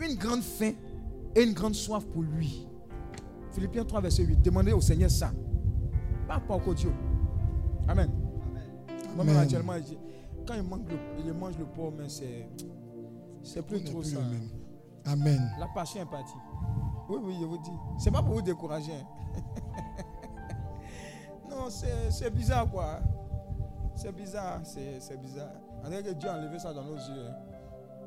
[0.00, 0.72] Une grande faim
[1.34, 2.66] et une grande soif pour lui.
[3.52, 4.40] Philippiens 3, verset 8.
[4.40, 5.30] Demandez au Seigneur ça.
[6.26, 6.90] Pas pour Dieu.
[7.86, 8.10] Amen.
[9.14, 9.44] Moi-même, Amen.
[9.44, 9.98] actuellement, j'ai-
[10.46, 12.48] quand il, manque le, il mange le porc, mais c'est,
[13.42, 14.20] c'est plus trop plus ça.
[14.20, 14.48] même.
[15.04, 15.50] Amen.
[15.58, 16.34] La passion est partie.
[17.08, 17.70] Oui, oui, je vous dis.
[17.98, 18.92] C'est pas pour vous décourager.
[18.92, 19.06] hein.
[21.50, 23.00] non, c'est, c'est bizarre, quoi.
[23.94, 25.52] C'est bizarre, c'est, c'est bizarre.
[25.84, 27.26] On dirait que Dieu a enlevé ça dans nos yeux.
[27.28, 27.34] hein.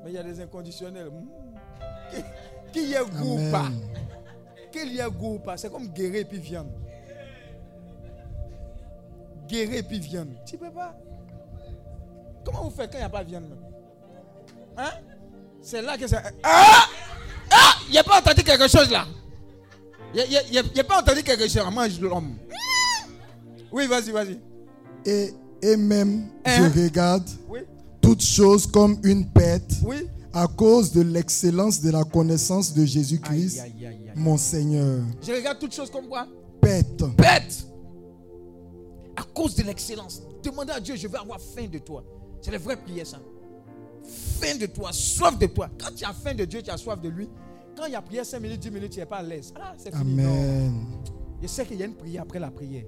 [0.04, 1.10] Mais il y a des inconditionnels.
[1.10, 1.28] Mm.
[2.12, 2.24] Qui,
[2.82, 3.70] qui y a goût ou pas?
[4.72, 5.58] Qu'il y a goût ou pas?
[5.58, 6.72] C'est comme guérir et puis viande.
[9.48, 10.30] Guérir et puis viande.
[10.46, 10.96] Tu peux pas?
[12.46, 13.60] Comment vous faites quand il n'y a pas de viande même?
[14.78, 14.92] Hein?
[15.62, 16.22] C'est là que ça.
[16.44, 16.86] Ah
[17.52, 19.06] Ah Il n'y a pas entendu quelque chose là.
[20.18, 21.64] A pas entendu quelque chose.
[21.72, 22.36] Mange l'homme.
[23.72, 24.40] Oui, vas-y, vas-y.
[25.06, 26.70] Et, et même, Hein?
[26.74, 27.60] je regarde Oui,
[28.02, 30.08] toutes choses comme une perte oui.
[30.34, 33.62] à cause de l'excellence de la connaissance de Jésus-Christ,
[34.16, 35.02] mon Seigneur.
[35.22, 36.26] Je regarde toutes choses comme quoi?
[36.62, 37.04] Perte.
[37.16, 37.66] Bête.
[39.16, 40.22] À cause de l'excellence.
[40.44, 42.04] Demandez à Dieu, je veux avoir faim de toi.
[42.42, 43.20] C'est la vraie prière, ça.
[44.04, 45.70] Faim de toi, soif de toi.
[45.78, 47.30] Quand tu as faim de Dieu, tu as soif de lui.
[47.76, 49.54] Quand il y a prière 5 minutes, 10 minutes, tu n'es pas à l'aise.
[49.60, 50.16] Ah, c'est fini.
[50.16, 50.30] Non.
[50.30, 50.74] Amen.
[51.42, 52.84] Je sais qu'il y a une prière après la prière.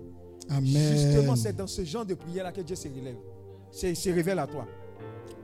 [0.49, 0.65] Amen.
[0.65, 3.15] Justement, c'est dans ce genre de prière-là que Dieu se relève.
[3.71, 4.67] Se, se révèle à toi.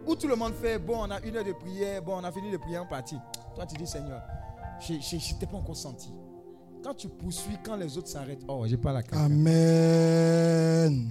[0.05, 2.31] Où tout le monde fait, bon, on a une heure de prière, bon, on a
[2.31, 3.17] fini de prier en partie.
[3.55, 4.21] Toi, tu dis, Seigneur,
[4.81, 6.11] je ne t'ai pas encore senti.
[6.83, 9.21] Quand tu poursuis, quand les autres s'arrêtent, oh, j'ai pas la carte.
[9.23, 11.09] Amen.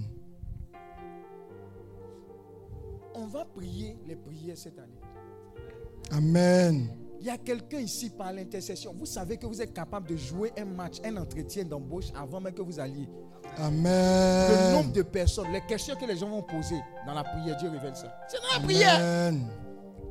[3.19, 5.01] On va prier les prières cette année.
[6.13, 6.89] Amen.
[7.19, 8.95] Il y a quelqu'un ici par l'intercession.
[8.97, 12.53] Vous savez que vous êtes capable de jouer un match, un entretien d'embauche avant même
[12.53, 13.09] que vous alliez.
[13.59, 14.73] Le Amen.
[14.75, 17.97] nombre de personnes, les questions que les gens vont poser dans la prière, Dieu révèle
[17.97, 18.15] ça.
[18.29, 18.97] C'est dans la prière.
[18.97, 19.49] Amen.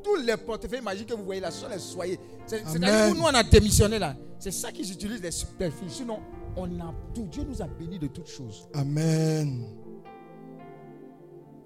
[0.02, 2.18] Tous les portefeuilles magiques que vous voyez là, sont les soyez.
[2.44, 4.16] C'est-à-dire que nous, on a démissionné là.
[4.38, 5.98] C'est ça qu'ils utilisent les superficies.
[5.98, 6.18] Sinon,
[6.56, 7.26] on a tout.
[7.26, 8.68] Dieu nous a bénis de toutes choses.
[8.74, 9.64] Amen.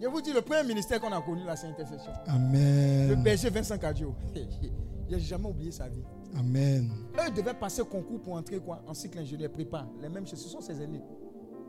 [0.01, 2.11] Je vous dis, le premier ministère qu'on a connu là, c'est l'intercession.
[2.27, 3.23] Le Amen.
[3.23, 4.15] berger Vincent Cadio.
[4.35, 6.03] Il n'a jamais oublié sa vie.
[6.39, 6.89] Amen.
[7.19, 9.87] Eux devaient passer concours pour entrer quoi en cycle ingénieur prépa.
[10.01, 10.41] Les mêmes choses.
[10.41, 11.03] Ce sont ses aînés.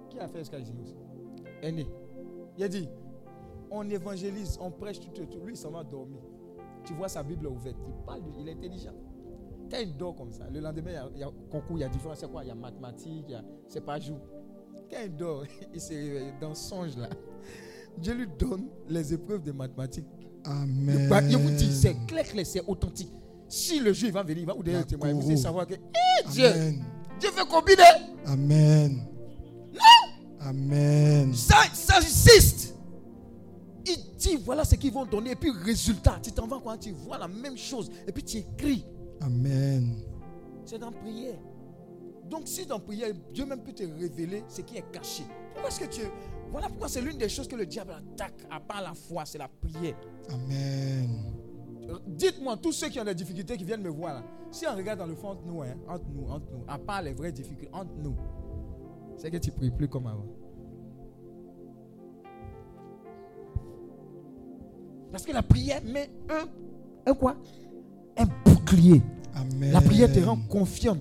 [0.09, 0.95] Qui a fait ce qu'il aussi?
[1.61, 1.87] Aîné.
[2.57, 2.87] Il a dit
[3.71, 5.39] on évangélise, on prêche tout, tout, tout.
[5.45, 6.19] Lui, il s'en va dormir.
[6.83, 7.77] Tu vois sa Bible ouverte.
[7.87, 8.93] Il parle, de- il est intelligent.
[9.71, 12.15] Quand il dort comme ça, le lendemain, il y a, concours, il y a différents.
[12.15, 12.43] C'est quoi?
[12.43, 13.43] Il y a mathématiques, il y a.
[13.67, 14.19] C'est pas jour.
[14.89, 17.09] Quand il dort, il se réveille dans son songe là.
[17.97, 20.05] Dieu lui donne les épreuves de mathématiques.
[20.43, 21.09] Amen.
[21.29, 23.11] Il vous dit, c'est clair, clair, c'est authentique.
[23.47, 25.13] Si le jour il va venir, il va vous donner le témoin.
[25.13, 26.85] Vous allez savoir que eh, Dieu, Amen.
[27.19, 27.83] Dieu fait combiner.
[28.25, 29.05] Amen.
[30.39, 31.33] Amen.
[31.33, 32.75] Ça, ça existe.
[33.85, 35.31] Il dit, voilà ce qu'ils vont donner.
[35.31, 37.91] Et puis, résultat, tu t'en vas quand tu vois la même chose.
[38.07, 38.85] Et puis, tu écris.
[39.19, 39.97] Amen.
[40.65, 41.39] C'est dans la prière.
[42.29, 45.23] Donc, si dans la prière, Dieu même peut te révéler ce qui est caché.
[45.53, 46.01] Pourquoi est-ce que tu.
[46.51, 49.37] Voilà pourquoi c'est l'une des choses que le diable attaque, à part la foi, c'est
[49.37, 49.95] la prière.
[50.29, 51.09] Amen.
[51.89, 54.75] Euh, Dites-moi, tous ceux qui ont des difficultés qui viennent me voir là, si on
[54.75, 57.31] regarde dans le fond entre nous, hein, entre nous, entre nous, à part les vraies
[57.31, 58.15] difficultés, entre nous,
[59.17, 60.25] c'est que tu pries plus comme avant.
[65.11, 67.35] Parce que la prière met un, un quoi?
[68.17, 69.01] Un bouclier.
[69.33, 69.71] Amen.
[69.71, 70.97] La prière te rend confiant.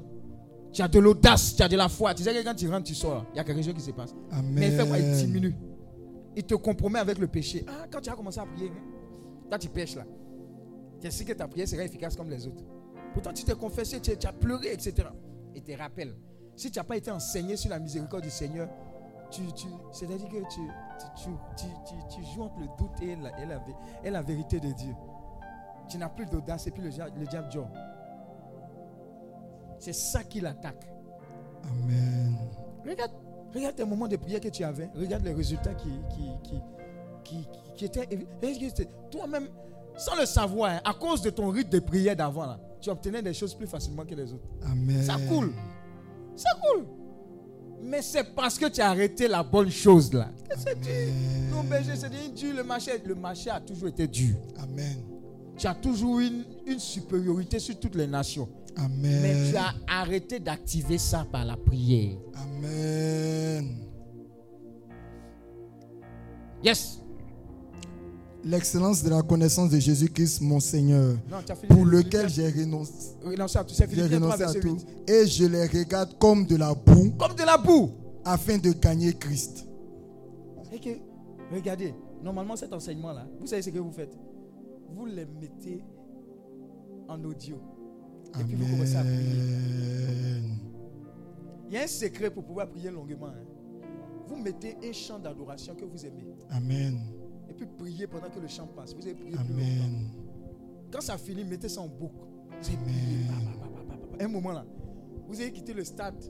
[0.73, 2.15] Tu as de l'audace, tu as de la foi.
[2.15, 3.91] Tu sais que quand tu rentres, tu sors, il y a quelque chose qui se
[3.91, 4.15] passe.
[4.31, 4.53] Amen.
[4.55, 5.55] Mais il fait quoi Il diminue.
[6.37, 7.65] Il te compromet avec le péché.
[7.69, 8.83] Ah, quand tu as commencé à prier, hein,
[9.51, 10.05] quand tu pêches là,
[11.01, 12.63] tu sais que ta prière sera efficace comme les autres.
[13.13, 15.09] Pourtant, tu t'es confessé, tu, tu as pleuré, etc.
[15.57, 16.15] Et te rappelles.
[16.55, 18.69] Si tu n'as pas été enseigné sur la miséricorde du Seigneur,
[19.33, 20.61] tu, tu, c'est-à-dire que tu,
[21.17, 23.61] tu, tu, tu- tu joues entre le doute et la, et la
[24.05, 24.93] et la vérité de Dieu.
[25.89, 27.69] Tu n'as plus d'audace et puis le, le diable dort.
[29.81, 30.87] C'est ça qui l'attaque.
[31.65, 32.37] Amen.
[32.87, 33.11] Regarde,
[33.55, 34.89] regarde tes moments de prière que tu avais.
[34.95, 36.61] Regarde les résultats qui, qui, qui,
[37.25, 37.87] qui, qui-
[38.55, 38.89] qui étaient.
[39.11, 39.49] Toi-même,
[39.97, 43.23] sans le savoir, hein, à cause de ton rite de prière d'avant, là, tu obtenais
[43.23, 44.45] des choses plus facilement que les autres.
[44.71, 45.03] Amen.
[45.03, 45.53] Ça coule.
[46.37, 46.87] Ça coule.
[47.83, 50.29] Mais c'est parce que tu as arrêté la bonne chose là.
[50.59, 50.93] C'est dur.
[51.51, 52.93] Non, berger, c'est dur le marché.
[53.05, 54.37] Le marché a toujours été dur.
[54.59, 54.99] Amen.
[55.57, 58.49] Tu as toujours une, une supériorité sur toutes les nations.
[58.99, 59.51] Mais Amen.
[59.51, 62.17] tu as arrêté d'activer ça par la prière.
[62.35, 63.77] Amen.
[66.65, 67.01] Yes.
[68.43, 72.93] L'excellence de la connaissance de Jésus-Christ, mon Seigneur, Non, pour lequel j'ai renoncé,
[73.23, 73.75] renoncé à tout.
[73.75, 74.87] C'est j'ai Philippiens 3, renoncé à tout, 8.
[75.09, 77.91] et je les regarde comme de la boue Comme de la boue.
[78.25, 79.67] afin de gagner Christ.
[80.73, 80.91] Et que,
[81.53, 84.17] regardez, normalement cet enseignement-là, vous savez ce que vous faites?
[84.95, 85.83] Vous les mettez
[87.09, 87.59] en audio.
[88.39, 89.43] Et puis vous commencez à prier.
[89.43, 90.59] Amen.
[91.69, 93.27] Il y a un secret pour pouvoir prier longuement.
[93.29, 93.45] hein.
[94.27, 96.25] Vous mettez un chant d'adoration que vous aimez.
[96.51, 97.01] Amen.
[97.49, 98.95] Et puis priez pendant que le chant passe.
[98.95, 99.85] Vous allez prier plus longtemps.
[99.85, 100.09] Amen.
[100.93, 102.25] Quand ça finit, mettez ça en boucle.
[102.63, 102.77] Vous allez
[103.61, 104.25] pa, pa, pa.
[104.25, 104.65] Un moment là,
[105.27, 106.23] vous allez quitter le stade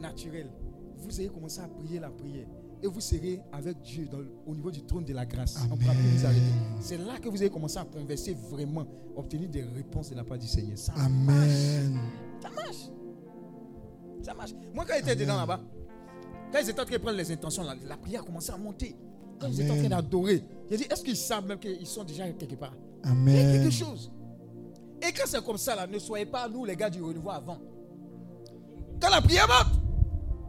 [0.00, 0.50] naturel.
[0.96, 2.46] Vous allez commencer à prier la prière.
[2.82, 5.56] Et vous serez avec Dieu dans au niveau du trône de la grâce.
[5.56, 5.78] Amen.
[6.80, 10.38] C'est là que vous allez commencer à converser vraiment, obtenir des réponses de la part
[10.38, 10.78] du Seigneur.
[10.78, 11.06] Ça marche.
[11.06, 11.98] Amen.
[12.40, 12.90] Ça marche.
[14.22, 14.50] Ça marche.
[14.74, 15.60] Moi, quand j'étais dedans là-bas,
[16.52, 18.56] quand ils étaient en train de prendre les intentions, la, la prière a commencé à
[18.56, 18.94] monter.
[19.40, 19.90] Quand ils étaient en train Amen.
[19.90, 22.74] d'adorer, j'ai dit, est-ce qu'ils savent même qu'ils sont déjà quelque part?
[23.04, 23.52] Il y a Amen.
[23.62, 24.10] quelque chose.
[25.00, 27.58] Et quand c'est comme ça, là, ne soyez pas nous, les gars du renouveau, avant.
[29.00, 29.80] Quand la prière monte,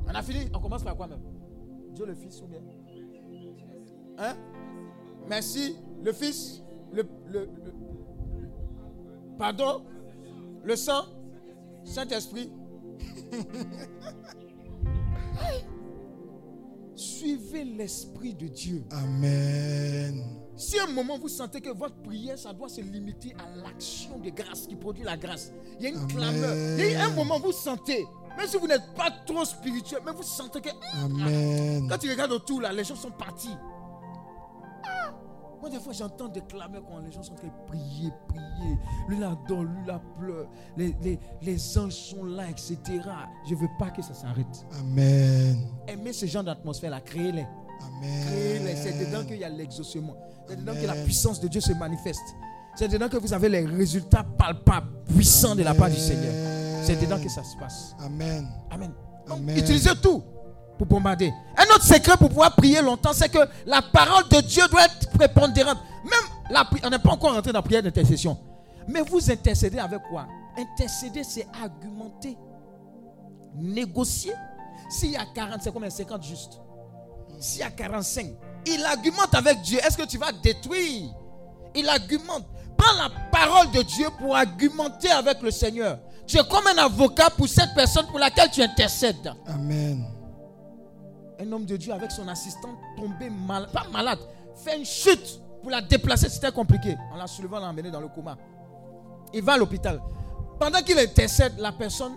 [0.08, 1.20] on a fini, on commence par quoi même?
[2.00, 2.62] Dieu le Fils ou bien?
[4.18, 4.38] Hein?
[5.28, 5.76] Merci.
[6.02, 6.64] Le Fils.
[6.94, 7.74] Le, le, le-
[9.38, 9.84] pardon?
[10.64, 11.04] Le sang.
[11.84, 12.54] Saint-Esprit.
[16.96, 18.86] Suivez l'Esprit de Dieu.
[18.92, 20.24] Amen.
[20.56, 24.20] Si à un moment vous sentez que votre prière, ça doit se limiter à l'action
[24.20, 26.08] de grâce qui produit la grâce, il y a une Amen.
[26.08, 26.56] clameur.
[26.80, 28.06] Il y a un moment vous sentez,
[28.40, 31.88] même si vous n'êtes pas trop spirituel, mais vous sentez que hum, Amen.
[31.90, 33.56] quand tu regardes autour là, les gens sont partis.
[34.86, 35.12] Ah!
[35.60, 38.78] Moi, des fois, j'entends des clameurs quand les gens sont en train de prier, prier.
[39.10, 40.48] Lui là dort, lui là pleure.
[40.78, 42.78] Les, les, les anges sont là, etc.
[43.46, 44.66] Je ne veux pas que ça s'arrête.
[44.80, 45.58] Amen.
[45.88, 47.46] Aimez ce genre d'atmosphère là, créez-les.
[47.82, 48.26] Amen.
[48.26, 48.76] Créez-les.
[48.78, 50.16] C'est dedans qu'il y a l'exaucement.
[50.48, 52.36] C'est dedans que la puissance de Dieu se manifeste.
[52.80, 56.32] C'est dedans que vous avez les résultats palpables, puissants de la part du Seigneur.
[56.82, 57.94] C'est dedans que ça se passe.
[58.00, 58.48] Amen.
[58.72, 58.94] Amen.
[59.28, 59.58] Donc, Amen.
[59.58, 60.24] utilisez tout
[60.78, 61.30] pour bombarder.
[61.58, 65.10] Un autre secret pour pouvoir prier longtemps, c'est que la parole de Dieu doit être
[65.10, 65.78] prépondérante.
[66.06, 66.14] Même
[66.50, 68.38] la pri- on n'est pas encore rentré dans la prière d'intercession.
[68.88, 70.26] Mais vous intercédez avec quoi?
[70.58, 72.38] Intercéder, c'est argumenter,
[73.58, 74.32] négocier.
[74.90, 75.90] S'il y a 40, c'est combien?
[75.90, 76.62] 50 juste.
[77.42, 78.26] S'il y a 45,
[78.68, 79.80] il argumente avec Dieu.
[79.86, 81.10] Est-ce que tu vas détruire?
[81.76, 82.46] Il argumente.
[82.80, 86.00] Prends la parole de Dieu pour argumenter avec le Seigneur.
[86.26, 89.34] Tu es comme un avocat pour cette personne pour laquelle tu intercèdes.
[89.48, 90.06] Amen.
[91.40, 94.20] Un homme de Dieu avec son assistant tombé malade, pas malade,
[94.64, 96.96] fait une chute pour la déplacer, c'était compliqué.
[97.14, 98.38] En la soulevant, l'a emmené dans le coma.
[99.34, 100.02] Il va à l'hôpital.
[100.60, 102.14] Pendant qu'il intercède, la personne,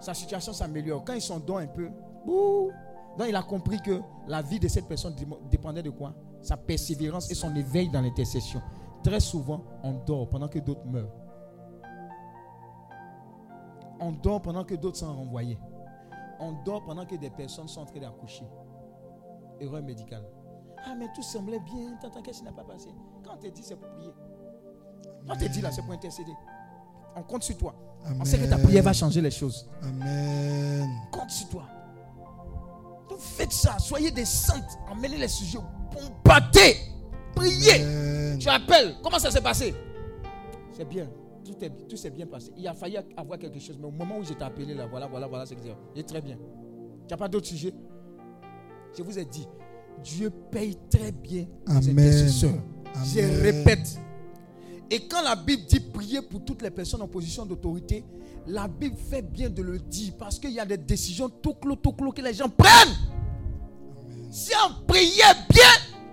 [0.00, 1.04] sa situation s'améliore.
[1.04, 1.88] Quand ils sont don un peu,
[2.26, 2.70] bouh,
[3.18, 6.12] donc il a compris que la vie de cette personne dé- dépendait de quoi?
[6.42, 8.60] Sa persévérance et son éveil dans l'intercession.
[9.02, 11.12] Très souvent, on dort pendant que d'autres meurent.
[14.00, 15.58] On dort pendant que d'autres sont renvoyés.
[16.40, 18.46] On dort pendant que des personnes sont en train d'accoucher.
[19.60, 20.24] Erreur médicale.
[20.84, 21.96] Ah, mais tout semblait bien.
[22.00, 22.88] Tant qu'est-ce qui n'a pas passé?
[23.24, 24.12] Quand on te dit, c'est pour prier.
[25.26, 26.32] Quand on te dit là, c'est pour intercéder.
[27.14, 27.74] On compte sur toi.
[28.20, 29.68] On sait que ta prière va changer les choses.
[29.82, 30.90] Amen.
[31.12, 31.64] Compte sur toi.
[33.08, 33.78] Donc faites ça.
[33.78, 34.78] Soyez des saintes.
[34.90, 35.60] Emmenez les sujets.
[35.92, 36.76] Bombardez.
[37.36, 37.82] Priez.
[37.82, 38.21] Amen.
[38.42, 38.96] Tu appelles.
[39.02, 39.74] Comment ça s'est passé?
[40.72, 41.06] C'est bien.
[41.44, 42.50] Tout est- tout s'est bien passé.
[42.56, 43.76] Il a failli avoir quelque chose.
[43.80, 45.60] Mais au moment où je t'ai appelé, là, voilà, voilà, voilà, c'est que
[45.94, 46.36] c'est très bien.
[46.36, 47.72] Tu n'as pas d'autres sujets
[48.96, 49.46] Je vous ai dit,
[50.02, 52.50] Dieu paye très bien intercesseurs.
[53.04, 53.98] Je répète.
[54.90, 58.04] Et quand la Bible dit prier pour toutes les personnes en position d'autorité,
[58.46, 61.76] la Bible fait bien de le dire parce qu'il y a des décisions tout clos,
[61.76, 62.94] tout clos que les gens prennent.
[64.30, 65.61] Si on priait bien,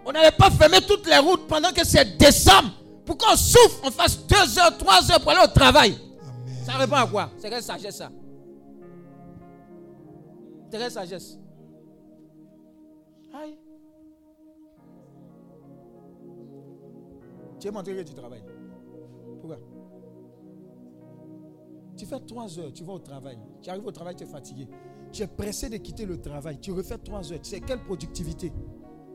[0.09, 2.71] on n'allait pas fermer toutes les routes pendant que c'est décembre.
[3.05, 5.97] Pour qu'on souffre, on fasse deux heures, trois heures pour aller au travail.
[6.21, 6.55] Amen.
[6.65, 7.29] Ça répond à quoi?
[7.37, 8.09] C'est quelle sagesse ça?
[10.71, 11.37] C'est quelle sagesse?
[13.35, 13.55] Aïe.
[17.59, 18.43] Tu es montré que tu travailles.
[19.41, 19.57] Pourquoi?
[21.95, 23.37] Tu fais trois heures, tu vas au travail.
[23.61, 24.67] Tu arrives au travail, tu es fatigué.
[25.11, 26.59] Tu es pressé de quitter le travail.
[26.59, 27.41] Tu refais trois heures.
[27.41, 28.51] Tu sais quelle productivité?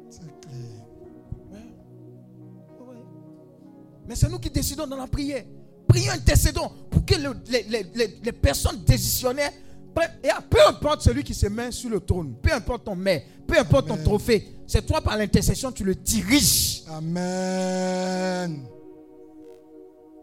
[0.08, 0.83] C'est clair.
[4.08, 5.44] Mais c'est nous qui décidons dans la prière.
[5.88, 9.52] Prions, intercédons pour que le- les, les- les- les personnes décisionnaires
[9.94, 13.22] prennent- et peu importe celui qui se met sur le trône, peu importe ton maire,
[13.46, 16.82] peu importe ton trophée, c'est toi par l'intercession, tu le diriges.
[16.88, 18.64] Amen.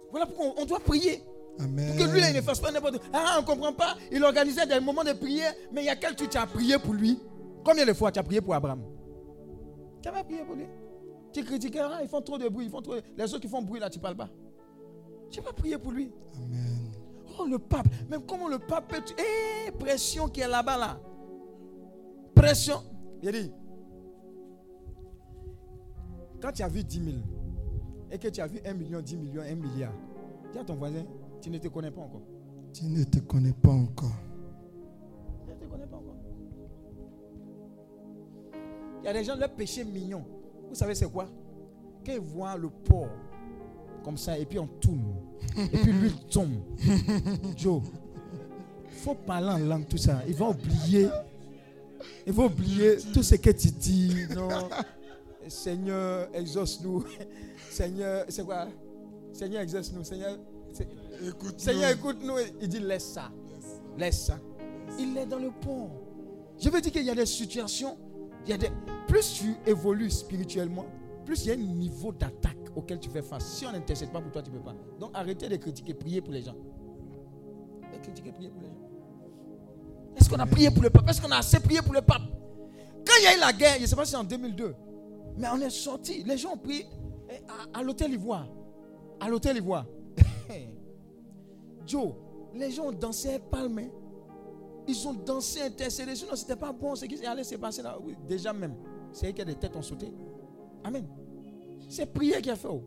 [0.09, 1.23] Voilà pourquoi on- doit prier.
[1.59, 1.95] Amen.
[1.95, 3.95] Pour que lui, il ne fasse pas n'importe Ah, on ne comprend pas.
[4.11, 6.77] Il organisait des moments de prière, mais il y a quel truc tu as prié
[6.79, 7.19] pour lui
[7.63, 8.81] Combien de fois tu as prié pour Abraham?
[10.01, 10.65] Tu as pas prié pour lui?
[11.33, 13.47] Tu critiquais, ah, ils font trop de bruit, ils font trop de- les autres qui
[13.47, 14.29] font bruit là, tu ne parles pas.
[15.29, 16.11] Tu n'as pas prié pour lui.
[16.35, 16.91] Amen.
[17.39, 17.87] Oh, le pape.
[18.09, 19.01] Même comment le pape peut.
[19.17, 20.99] Eh, pression qui est là-bas, là.
[22.35, 22.81] Pression.
[23.23, 23.51] Il dit.
[26.41, 27.17] Quand tu as vu 10 000
[28.11, 29.93] et que tu as vu 1 million, 10 millions, 1 milliard,
[30.51, 31.05] dis à ton voisin,
[31.39, 32.23] tu ne te connais pas encore.
[32.73, 34.11] Tu ne te connais pas encore.
[35.45, 36.15] Tu ne te connais pas encore.
[39.01, 40.25] Il y a des gens, leur péché mignon.
[40.71, 41.27] Vous savez, c'est quoi?
[42.05, 43.09] Quand ils voient le porc
[44.03, 45.13] comme ça, et puis on tourne,
[45.57, 46.55] et puis l'huile tombe.
[47.57, 47.83] Joe,
[49.03, 50.21] faut parler en langue, tout ça.
[50.27, 51.07] Ils vont oublier.
[52.25, 54.25] Ils vont oublier tout ce que tu dis.
[54.35, 54.69] Non.
[55.47, 57.03] Seigneur, exauce-nous.
[57.69, 58.67] Seigneur, c'est quoi?
[59.33, 60.03] Seigneur, exauce-nous.
[60.03, 60.37] Seigneur,
[60.73, 60.87] c'est-
[61.27, 61.59] Écoute.
[61.59, 62.33] Seigneur, écoute-nous.
[62.61, 63.29] Il dit laisse ça.
[63.97, 64.39] Laisse ça.
[64.97, 65.89] Il est dans le pont.
[66.59, 67.97] Je veux dire qu'il y a des situations,
[69.07, 70.85] plus tu évolues spirituellement,
[71.25, 73.45] plus il y a un niveau d'attaque auquel tu fais face.
[73.45, 74.75] Si on n'intercède pas pour toi, tu ne peux pas.
[74.99, 76.55] Donc arrêtez de critiquer, priez pour les gens.
[77.93, 78.81] De critiquer, priez pour les gens.
[80.15, 81.09] Est-ce qu'on a prié pour le pape?
[81.09, 82.21] Est-ce qu'on a assez prié pour le pape?
[83.05, 84.75] Quand il y a eu la guerre, je ne sais pas si c'est en 2002,
[85.37, 86.23] Mais on est sorti.
[86.23, 86.85] Les gens ont pris
[87.29, 87.39] eh,
[87.73, 88.47] à, l'hôtel Ivoire.
[89.19, 89.85] À l'hôtel Ivoire.
[91.85, 92.13] Joe,
[92.53, 93.89] les gens ont dansé palme.
[94.91, 96.15] Ils ont dansé, intercédé.
[96.15, 97.97] Sinon, c'était pas bon ce qui allait se passer là.
[98.03, 98.75] Oui, déjà même.
[99.13, 100.11] C'est que des têtes ont sauté.
[100.83, 101.07] Amen.
[101.87, 102.67] C'est prière qui a fait.
[102.67, 102.83] oh.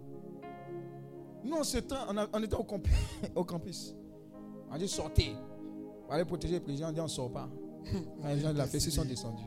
[1.42, 2.66] Nous, en ce temps, on, était au,
[3.34, 3.94] au campus.
[4.68, 5.34] On a dit sortez.
[6.08, 6.88] On aller protéger le président.
[6.88, 7.48] On dit on ne sort pas.
[8.24, 9.42] Les gens de la fessée sont descendus.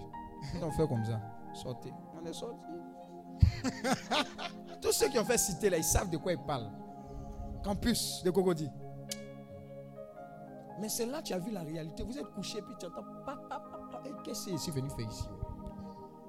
[0.61, 1.21] On fait comme ça?
[1.53, 1.93] Sortez.
[2.19, 2.57] On est sortis.
[4.81, 6.71] Tous ceux qui ont fait citer là, ils savent de quoi ils parlent.
[7.63, 8.67] Campus de Cocody.
[10.79, 12.03] Mais c'est là que tu as vu la réalité.
[12.03, 13.61] Vous êtes couché, puis tu entends papa.
[14.05, 15.23] Et qu'est-ce que c'est venu faire ici?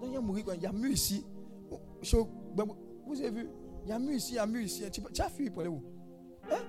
[0.00, 1.24] Donc il y a mouru, il y a mu ici.
[2.54, 2.64] Ben,
[3.06, 3.50] Vous avez vu?
[3.84, 4.84] Il y a mu ici, il y a mu ici.
[4.90, 5.82] Tu, as fui pour aller où?
[6.50, 6.62] Hein?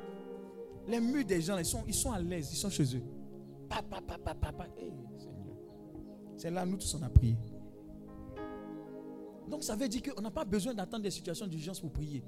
[0.87, 3.03] Les murs des gens, ils sont, ils sont à l'aise, ils sont chez eux.
[3.71, 3.75] Eh,
[5.17, 5.55] Seigneur.
[6.35, 7.37] C'est là, nous tous, on a prié.
[9.47, 12.23] Donc ça veut dire qu'on n'a pas besoin d'attendre des situations d'urgence pour prier.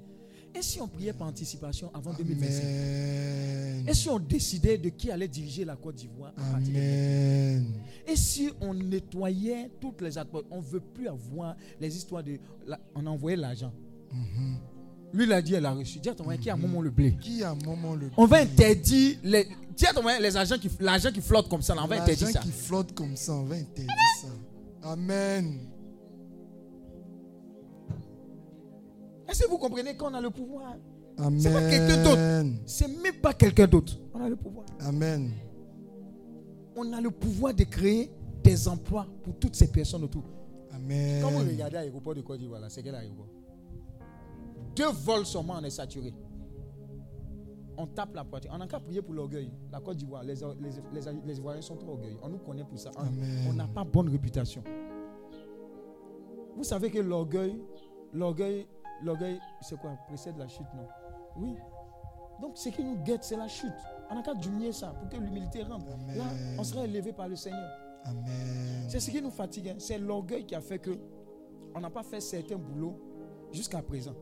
[0.54, 3.84] Et si on priait par anticipation avant 2025 Amen.
[3.88, 8.10] Et si on décidait de qui allait diriger la Côte d'Ivoire à partir de.
[8.10, 10.50] Et si on nettoyait toutes les atmosphères?
[10.52, 12.38] On ne veut plus avoir les histoires de.
[12.66, 13.72] la- on a envoyé l'argent.
[14.12, 14.56] Mhm.
[15.14, 15.98] Lui, il a dit, elle a reçu.
[15.98, 17.16] Dis à ton qui a un moment le blé.
[17.20, 19.46] Qui a un moment le On va interdire les.
[19.76, 22.26] Dis à ton les agents qui, l'argent qui flotte comme ça, là, on va interdire
[22.28, 24.28] L'argent qui flotte comme ça, on va interdire ça.
[24.90, 25.58] Amen.
[29.32, 30.76] Est-ce que vous comprenez qu'on a le pouvoir?
[31.16, 31.40] Amen.
[31.40, 32.60] C'est pas quelqu'un d'autre.
[32.66, 33.98] C'est même pas quelqu'un d'autre.
[34.12, 34.66] On a le pouvoir.
[34.80, 35.30] Amen.
[36.76, 38.10] On a le pouvoir de créer
[38.44, 40.24] des emplois pour toutes ces personnes autour.
[40.70, 41.22] Amen.
[41.22, 43.28] Quand vous regardez l'aéroport de Côte d'Ivoire, c'est quel aéroport?
[44.76, 46.12] Deux vols seulement, on est saturé.
[47.78, 48.52] On tape la poitrine.
[48.54, 49.50] On n'a qu'à prier pour l'orgueil.
[49.70, 50.70] La Côte d'Ivoire, les, les,
[51.00, 52.18] les- les Ivoiriens sont trop orgueilleux.
[52.22, 52.90] On nous connaît pour ça.
[52.96, 53.46] Amen.
[53.48, 54.62] On n'a pas bonne réputation.
[56.54, 57.58] Vous savez que l'orgueil,
[58.12, 58.66] l'orgueil,
[59.02, 59.92] l'orgueil, c'est quoi?
[60.06, 60.86] Précède la chute, non?
[61.36, 61.56] Oui.
[62.40, 63.70] Donc ce qui nous guette, c'est la chute.
[64.10, 65.86] On n'a qu'à diminuer ça pour que l'humilité rentre.
[65.92, 66.18] Amen.
[66.18, 66.24] Là,
[66.58, 67.70] on sera élevé par le Seigneur.
[68.04, 68.86] Amen.
[68.88, 69.68] C'est ce qui nous fatigue.
[69.68, 69.76] hein.
[69.78, 70.90] C'est l'orgueil qui a fait que
[71.74, 72.98] on n'a pas fait certains boulots
[73.52, 74.14] jusqu'à présent.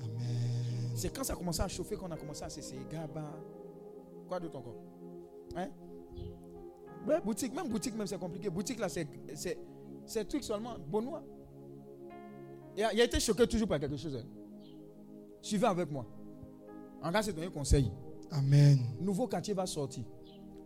[0.00, 0.92] Amen.
[0.94, 2.78] C'est quand ça a commencé à chauffer qu'on a commencé à cesser.
[2.90, 3.32] Gaba.
[4.28, 4.76] Quoi d'autre encore?
[5.56, 5.68] Hein?
[7.06, 8.48] Ouais, boutique, même boutique, même c'est compliqué.
[8.48, 9.58] Boutique là, c'est c'est
[10.06, 11.22] c'est truc seulement Benoît.
[12.76, 14.16] Il a, il a été choqué toujours par quelque chose.
[14.16, 14.24] hein.
[15.42, 16.06] Suivez avec moi.
[17.02, 17.90] En gars, c'est donner conseil.
[18.30, 18.78] Amen.
[19.00, 20.04] Nouveau quartier va sortir.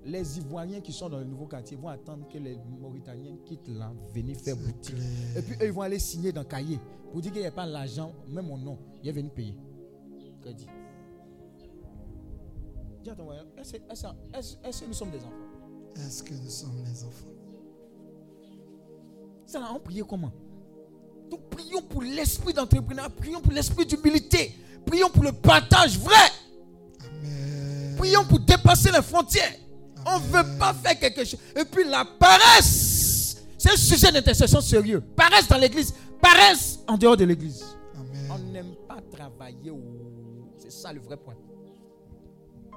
[0.05, 3.93] Les Ivoiriens qui sont dans le nouveau quartier vont attendre que les Mauritaniens quittent là,
[4.15, 4.95] venir faire boutique.
[5.37, 6.79] Et puis eux, ils vont aller signer dans le cahier
[7.11, 9.55] pour dire qu'il n'y a pas l'argent, même mon nom, il est venu payer.
[10.41, 10.67] Crédit.
[13.03, 15.35] Dis à ton voisin, est-ce que nous sommes des enfants?
[15.97, 17.27] Est-ce que nous sommes les enfants?
[19.47, 20.31] Ça on priait comment?
[21.31, 24.55] Donc prions pour l'esprit d'entrepreneuriat, prions pour l'esprit d'humilité,
[24.87, 26.15] prions pour le partage vrai,
[27.01, 27.97] Amen.
[27.99, 29.55] prions pour dépasser les frontières.
[30.07, 31.41] On ne veut pas faire quelque chose.
[31.55, 35.01] Et puis la paresse, c'est un sujet d'intercession sérieux.
[35.01, 37.65] Paresse dans l'église, paresse en dehors de l'église.
[38.31, 39.73] On n'aime pas travailler.
[40.57, 41.35] C'est ça le vrai point.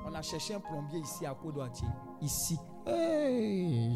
[0.05, 1.55] On a cherché un plombier ici à Côte
[2.21, 2.57] Ici.
[2.85, 3.95] Hey.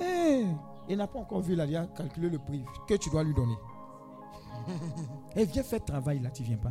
[0.00, 0.46] Hey.
[0.88, 3.56] Il n'a pas encore vu a calculé le prix que tu dois lui donner.
[5.36, 6.70] Et viens faire travail là, tu viens pas.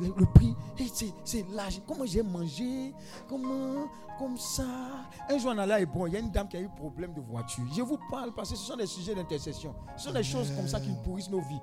[0.00, 0.90] Le, le prix, hey,
[1.24, 1.80] c'est, large.
[1.86, 2.92] Comment j'ai mangé?
[3.28, 3.86] Comment
[4.18, 4.64] Comme ça?
[5.28, 7.14] Un jour on allait à Hébron, il y a une dame qui a eu problème
[7.14, 7.64] de voiture.
[7.72, 9.74] Je vous parle parce que ce sont des sujets d'intercession.
[9.96, 11.60] Ce sont des choses comme ça qui pourrissent nos vies.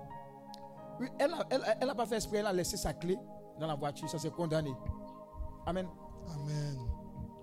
[1.00, 3.18] Oui, elle n'a elle, elle a pas fait exprès, elle a laissé sa clé
[3.60, 4.72] dans la voiture, ça s'est condamné.
[5.66, 5.88] Amen.
[6.34, 6.78] Amen.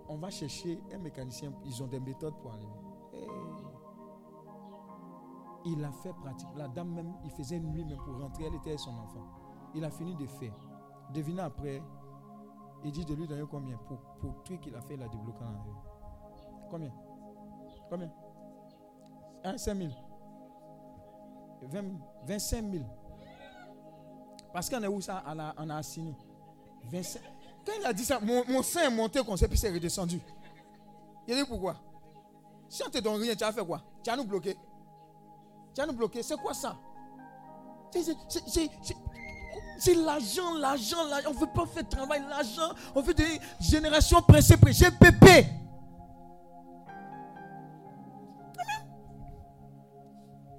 [0.09, 2.67] On va chercher un mécanicien, ils ont des méthodes pour enlever.
[3.13, 3.48] Hey.
[5.71, 6.49] Il a fait pratique.
[6.57, 9.27] La dame même, il faisait une nuit même pour rentrer, elle était son enfant.
[9.75, 10.55] Il a fini de faire.
[11.12, 11.83] Devinez après,
[12.85, 15.09] il dit de lui donner combien pour, pour le truc qu'il a fait, il a
[15.09, 15.83] débloqué en arrière.
[16.71, 16.93] Combien?
[17.91, 18.11] Combien?
[19.45, 19.91] 1, 5 000.
[21.62, 21.85] 20 000.
[22.27, 22.85] 25 000.
[24.53, 25.23] Parce qu'on est où ça?
[25.59, 26.16] On a assigné.
[26.85, 27.21] 25.
[27.64, 30.21] Quand il a dit ça, mon, sein est monté comme ça, puis c'est redescendu.
[31.27, 31.77] Il dit pourquoi?
[32.69, 33.83] Si on te donne rien, tu as fait quoi?
[34.03, 34.57] Tu as nous bloqué.
[35.79, 36.22] Tu nous bloqué.
[36.22, 36.76] C'est quoi ça?
[37.93, 41.29] C'est- l'argent, l'argent, l'argent.
[41.31, 42.74] On ne veut pas faire travail, l'argent.
[42.95, 44.66] On veut des générations principes.
[44.68, 45.47] GPP.
[48.59, 48.89] Amen.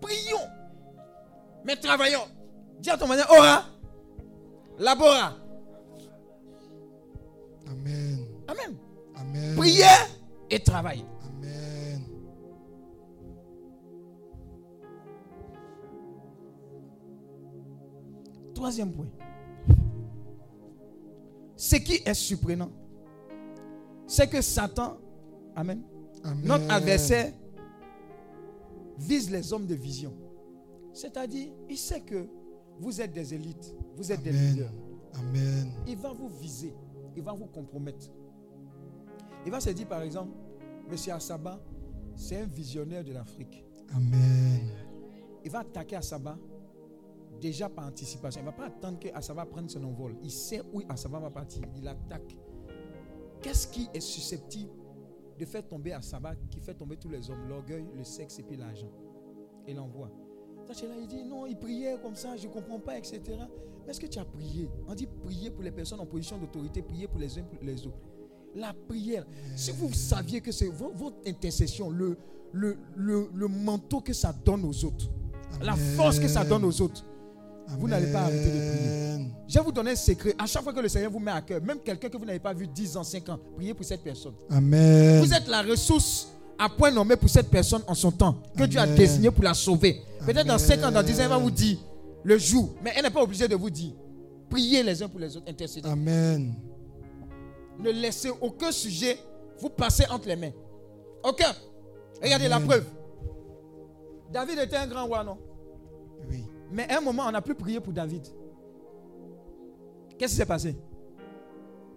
[0.02, 0.48] Prions.
[1.66, 2.28] Mais travaillons.
[2.80, 3.66] Dis à ton manière, ora.
[4.78, 5.34] Labora.
[7.68, 8.26] Amen.
[8.48, 8.78] Amen.
[9.18, 9.56] Amen.
[9.58, 10.08] Prière
[10.50, 11.06] et travail.
[18.60, 19.08] Troisième point.
[21.56, 22.70] Ce qui est surprenant,
[24.06, 24.98] c'est que Satan,
[25.56, 25.82] Amen,
[26.26, 26.46] Amen.
[26.46, 27.32] notre adversaire,
[28.98, 30.14] vise les hommes de vision.
[30.92, 32.28] C'est-à-dire, il sait que
[32.82, 34.74] vous êtes des élites, vous êtes des leaders.
[35.14, 35.72] Amen.
[35.88, 36.74] Il va vous viser,
[37.16, 38.08] il va vous compromettre.
[39.46, 40.34] Il va se dire, par exemple,
[40.92, 41.62] Monsieur Assaba,
[42.14, 43.64] c'est un visionnaire de l'Afrique.
[43.96, 44.60] Amen.
[45.46, 46.38] Il va attaquer Assaba
[47.40, 48.42] déjà par anticipation.
[48.42, 50.16] Il ne va pas attendre que Assaba prenne son envol.
[50.24, 51.64] Il sait où Assaba va partir.
[51.76, 52.38] Il attaque.
[53.42, 54.72] Qu'est-ce qui est susceptible
[55.40, 57.48] de faire tomber Assaba, qui fait tomber tous les hommes?
[57.48, 58.92] L'orgueil, le sexe et puis l'argent.
[59.66, 60.10] Et l'envoi.
[60.72, 63.22] Ça, là, il dit non, il priait comme ça, je ne comprends pas, etc.
[63.86, 64.70] Mais est-ce que tu as prié?
[64.88, 67.88] On dit prier pour les personnes en position d'autorité, prier pour les uns pour les
[67.88, 67.98] autres.
[68.56, 69.26] La prière,
[69.56, 72.18] si vous saviez que c'est vo- votre intercession, le,
[72.52, 75.10] le, le, le manteau que ça donne aux autres,
[75.62, 77.04] la force que ça donne aux autres,
[77.78, 79.32] Vous n'allez pas arrêter de prier.
[79.48, 80.36] Je vais vous donner un secret.
[80.38, 82.40] À chaque fois que le Seigneur vous met à cœur, même quelqu'un que vous n'avez
[82.40, 84.34] pas vu 10 ans, 5 ans, priez pour cette personne.
[84.50, 85.24] Amen.
[85.24, 88.80] Vous êtes la ressource à point nommé pour cette personne en son temps, que Dieu
[88.80, 90.02] a désigné pour la sauver.
[90.26, 91.78] Peut-être dans 5 ans, dans 10 ans, elle va vous dire
[92.24, 93.94] le jour, mais elle n'est pas obligée de vous dire.
[94.50, 95.88] Priez les uns pour les autres, intercédez.
[95.88, 96.54] Amen.
[97.80, 99.18] Ne laissez aucun sujet
[99.60, 100.52] vous passer entre les mains.
[101.24, 101.54] Aucun.
[102.22, 102.86] Regardez la preuve.
[104.32, 105.38] David était un grand roi, non?
[106.72, 108.26] Mais à un moment, on n'a plus prié pour David.
[110.18, 110.76] Qu'est-ce qui s'est passé?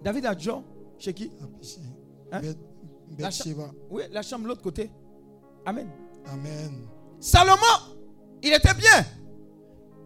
[0.03, 0.63] David a Joe
[0.99, 1.31] chez qui?
[2.33, 2.41] Hein?
[3.19, 3.71] La cha- Bathsheba.
[3.91, 4.91] Oui, la chambre de l'autre côté.
[5.67, 5.89] Amen.
[6.27, 6.87] Amen.
[7.21, 7.57] Salomon,
[8.43, 9.05] il était bien.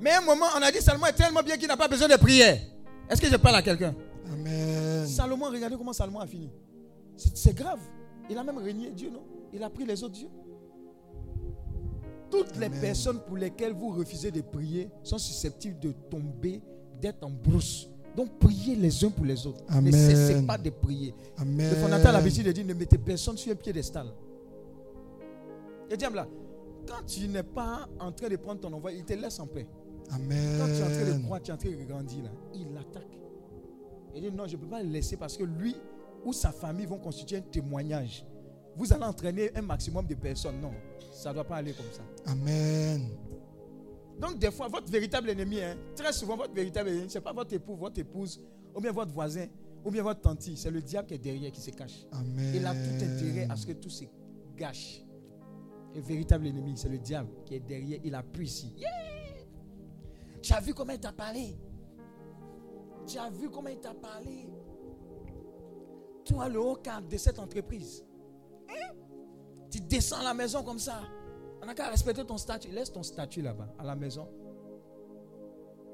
[0.00, 2.08] Mais à un moment, on a dit Salomon est tellement bien qu'il n'a pas besoin
[2.08, 2.58] de prière.
[3.08, 3.94] Est-ce que je parle à quelqu'un?
[4.32, 5.06] Amen.
[5.06, 6.50] Salomon, regardez comment Salomon a fini.
[7.16, 7.80] C'est grave.
[8.28, 9.22] Il a même régné Dieu, non?
[9.52, 10.28] Il a pris les autres dieux.
[12.37, 16.61] Toutes les personnes pour lesquelles vous refusez de prier sont susceptibles de tomber,
[17.01, 17.89] d'être en brousse.
[18.16, 19.62] Donc priez les uns pour les autres.
[19.70, 19.93] Ne Amen.
[19.93, 21.14] cessez pas de prier.
[21.37, 21.70] Amen.
[21.70, 24.07] Le fondateur a l'habitude de dire ne mettez personne sur un piédestal.
[25.91, 26.26] Et diable là,
[26.87, 29.66] quand tu n'es pas en train de prendre ton envoi, il te laisse en paix.
[30.11, 30.59] Amen.
[30.59, 32.72] Quand tu es en train de croire, tu es en train de grandir là, il
[32.72, 33.18] l'attaque.
[34.14, 35.76] Il dit non, je ne peux pas le laisser parce que lui
[36.24, 38.24] ou sa famille vont constituer un témoignage.
[38.76, 40.60] Vous allez entraîner un maximum de personnes.
[40.60, 40.72] Non,
[41.12, 42.02] ça ne doit pas aller comme ça.
[42.30, 43.08] Amen.
[44.18, 47.32] Donc des fois, votre véritable ennemi, hein, très souvent, votre véritable ennemi, ce n'est pas
[47.32, 48.40] votre époux, votre épouse,
[48.74, 49.46] ou bien votre voisin,
[49.84, 50.42] ou bien votre tante.
[50.42, 52.06] C'est le diable qui est derrière, qui se cache.
[52.12, 52.54] Amen.
[52.54, 54.04] Il a tout intérêt à ce que tout se
[54.56, 55.02] gâche.
[55.94, 58.00] Le véritable ennemi, c'est le diable qui est derrière.
[58.04, 58.74] Il appuie ici.
[58.76, 58.90] Yeah!
[60.42, 61.58] Tu as vu comment il t'a parlé?
[63.06, 64.48] Tu as vu comment il t'a parlé?
[66.24, 68.04] Toi, le haut cadre de cette entreprise.
[69.70, 71.00] Tu descends à la maison comme ça.
[71.62, 72.70] On n'a qu'à respecter ton statut.
[72.70, 74.28] Laisse ton statut là-bas, à la maison.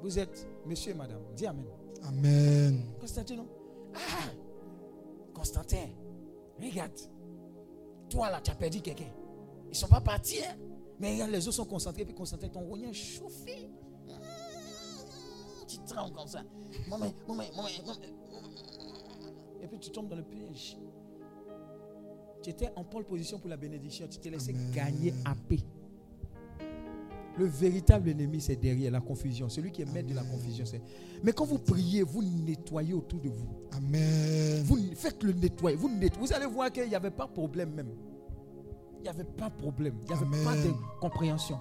[0.00, 1.22] Vous êtes monsieur et madame.
[1.34, 1.64] Dis Amen.
[2.04, 2.84] Amen.
[3.00, 3.46] Constantin, non?
[3.94, 4.30] Ah
[5.32, 5.88] Constantin,
[6.60, 6.92] regarde.
[8.10, 9.12] Toi là, tu as perdu quelqu'un.
[9.66, 10.56] Ils ne sont pas partis, hein?
[10.98, 12.04] Mais regarde, les autres sont concentrés.
[12.04, 13.70] Puis Constantin, ton rognon est chauffé.
[14.06, 14.12] Mmh,
[15.66, 16.42] Tu trembles comme ça.
[16.88, 17.94] Maman, maman, maman, maman.
[19.62, 20.76] Et puis tu tombes dans le piège.
[22.42, 24.06] Tu étais en pole position pour la bénédiction.
[24.10, 24.70] Tu t'es laissé Amen.
[24.74, 25.60] gagner à paix.
[27.38, 29.48] Le véritable ennemi, c'est derrière la confusion.
[29.48, 30.82] Celui qui est maître de la confusion, c'est.
[31.24, 33.46] Mais quand vous priez, vous nettoyez autour de vous.
[33.72, 34.62] Amen.
[34.64, 35.76] Vous faites le nettoyer.
[35.76, 36.26] Vous, nettoyez.
[36.26, 37.88] vous allez voir qu'il n'y avait pas de problème même.
[38.98, 39.94] Il n'y avait pas de problème.
[40.02, 40.44] Il n'y avait Amen.
[40.44, 41.58] pas de compréhension.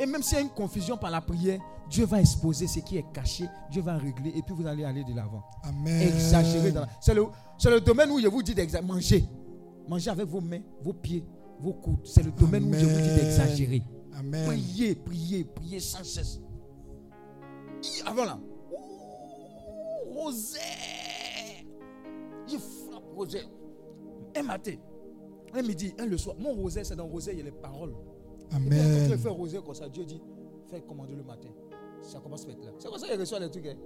[0.00, 2.96] Et même s'il y a une confusion par la prière, Dieu va exposer ce qui
[2.96, 3.44] est caché.
[3.70, 5.42] Dieu va régler et puis vous allez aller de l'avant.
[5.62, 6.02] Amen.
[6.02, 6.72] Exagérer.
[6.72, 7.24] dans la- C'est le,
[7.58, 8.86] c'est le domaine où je vous dis d'exagérer.
[8.86, 9.24] Manger.
[9.88, 11.24] Manger avec vos mains, vos pieds,
[11.60, 12.04] vos coudes.
[12.06, 13.16] C'est le domaine où je vous dis Amen.
[13.16, 13.82] d'exagérer.
[14.18, 14.46] Amen.
[14.46, 16.40] Priez, priez, priez sans cesse.
[18.06, 18.38] Avant là.
[18.72, 20.58] Ouh, Rosé.
[22.46, 23.40] Je frappe Rosé.
[24.36, 24.74] Un matin,
[25.54, 26.36] un midi, un le soir.
[26.38, 27.90] Mon rosé, c'est dans rosé, il y a les paroles.
[27.90, 29.10] Et puis, quand Amen.
[29.10, 30.20] tu fais rosé comme ça, Dieu dit,
[30.70, 31.48] fais commander le matin.
[32.02, 32.70] Ça commence à être là.
[32.78, 33.66] C'est comme ça qu'il reçoit les trucs.
[33.66, 33.76] hein.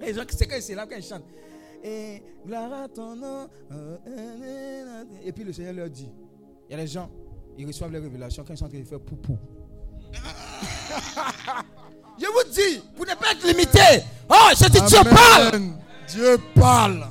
[0.00, 1.24] Et les gens, c'est quand c'est là quand ils chantent.
[1.86, 3.48] Et gloire à ton nom.
[5.22, 6.10] Et puis le Seigneur leur dit,
[6.68, 7.10] il y a les gens,
[7.58, 9.38] ils reçoivent les révélations quand ils sont en train de faire poupou.
[12.18, 14.04] Je vous dis, pour ne pas être limité.
[14.30, 15.60] Oh, je dis Dieu parle.
[16.08, 17.06] Dieu parle.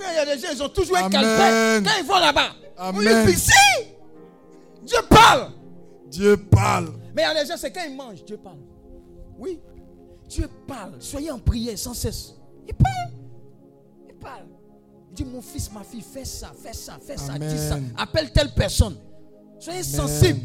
[0.00, 2.50] Il y a des gens, ils ont toujours un calvaire quand ils vont là-bas.
[2.76, 3.24] Amen.
[3.26, 3.52] Oui, ici,
[4.82, 5.50] Dieu parle.
[6.06, 6.92] Dieu parle.
[7.14, 8.58] Mais il y a des gens, c'est quand ils mangent, Dieu parle.
[9.38, 9.60] Oui,
[10.28, 10.94] Dieu parle.
[11.00, 12.34] Soyez en prière sans cesse.
[12.66, 13.11] Il parle.
[14.22, 14.46] Il parle.
[15.10, 17.76] Il dit, mon fils, ma fille, fais ça, fais ça, fais ça, dis ça.
[17.96, 18.96] Appelle telle personne.
[19.58, 19.90] Soyez Amen.
[19.90, 20.40] sensible.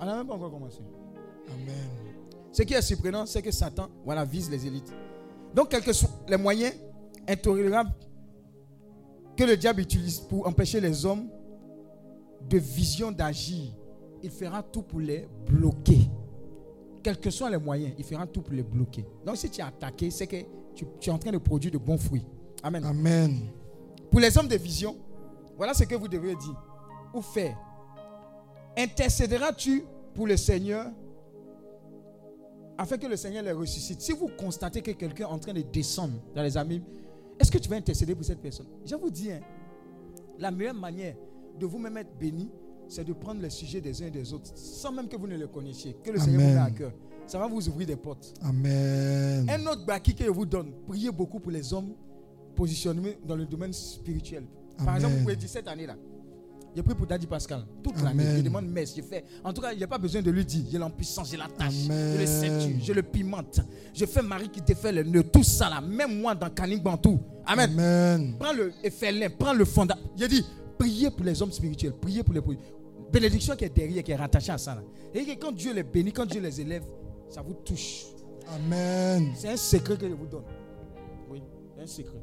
[0.00, 0.80] On n'a même pas encore commencé.
[1.48, 1.88] Amen.
[2.52, 4.92] Ce qui est surprenant, c'est que Satan voilà, vise les élites.
[5.54, 6.74] Donc, quels que soient les moyens
[7.28, 7.92] intolérables
[9.36, 11.28] que le diable utilise pour empêcher les hommes
[12.48, 13.72] de vision d'agir,
[14.22, 16.10] il fera tout pour les bloquer.
[17.02, 19.04] Quels que soient les moyens, il fera tout pour les bloquer.
[19.26, 20.36] Donc, si tu es attaqué, c'est que
[20.74, 22.24] tu, tu es en train de produire de bons fruits.
[22.62, 22.84] Amen.
[22.84, 23.40] Amen.
[24.10, 24.96] Pour les hommes de vision,
[25.56, 26.56] voilà ce que vous devez dire
[27.12, 27.56] ou faire.
[28.76, 29.84] Intercéderas-tu
[30.14, 30.86] pour le Seigneur
[32.78, 34.00] afin que le Seigneur les ressuscite?
[34.00, 36.82] Si vous constatez que quelqu'un est en train de descendre dans les amis,
[37.38, 38.66] est-ce que tu vas intercéder pour cette personne?
[38.84, 39.40] Je vous dis, hein,
[40.38, 41.16] la meilleure manière
[41.58, 42.50] de vous-même être béni,
[42.92, 45.36] c'est de prendre les sujets des uns et des autres, sans même que vous ne
[45.36, 46.92] les connaissiez, que le Seigneur vous met à cœur.
[47.26, 48.34] Ça va vous ouvrir des portes.
[48.42, 49.48] Amen.
[49.48, 51.94] Un autre baki que je vous donne, priez beaucoup pour les hommes
[52.54, 54.44] positionnés dans le domaine spirituel.
[54.84, 55.96] Par exemple, vous pouvez dire cette année-là,
[56.74, 57.64] j'ai pris pour Daddy Pascal.
[57.82, 59.24] Toute l'année, je demande messe, je fais.
[59.44, 60.64] En tout cas, il n'y a pas besoin de lui dire.
[60.70, 63.60] J'ai l'impuissance, j'ai la tâche, je le ceinture, je le pimente.
[63.94, 65.80] Je fais Marie qui te fait le nœud, tout ça là.
[65.80, 67.20] Même moi dans Caning Bantou.
[67.46, 67.70] Amen.
[67.72, 68.34] Amen.
[68.38, 69.96] Prends le Ephelin, prends le fondat.
[70.16, 70.44] J'ai dit,
[70.78, 72.40] priez pour les hommes spirituels, priez pour les
[73.12, 74.74] bénédiction qui est derrière, qui est rattachée à ça.
[74.74, 74.82] Là.
[75.14, 76.84] Et quand Dieu les bénit, quand Dieu les élève,
[77.28, 78.06] ça vous touche.
[78.54, 79.32] Amen.
[79.36, 80.44] C'est un secret que je vous donne.
[81.30, 81.42] Oui,
[81.80, 82.18] un secret.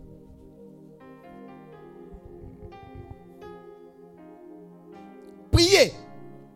[5.52, 5.94] Priez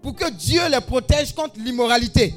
[0.01, 2.33] pour que Dieu les protège contre l'immoralité,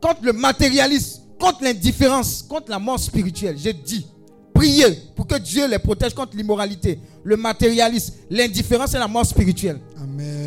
[0.00, 3.56] contre le matérialisme, contre l'indifférence, contre la mort spirituelle.
[3.58, 4.06] J'ai dit,
[4.54, 9.80] priez pour que Dieu les protège contre l'immoralité, le matérialisme, l'indifférence et la mort spirituelle.
[9.96, 10.45] Amen.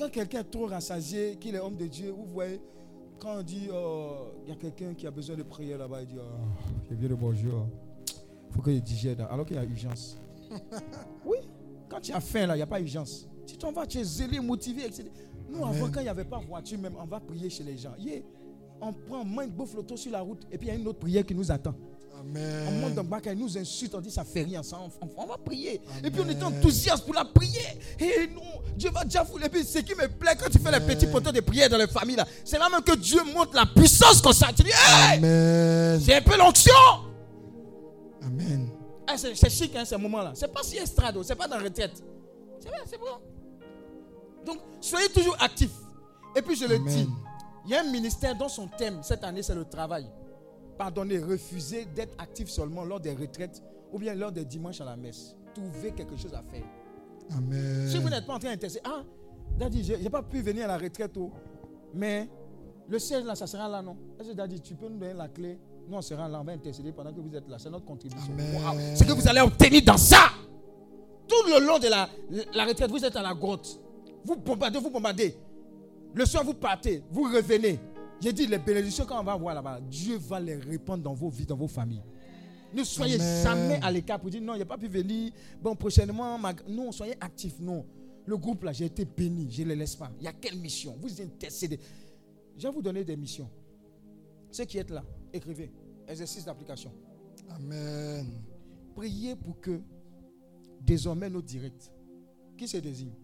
[0.00, 2.58] Quand quelqu'un est trop rassasié, qu'il est homme de Dieu, vous voyez,
[3.18, 6.06] quand on dit, oh, il y a quelqu'un qui a besoin de prier là-bas, il
[6.06, 7.66] dit, oh, je viens de bonjour.
[8.48, 10.16] Il faut que je digère, alors qu'il y a urgence.
[11.26, 11.36] oui,
[11.86, 13.28] quand tu as faim, là, il n'y a pas urgence.
[13.44, 15.04] Si tu en vas, tu es zélé, motivé, etc.
[15.50, 17.92] Nous, avant, quand il n'y avait pas voiture même, on va prier chez les gens.
[17.98, 18.22] Yeah.
[18.80, 20.88] On prend main de bouffe l'auto sur la route, et puis il y a une
[20.88, 21.74] autre prière qui nous attend.
[22.22, 24.78] On monte dans le nous insulte, on dit ça fait rien, ça,
[25.16, 25.80] on, va prier.
[26.04, 27.74] Et puis on est enthousiaste pour la prière.
[27.98, 29.46] Et non, Dieu va déjà fouler.
[29.46, 31.78] Et puis ce qui me plaît quand tu fais les petits poteaux de prière dans
[31.78, 34.48] les familles, là, c'est là même que Dieu montre la puissance comme ça.
[34.54, 35.20] Tu dis, hey,
[36.00, 36.74] j'ai un peu l'onction.
[38.22, 38.68] Amen.
[39.06, 40.32] Ah, c'est c'est chic, hein, ces moments-là.
[40.34, 42.02] C'est pas si estrade, c'est pas dans la retraite.
[42.60, 43.06] C'est vrai, c'est bon.
[44.44, 45.70] Donc, soyez toujours actifs.
[46.36, 47.08] Et puis je le dis,
[47.64, 50.06] il y a un ministère dont son thème cette année, c'est le travail.
[50.80, 53.62] Pardonnez, refusez d'être actif seulement lors des retraites
[53.92, 55.36] ou bien lors des dimanches à la messe.
[55.54, 56.64] Trouvez quelque chose à faire.
[57.36, 57.86] Amen.
[57.86, 59.02] Si vous n'êtes pas en train d'intercéder, ah,
[59.58, 61.32] Daddy, j'ai j'ai pas pu venir à la retraite, oh,
[61.92, 62.30] mais
[62.88, 63.94] le siège là, ça sera là, non?
[64.18, 66.52] Est-ce que Daddy, tu peux nous donner la clé Nous, on sera là, on va
[66.52, 67.58] intercéder pendant que vous êtes là.
[67.58, 68.32] C'est notre contribution.
[68.32, 68.78] Wow.
[68.94, 70.30] C'est que vous allez obtenir dans ça.
[71.28, 72.08] Tout le long de la,
[72.54, 73.78] la retraite, vous êtes à la grotte.
[74.24, 75.36] Vous bombardez, vous bombardez.
[76.14, 77.78] Le soir, vous partez, vous revenez.
[78.20, 81.46] J'ai dit, les bénédictions qu'on va voir là-bas, Dieu va les répandre dans vos vies,
[81.46, 82.02] dans vos familles.
[82.72, 83.42] Ne soyez Amen.
[83.44, 85.32] jamais à l'écart pour dire non, il n'a pas pu venir.
[85.60, 87.58] Bon, prochainement, ma- non, soyez actifs.
[87.58, 87.84] Non.
[88.26, 90.10] Le groupe là, j'ai été béni, je ne les laisse pas.
[90.20, 90.96] Il y a quelle mission?
[91.00, 91.80] Vous intercédez.
[92.56, 93.50] Je vais vous donner des missions.
[94.52, 95.02] Ceux qui êtes là,
[95.32, 95.72] écrivez.
[96.06, 96.92] Exercice d'application.
[97.48, 98.26] Amen.
[98.94, 99.80] Priez pour que
[100.80, 101.90] désormais nos directs,
[102.56, 103.14] qui se désigne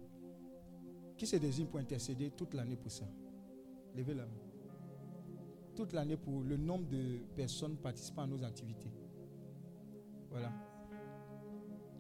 [1.17, 3.05] Qui se désigne pour intercéder toute l'année pour ça?
[3.95, 4.46] Levez la main.
[5.77, 8.91] Toute l'année pour le nombre de personnes participant à nos activités.
[10.31, 10.51] Voilà.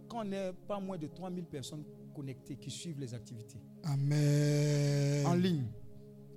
[0.08, 1.84] Quand on n'est pas moins de 3000 personnes
[2.14, 3.60] connectées qui suivent les activités.
[3.84, 5.26] Amen.
[5.26, 5.66] En ligne.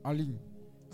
[0.04, 0.38] En ligne.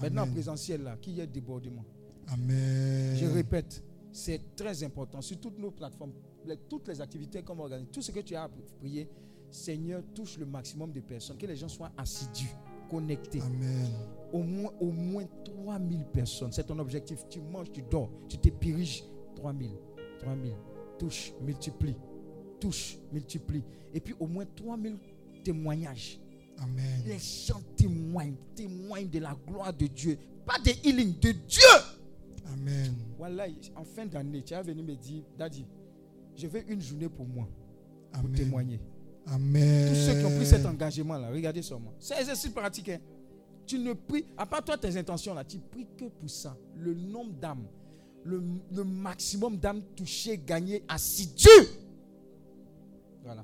[0.02, 1.84] Maintenant, en présentiel, là, qu'il y ait débordement.
[2.28, 3.16] Amen.
[3.16, 6.14] Je répète, c'est très important sur toutes nos plateformes,
[6.70, 8.50] toutes les activités qu'on va organiser, tout ce que tu as à
[8.80, 9.10] prier,
[9.50, 12.56] Seigneur, touche le maximum de personnes, que les gens soient assidus,
[12.90, 13.42] connectés.
[13.42, 13.92] Amen.
[14.34, 16.52] Au moins, au moins 3000 personnes.
[16.52, 17.20] C'est ton objectif.
[17.30, 19.04] Tu manges, tu dors, tu te piriges.
[19.36, 19.72] 3000.
[20.20, 20.54] 3000.
[20.98, 21.96] Touche, multiplie.
[22.60, 23.64] Touche, multiplie.
[23.94, 24.98] Et puis au moins 3000
[25.44, 26.20] témoignages.
[26.58, 27.02] Amen.
[27.06, 30.18] Les gens témoignent, témoignent de la gloire de Dieu.
[30.46, 31.62] Pas de healing, de Dieu.
[32.54, 32.94] Amen.
[33.18, 35.66] Voilà, en fin d'année, tu es venu me dire, Daddy,
[36.36, 37.48] je veux une journée pour moi,
[38.12, 38.36] pour Amen.
[38.36, 38.80] témoigner.
[39.28, 39.90] Amen.
[39.90, 41.94] Tous ceux qui ont pris cet engagement-là, regardez sur moi.
[42.00, 42.90] C'est exercice pratique.
[42.90, 43.00] hein.
[43.66, 46.56] Tu ne pries, à part toi tes intentions là, tu pries que pour ça.
[46.78, 47.66] Le nombre d'âmes,
[48.24, 51.50] le, le maximum d'âmes touchées, gagnées, assidues.
[53.24, 53.44] Voilà.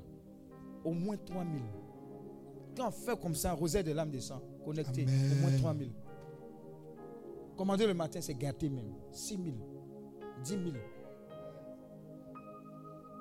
[0.84, 1.62] Au moins 3000.
[2.76, 5.32] Quand on fait comme ça, Rosette de l'âme descend, connecté, Amen.
[5.32, 5.90] au moins 3000.
[7.56, 8.92] Commander le matin, c'est gâté même.
[9.10, 9.46] 6 000,
[10.44, 10.62] 10 000.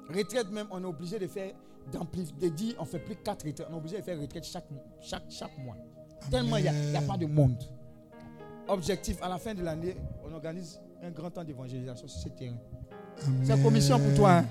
[0.10, 1.54] Retraite même, on est obligé de faire,
[2.40, 3.68] de dire, on fait plus 4 retraites.
[3.70, 4.68] On est obligé de faire retraite chaque,
[5.00, 5.76] chaque, chaque mois.
[6.30, 7.58] Tellement il n'y a, pas de monde.
[8.68, 12.58] Objectif, à la fin de l'année, on organise un grand temps d'évangélisation sur ce terrain.
[13.44, 14.38] C'est commission pour toi.
[14.38, 14.46] Hein.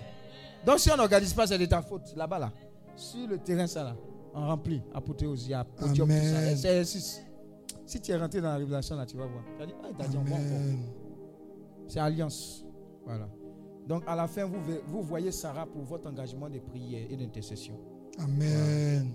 [0.66, 2.14] Donc si on n'organise pas, c'est de ta faute.
[2.16, 2.52] Là-bas, là.
[2.96, 3.96] Sur le terrain, ça là.
[4.34, 4.82] On remplit.
[4.94, 6.10] Apothéose, il y a podium,
[6.56, 9.42] C'est Si tu es rentré dans la révélation, là, tu vas voir.
[9.56, 10.18] Tu as dit, ah, dit,
[11.88, 12.64] C'est alliance.
[13.04, 13.28] Voilà.
[13.86, 17.78] Donc à la fin, vous, vous voyez Sarah pour votre engagement de prière et d'intercession.
[18.18, 19.12] Amen.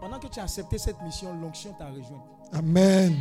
[0.00, 2.24] Pendant que tu as accepté cette mission, l'onction t'a rejoint.
[2.52, 3.16] Amen.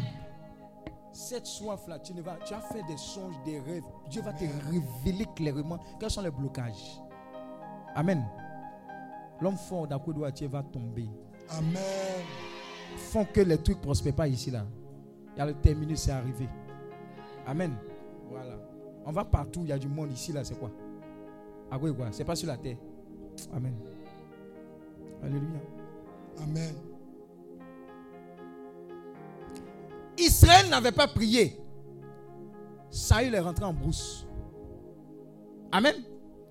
[1.13, 3.83] Cette soif-là, tu, tu as fait des songes, des rêves.
[4.09, 6.99] Dieu va te révéler clairement quels sont les blocages.
[7.95, 8.25] Amen.
[9.41, 9.87] L'homme fort
[10.33, 11.09] tu va tomber.
[11.49, 12.25] Amen.
[12.97, 14.65] Font que les trucs ne prospèrent pas ici, là.
[15.35, 16.47] Il y a le terminus, c'est arrivé.
[17.45, 17.75] Amen.
[18.29, 18.57] Voilà.
[19.05, 20.71] On va partout, il y a du monde ici, là, c'est quoi?
[21.69, 22.07] À quoi, quoi?
[22.11, 22.77] C'est pas sur la terre.
[23.53, 23.73] Amen.
[25.23, 25.59] Alléluia.
[26.43, 26.75] Amen.
[30.17, 31.57] Israël n'avait pas prié.
[32.89, 34.27] Saül est rentré en brousse.
[35.71, 35.95] Amen.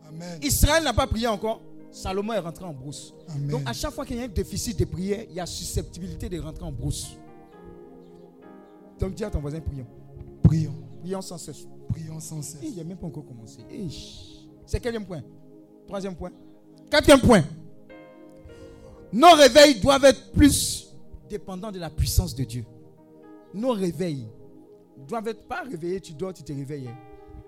[0.08, 0.38] Amen.
[0.42, 1.60] Israël n'a pas prié encore.
[1.92, 3.14] Salomon est rentré en brousse.
[3.48, 6.28] Donc à chaque fois qu'il y a un déficit de prière, il y a susceptibilité
[6.28, 7.16] de rentrer en brousse.
[9.00, 9.86] Donc dis à ton voisin, prions.
[10.42, 10.74] Prions.
[11.00, 11.66] Prions sans cesse.
[11.88, 12.60] Prions sans cesse.
[12.62, 13.60] il n'y a même pas encore commencé.
[14.66, 15.22] C'est quatrième point.
[15.86, 16.30] Troisième point.
[16.90, 17.42] Quatrième point.
[19.12, 20.94] Nos réveils doivent être plus
[21.28, 22.64] dépendants de la puissance de Dieu.
[23.54, 24.28] Nos réveils
[25.08, 26.88] doivent être pas réveillés, tu dors, tu te réveilles.
[26.88, 26.98] Hein.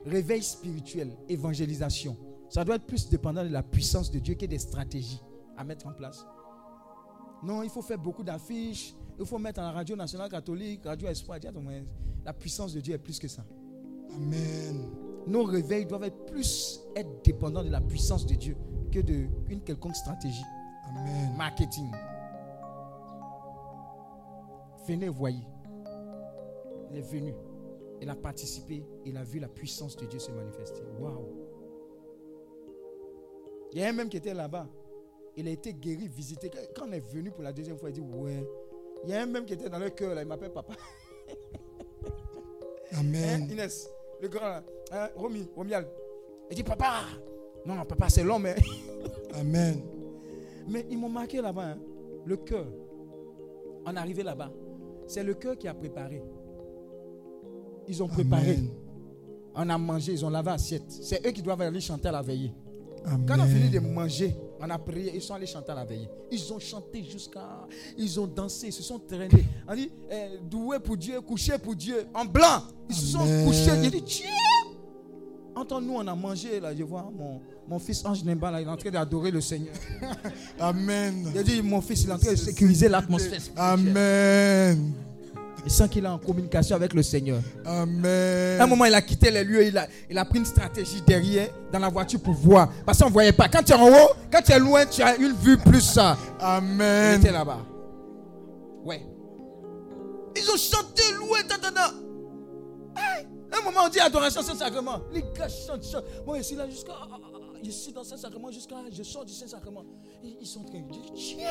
[0.07, 2.17] Réveil spirituel, évangélisation.
[2.49, 5.23] Ça doit être plus dépendant de la puissance de Dieu que des stratégies
[5.57, 6.25] à mettre en place.
[7.43, 8.95] Non, il faut faire beaucoup d'affiches.
[9.19, 11.39] Il faut mettre en la radio nationale catholique, radio espoir.
[12.25, 13.45] La puissance de Dieu est plus que ça.
[14.15, 14.89] Amen.
[15.27, 18.57] Nos réveils doivent être plus être dépendants de la puissance de Dieu
[18.91, 20.45] que d'une quelconque stratégie.
[20.89, 21.35] Amen.
[21.37, 21.91] Marketing.
[24.87, 25.47] Venez, voyez.
[26.91, 27.35] Il est venu.
[28.01, 28.85] Il a participé.
[29.05, 30.83] Il a vu la puissance de Dieu se manifester.
[30.99, 31.29] Waouh.
[33.73, 34.67] Il y a un même qui était là-bas.
[35.37, 36.51] Il a été guéri, visité.
[36.77, 38.47] Quand on est venu pour la deuxième fois, il dit Ouais.
[39.05, 40.23] Il y a un même qui était dans le cœur, là.
[40.23, 40.75] Il m'appelle papa.
[42.99, 43.43] Amen.
[43.43, 43.89] Hein, Inès,
[44.21, 44.61] le grand,
[44.93, 45.87] hein, Romy, Romial.
[46.51, 47.01] Il dit Papa.
[47.65, 48.47] Non, papa, c'est l'homme.
[48.47, 48.55] Hein.
[49.41, 49.81] Amen.
[50.69, 51.71] Mais ils m'ont marqué là-bas.
[51.71, 51.79] Hein.
[52.25, 52.67] Le cœur.
[53.85, 54.53] En arrivé là-bas.
[55.07, 56.23] C'est le cœur qui a préparé.
[57.89, 58.59] Ils ont préparé.
[59.55, 60.85] On a mangé, ils ont lavé l'assiette.
[60.89, 62.53] C'est eux qui doivent aller chanter à la veillée.
[63.27, 65.85] Quand on a fini de manger, on a prié, ils sont allés chanter à la
[65.85, 66.09] veillée.
[66.31, 67.67] Ils ont chanté jusqu'à.
[67.99, 69.45] Ils ont dansé, ils se sont traînés.
[69.67, 72.63] On dit eh, doué pour Dieu, couché pour Dieu, en blanc.
[72.89, 73.73] Ils se sont couchés.
[73.83, 74.29] Ils dit Dieu.
[75.55, 78.71] Entends-nous, on a mangé, là, je vois mon, mon fils Ange Nemba, là, il est
[78.71, 79.75] en train d'adorer le Seigneur.
[80.59, 81.29] Amen.
[81.31, 83.43] Il a dit, mon fils, il est en train de sécuriser l'atmosphère.
[83.57, 84.95] Amen.
[85.65, 87.41] Il sent qu'il est en communication avec le Seigneur.
[87.65, 88.61] Amen.
[88.61, 91.01] À un moment, il a quitté les lieux, il a, il a pris une stratégie
[91.07, 92.69] derrière dans la voiture pour voir.
[92.85, 93.49] Parce qu'on ne voyait pas.
[93.49, 96.17] Quand tu es en haut, quand tu es loin, tu as une vue plus ça.
[96.41, 97.21] Amen.
[97.21, 97.61] Il était là-bas.
[98.85, 99.07] Ouais.
[100.37, 101.93] Ils ont chanté, loué, tatana.
[103.53, 105.01] un moment, on dit adoration Saint-Sacrement.
[105.13, 106.05] Les gars chantent, chantent.
[106.27, 106.93] Moi, je suis là jusqu'à.
[107.65, 108.75] Je suis dans Saint-Sacrement jusqu'à.
[108.91, 109.85] Je sors du Saint-Sacrement.
[110.41, 111.47] Ils, sont en train de dire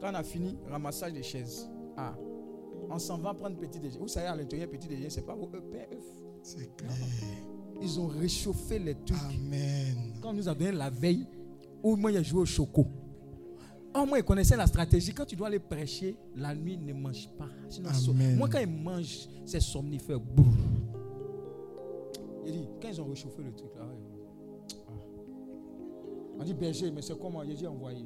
[0.00, 1.68] Quand on a fini, ramassage des chaises.
[1.96, 2.14] Ah,
[2.90, 4.00] on s'en va prendre petit déjeuner.
[4.00, 6.04] Vous savez, à l'intérieur, petit déjeuner, c'est pas vos EPF.
[6.42, 6.92] C'est clair.
[7.80, 9.18] Ils ont réchauffé les trucs.
[9.30, 10.14] Amen.
[10.20, 11.26] Quand nous avons donné la veille,
[11.82, 12.86] au moins il a joué au choco.
[13.94, 15.14] Au moins, ils connaissaient la stratégie.
[15.14, 17.48] Quand tu dois aller prêcher, la nuit ne mange pas.
[17.68, 17.90] Sinon,
[18.36, 20.18] moi, quand ils mangent, c'est somnifère.
[22.44, 24.92] Il dit, quand ils ont réchauffé le truc, là, ah.
[26.40, 27.42] on dit berger, mais c'est comment?
[27.44, 28.04] Il dit envoyé.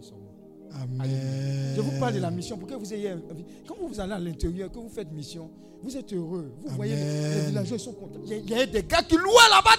[0.74, 1.72] Amen.
[1.76, 3.44] Je vous parle de la mission pour que vous ayez envie.
[3.66, 5.50] Quand vous allez à l'intérieur, que vous faites mission,
[5.82, 6.52] vous êtes heureux.
[6.60, 8.20] Vous voyez, les, villageois sont contents.
[8.26, 9.70] Il y, a, des gars qui louent là-bas.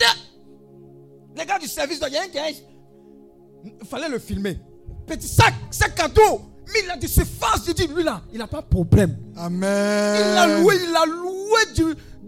[1.36, 2.64] Les gars du service, il y a un qui
[3.82, 4.58] Il fallait le filmer.
[5.06, 6.42] Petit sac, sac cadeau.
[6.74, 7.64] Mais il a dit, c'est face.
[7.68, 9.18] Je dis, lui là, il n'a pas de problème.
[9.36, 10.16] Amen.
[10.20, 11.84] Il a loué, il a loué du,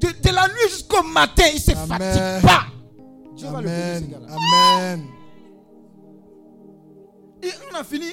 [0.08, 1.44] de, la nuit jusqu'au matin.
[1.50, 2.66] Il ne se fatigue pas.
[3.36, 4.10] Dieu Amen.
[4.12, 5.06] va le Amen.
[7.44, 8.06] Et on a fini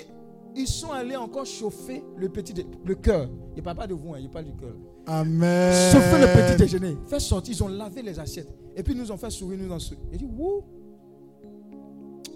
[0.57, 2.55] ils sont allés encore chauffer le petit
[2.85, 3.29] le cœur.
[3.55, 4.75] Il ne parle pas de vous, hein, il parle du cœur.
[5.07, 5.93] Amen.
[5.93, 6.97] Chauffer le petit déjeuner.
[7.07, 8.49] Fait sortir, ils ont lavé les assiettes.
[8.77, 9.99] Et puis ils nous ont fait sourire, nous ont souri.
[10.13, 10.63] Il dit, wouh.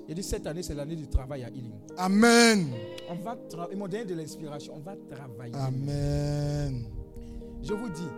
[0.09, 1.75] Il dit, cette année, c'est l'année du travail à Healing.
[1.97, 2.71] Amen.
[3.09, 3.37] On va
[3.71, 4.75] ils m'ont donné de l'inspiration.
[4.77, 5.55] On va travailler.
[5.55, 6.87] Amen.
[7.63, 8.09] Je vous dis,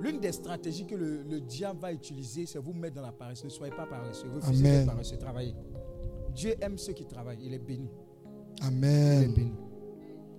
[0.00, 3.44] l'une des stratégies que le, diable va utiliser, c'est vous mettre dans la paresse.
[3.44, 4.28] Ne soyez pas paresseux.
[4.34, 5.16] Refusez de paresseux.
[5.16, 5.54] Travailler.
[6.34, 7.38] Dieu aime ceux qui travaillent.
[7.42, 7.88] Il est béni.
[8.60, 9.52] Amen.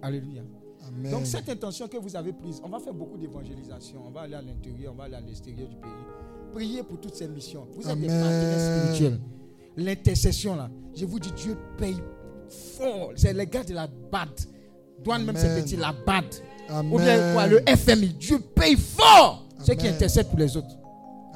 [0.01, 0.41] Alléluia.
[0.87, 1.11] Amen.
[1.11, 4.01] Donc cette intention que vous avez prise, on va faire beaucoup d'évangélisation.
[4.05, 5.91] On va aller à l'intérieur, on va aller à l'extérieur du pays.
[6.53, 7.67] Priez pour toutes ces missions.
[7.75, 9.19] Vous êtes des partenaires spirituels.
[9.77, 11.97] L'intercession là, je vous dis, Dieu paye
[12.77, 13.11] fort.
[13.15, 14.29] C'est les gars de la BAD.
[15.03, 16.25] Douane même c'est petit, la BAD.
[16.69, 16.93] Amen.
[16.93, 18.09] Ou bien quoi, le FMI.
[18.19, 20.77] Dieu paye fort ceux qui intercèdent pour les autres.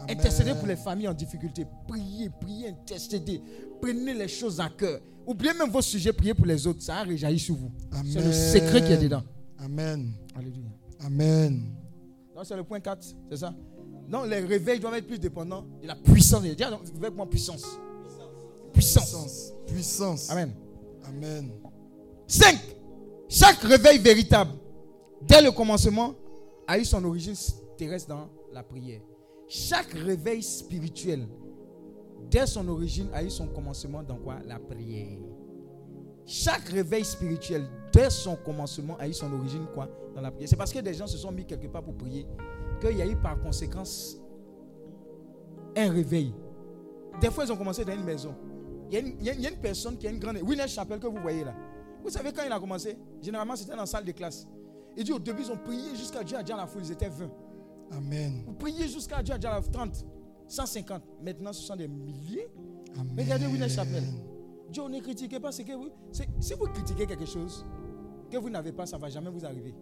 [0.09, 1.65] Intercédez pour les familles en difficulté.
[1.87, 3.41] Priez, priez, intercédez.
[3.81, 4.99] Prenez les choses à cœur.
[5.25, 6.81] Oubliez même vos sujets, priez pour les autres.
[6.81, 7.71] Ça a réjailli sur vous.
[8.05, 8.33] C'est le Amen.
[8.33, 9.23] secret qui est dedans.
[9.57, 10.13] Amen.
[10.35, 10.69] Alléluia.
[10.99, 11.73] Amen.
[12.35, 13.53] Donc c'est le point 4, c'est ça?
[14.09, 16.43] Donc les réveils doivent être plus dépendants de la puissance.
[16.43, 17.65] Dis avec moi puissance.
[18.73, 19.05] Puissance.
[19.05, 19.53] Puissance.
[19.65, 20.29] Puissance.
[20.29, 20.51] Amen.
[21.07, 21.49] Amen.
[22.27, 22.59] 5.
[23.29, 24.51] Chaque réveil véritable,
[25.21, 26.13] dès le commencement,
[26.67, 27.35] a eu son origine
[27.77, 29.01] terrestre dans la prière.
[29.47, 31.27] Chaque réveil spirituel,
[32.29, 34.35] dès son origine, a eu son commencement dans quoi?
[34.45, 35.17] La prière.
[36.25, 39.87] Chaque réveil spirituel, dès son commencement, a eu son origine quoi?
[40.15, 40.49] Dans la prière.
[40.49, 42.25] C'est parce que des gens se sont mis quelque part pour prier
[42.81, 44.17] qu'il y a eu par conséquence
[45.77, 46.33] un réveil.
[47.21, 48.33] Des fois, ils ont commencé dans une maison.
[48.89, 50.19] Il y a une, il y a- il y a une personne qui a une
[50.19, 50.37] grande.
[50.41, 51.53] Winner Chapelle que vous voyez là.
[52.03, 54.47] Vous savez quand il a commencé Généralement, c'était dans la salle de classe.
[54.95, 56.91] Il dit au début, ils ont prié jusqu'à Dieu a dit à la foule, ils
[56.91, 57.29] étaient 20.
[57.91, 58.43] Amen.
[58.47, 60.05] Vous priez jusqu'à Dieu a dit à la 30,
[60.47, 61.01] 150.
[61.23, 62.47] Maintenant, ce sont des milliers.
[62.97, 63.15] Amen.
[63.17, 64.03] Regardez Winner Chapelle.
[64.71, 65.89] Dieu, ne critiquez pas que vous.
[66.39, 67.65] Si vous critiquez quelque chose
[68.29, 69.73] que vous n'avez pas, ça ne va jamais vous arriver.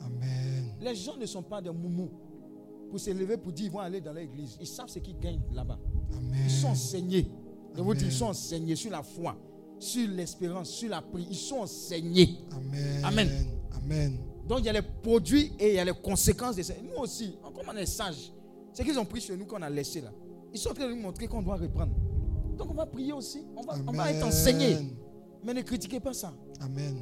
[0.00, 0.74] Amen.
[0.80, 2.10] Les gens ne sont pas des moumous
[2.90, 4.56] pour se lever pour dire ils vont aller dans l'église.
[4.60, 5.78] Ils savent ce qu'ils gagnent là-bas.
[6.12, 6.40] Amen.
[6.44, 7.26] Ils sont enseignés.
[7.76, 9.36] Je vous dis, ils sont enseignés sur la foi,
[9.78, 11.28] sur l'espérance, sur la prière.
[11.30, 12.38] Ils sont enseignés.
[12.52, 13.04] Amen.
[13.04, 13.46] Amen.
[13.72, 14.18] Amen.
[14.46, 16.74] Donc il y a les produits et il y a les conséquences de ça.
[16.82, 18.32] Nous aussi, comme on est sages,
[18.74, 20.10] c'est qu'ils ont pris sur nous qu'on a laissé là.
[20.52, 21.92] Ils sont en train de nous montrer qu'on doit reprendre.
[22.58, 23.46] Donc on va prier aussi.
[23.56, 24.76] On va, on va être enseigné.
[25.42, 26.32] Mais ne critiquez pas ça.
[26.60, 26.96] Amen.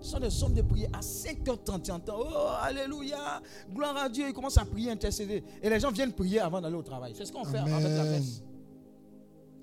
[0.00, 1.82] Ce sont des sommes de prière à 5h30.
[1.82, 3.42] tu entends, Oh, Alléluia,
[3.72, 4.26] gloire à Dieu.
[4.28, 5.42] Ils commencent à prier, intercéder.
[5.62, 7.12] Et les gens viennent prier avant d'aller au travail.
[7.14, 8.42] C'est ce qu'on fait avec la messe.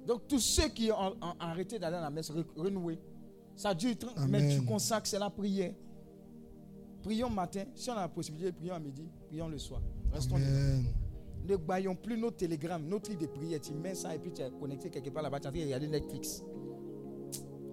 [0.06, 3.00] Donc, tous ceux qui ont, ont arrêté d'aller à la messe, re- renouer.
[3.56, 5.74] Ça dure 30 mais tu consacres, c'est la prière.
[7.02, 7.64] Prions matin.
[7.74, 9.82] Si on a la possibilité, prions à midi, prions le soir.
[10.14, 10.36] Restons.
[10.36, 10.86] Amen.
[11.48, 13.62] Ne baillons plus nos télégrammes, nos trucs de prière.
[13.62, 15.40] Tu mets ça et puis tu es connecté quelque part là-bas.
[15.40, 16.44] Tu es en train de regarder Netflix.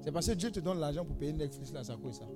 [0.05, 2.29] C'est parce que Dieu te donne l'argent pour payer Netflix là, ça cause ça.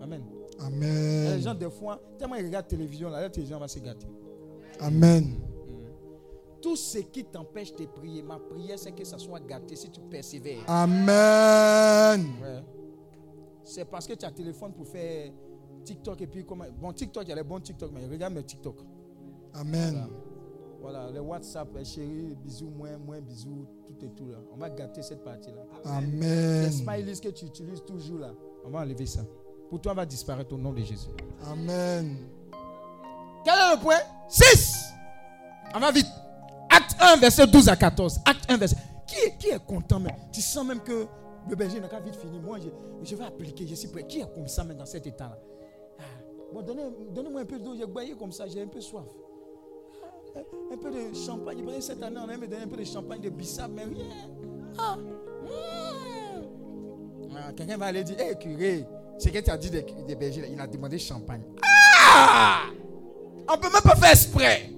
[0.00, 0.22] Amen.
[0.58, 1.36] Amen.
[1.36, 4.08] Les gens, des fois, tellement ils regardent la télévision, là, la télévision va se gâter.
[4.80, 5.36] Amen.
[6.60, 10.00] Tout ce qui t'empêche de prier, ma prière, c'est que ça soit gâté si tu
[10.00, 10.64] persévères.
[10.66, 12.26] Amen.
[12.42, 12.62] Ouais.
[13.64, 15.32] C'est parce que tu as téléphone pour faire
[15.84, 16.64] TikTok et puis comment.
[16.78, 18.80] Bon, TikTok, il y a les bons TikTok, mais regarde mes TikTok.
[19.54, 19.92] Amen.
[19.92, 20.08] Voilà,
[21.12, 24.38] les WhatsApp, les chéris, bisous, moins, moins, bisous, tout et tout là.
[24.52, 25.62] On va gâter cette partie-là.
[25.84, 26.72] Les Amen.
[26.72, 28.30] smileys que tu utilises toujours là,
[28.64, 29.20] on va enlever ça.
[29.68, 31.08] Pour toi, on va disparaître au nom de Jésus.
[31.50, 32.16] Amen.
[33.44, 33.98] Quel est le point?
[34.28, 34.84] 6.
[35.74, 36.06] On va vite.
[36.68, 38.20] Acte 1, verset 12 à 14.
[38.24, 38.76] Acte 1, verset.
[39.06, 41.06] Qui est, qui est content même Tu sens même que
[41.48, 42.38] le berger n'a qu'à vite fini.
[42.40, 42.68] Moi, je,
[43.08, 44.04] je vais appliquer, je suis prêt.
[44.06, 45.38] Qui est comme ça même dans cet état-là?
[45.98, 46.02] Ah,
[46.52, 47.74] Bon, donnez- donnez-moi un peu d'eau.
[47.76, 49.04] J'ai boyé comme ça, j'ai un peu soif.
[50.36, 51.58] Un, un peu de champagne.
[51.66, 54.04] Il Cette année, on a me donné un peu de champagne, de bissap, mais rien.
[54.78, 55.48] Ah, mm.
[57.36, 58.84] Ah, Quelqu'un va aller dire Hé, curé,
[59.18, 61.42] ce que tu as dit des, des bergers, il a demandé champagne.
[61.62, 62.62] Ah
[63.48, 64.70] on ne peut même pas faire exprès.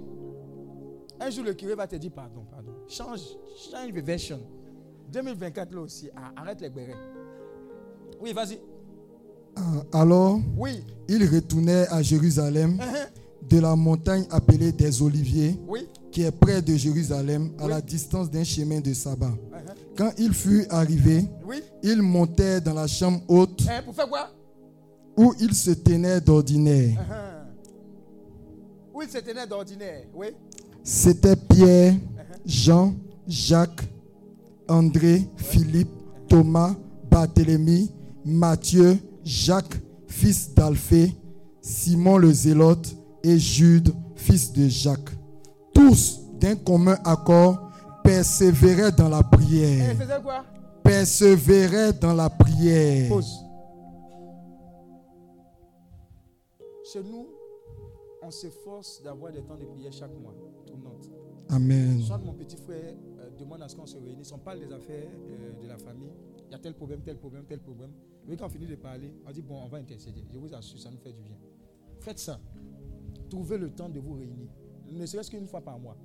[1.21, 2.73] Un jour, le curé va te dire pardon, pardon.
[2.89, 3.21] Change,
[3.71, 4.41] change the version.
[5.13, 6.97] 2024 là aussi, ah, arrête les bérets.
[8.21, 8.59] Oui, vas-y.
[9.57, 15.87] Ah, Alors, Oui, il retournait à Jérusalem uh-huh, de la montagne appelée des Oliviers, oui.
[16.11, 17.71] qui est près de Jérusalem, à Oui.
[17.71, 19.27] la distance d'un chemin de sabbat.
[19.31, 21.63] uh-huh, Quand il fut arrivé, Oui.
[21.83, 24.31] il montait dans la chambre haute pour faire quoi?
[25.17, 26.97] où il se tenait d'ordinaire.
[26.99, 28.95] Uh-huh.
[28.95, 30.05] Où il se tenait d'ordinaire.
[30.15, 30.29] Oui.
[30.83, 31.95] C'était Pierre,
[32.47, 32.95] Jean,
[33.29, 33.83] Jacques,
[34.69, 35.91] André, Philippe,
[36.29, 36.75] Thomas,
[37.11, 37.91] Barthélemy,
[38.25, 39.79] Matthieu, Jacques,
[40.09, 41.15] fils d'Alphée,
[41.61, 45.11] Simon le Zélote et Jude, fils de Jacques.
[45.75, 47.71] Tous, d'un commun accord,
[48.03, 49.97] persévéraient dans la Et prière.
[49.97, 50.45] faisait quoi?
[50.83, 53.09] Persévéraient dans la prière.
[53.09, 53.39] Pause.
[56.93, 57.27] Chez nous,
[58.23, 60.35] on s'efforce d'avoir des temps de prière chaque mois.
[60.67, 61.11] Tournante.
[61.49, 62.01] Amen.
[62.03, 65.09] Soit mon petit frère euh, demande à ce qu'on se réunisse, on parle des affaires
[65.31, 66.13] euh, de la famille.
[66.49, 67.91] Il y a tel problème, tel problème, tel problème.
[68.27, 70.23] Mais quand on finit de parler, on dit bon, on va intercéder.
[70.33, 71.37] Je vous assure, ça nous fait du bien.
[72.01, 72.39] Faites ça.
[73.33, 74.47] Trouvez le temps de vous réunir.
[74.91, 75.97] Ne serait-ce qu'une fois par mois.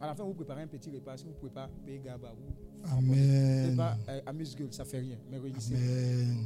[0.00, 1.18] À la fin, vous préparez un petit repas.
[1.18, 3.76] Si vous ne pouvez pas payer Gaba, vous Amen.
[3.76, 5.18] pas euh, amuse-gueule, ça fait rien.
[5.30, 5.74] Mais réunissez.
[5.74, 6.36] Amen.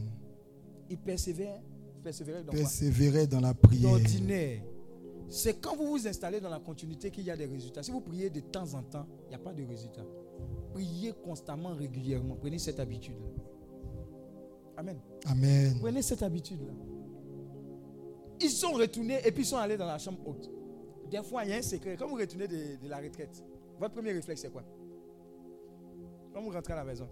[0.90, 1.60] Il persévère.
[2.02, 3.92] Persévérer dans Persévérer dans la prière.
[3.92, 4.62] D'ordinaire.
[5.28, 7.84] C'est quand vous vous installez dans la continuité qu'il y a des résultats.
[7.84, 10.02] Si vous priez de temps en temps, il n'y a pas de résultat.
[10.74, 12.34] Priez constamment, régulièrement.
[12.40, 13.44] Prenez cette habitude-là.
[14.78, 14.98] Amen.
[15.26, 15.76] Amen.
[15.78, 16.72] Prenez cette habitude-là.
[18.42, 20.50] Ils sont retournés et puis ils sont allés dans la chambre haute.
[21.10, 21.96] Des fois, il y a un secret.
[21.98, 23.44] Quand vous retournez de, de la retraite,
[23.78, 24.62] votre premier réflexe, c'est quoi?
[26.32, 27.08] Quand vous rentrez à la maison,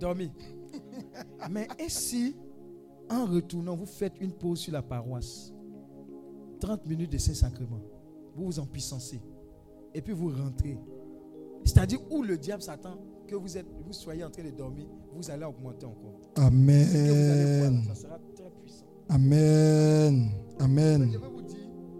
[0.00, 0.30] dormir.
[1.50, 2.34] Mais et si,
[3.10, 5.52] en retournant, vous faites une pause sur la paroisse?
[6.60, 7.80] 30 minutes de Saint-Sacrement.
[8.34, 9.20] Vous vous en puissancez.
[9.94, 10.78] Et puis vous rentrez.
[11.64, 15.30] C'est-à-dire où le diable s'attend que vous, êtes, vous soyez en train de dormir, vous
[15.30, 16.20] allez augmenter encore.
[16.36, 17.84] Ce que vous allez voir, Amen.
[17.88, 18.18] ça sera.
[19.12, 20.30] Amen.
[20.58, 21.10] Amen.
[21.12, 21.58] Je vais vous dire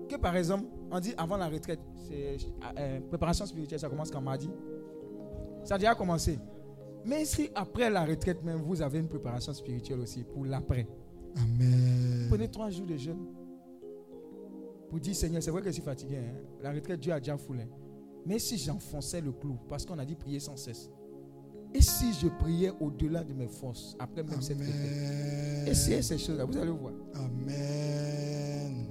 [0.08, 2.36] que par exemple, on dit avant la retraite, c'est
[2.78, 4.48] euh, préparation spirituelle, ça commence quand mardi.
[5.64, 6.38] Ça a déjà commencé.
[7.04, 10.86] Mais si après la retraite même, vous avez une préparation spirituelle aussi pour l'après.
[11.36, 12.26] Amen.
[12.28, 13.26] Prenez trois jours de jeûne.
[14.88, 16.16] Pour dire, Seigneur, c'est vrai que je suis fatigué.
[16.18, 16.34] hein.
[16.62, 17.66] La retraite, Dieu a déjà foulé.
[18.26, 20.90] Mais si j'enfonçais le clou, parce qu'on a dit prier sans cesse.
[21.74, 25.68] Et si je priais au-delà de mes forces, après même cette retraite Amen.
[25.68, 26.92] Essayez ces choses-là, vous allez voir.
[27.14, 28.86] Amen.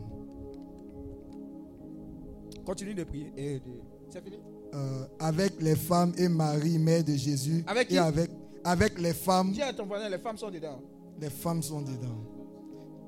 [2.66, 3.32] Continue de prier.
[3.36, 4.38] Et de- C'est fini?
[4.74, 7.64] Euh, avec les femmes et Marie, mère de Jésus.
[7.68, 7.96] Avec qui?
[7.96, 8.32] et avec,
[8.64, 10.82] avec les femmes, Dis à ton voisin, les femmes sont dedans.
[11.20, 12.26] les femmes sont dedans.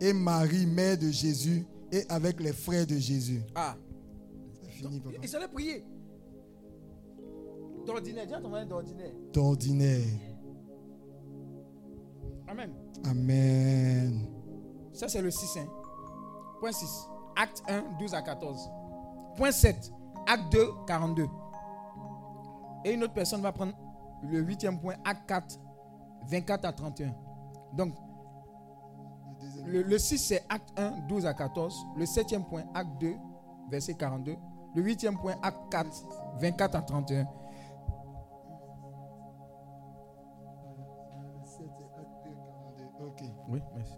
[0.01, 1.65] Et Marie, mère de Jésus.
[1.91, 3.41] Et avec les frères de Jésus.
[3.55, 3.75] Ah,
[4.61, 5.15] C'est fini, papa.
[5.23, 5.83] ils allaient prier.
[7.85, 9.11] D'ordinaire, dis à ton voisin d'ordinaire.
[9.34, 10.07] D'ordinaire.
[12.47, 12.72] Amen.
[13.05, 14.27] Amen.
[14.93, 15.57] Ça, c'est le 6.
[15.57, 15.68] hein.
[16.60, 17.07] Point 6.
[17.35, 18.69] Acte 1, 12 à 14.
[19.35, 19.91] Point 7.
[20.27, 21.26] Acte 2, 42.
[22.85, 23.73] Et une autre personne va prendre
[24.23, 25.60] le huitième point, Acte 4,
[26.27, 27.14] 24 à 31.
[27.73, 27.93] Donc,
[29.65, 31.76] le, le 6, c'est Acte 1, 12 à 14.
[31.97, 33.15] Le septième point, Acte 2,
[33.69, 34.35] verset 42.
[34.76, 35.89] Le huitième point, Acte 4,
[36.39, 37.27] 24 à 31.
[43.49, 43.94] Oui, merci.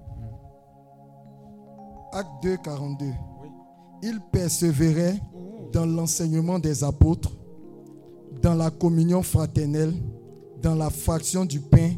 [2.13, 3.05] Acte 2, 42.
[3.05, 3.49] Oui.
[4.03, 5.19] Il persévérait
[5.71, 7.31] dans l'enseignement des apôtres,
[8.41, 9.93] dans la communion fraternelle,
[10.61, 11.91] dans la fraction du pain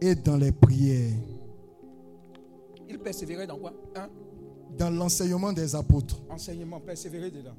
[0.00, 1.12] et dans les prières.
[2.88, 3.72] Il persévérait dans quoi?
[3.96, 4.08] Un,
[4.76, 7.54] Dans l'enseignement des apôtres, enseignement, persévérer dedans.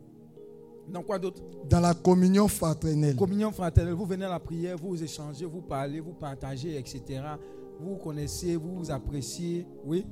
[0.90, 1.42] Dans quoi d'autre?
[1.70, 6.00] Dans la communion fraternelle, Communion fraternelle, vous venez à la prière, vous échangez, vous parlez,
[6.00, 7.22] vous partagez, etc.
[7.82, 9.66] Vous connaissez, vous vous appréciez.
[9.86, 10.06] Oui.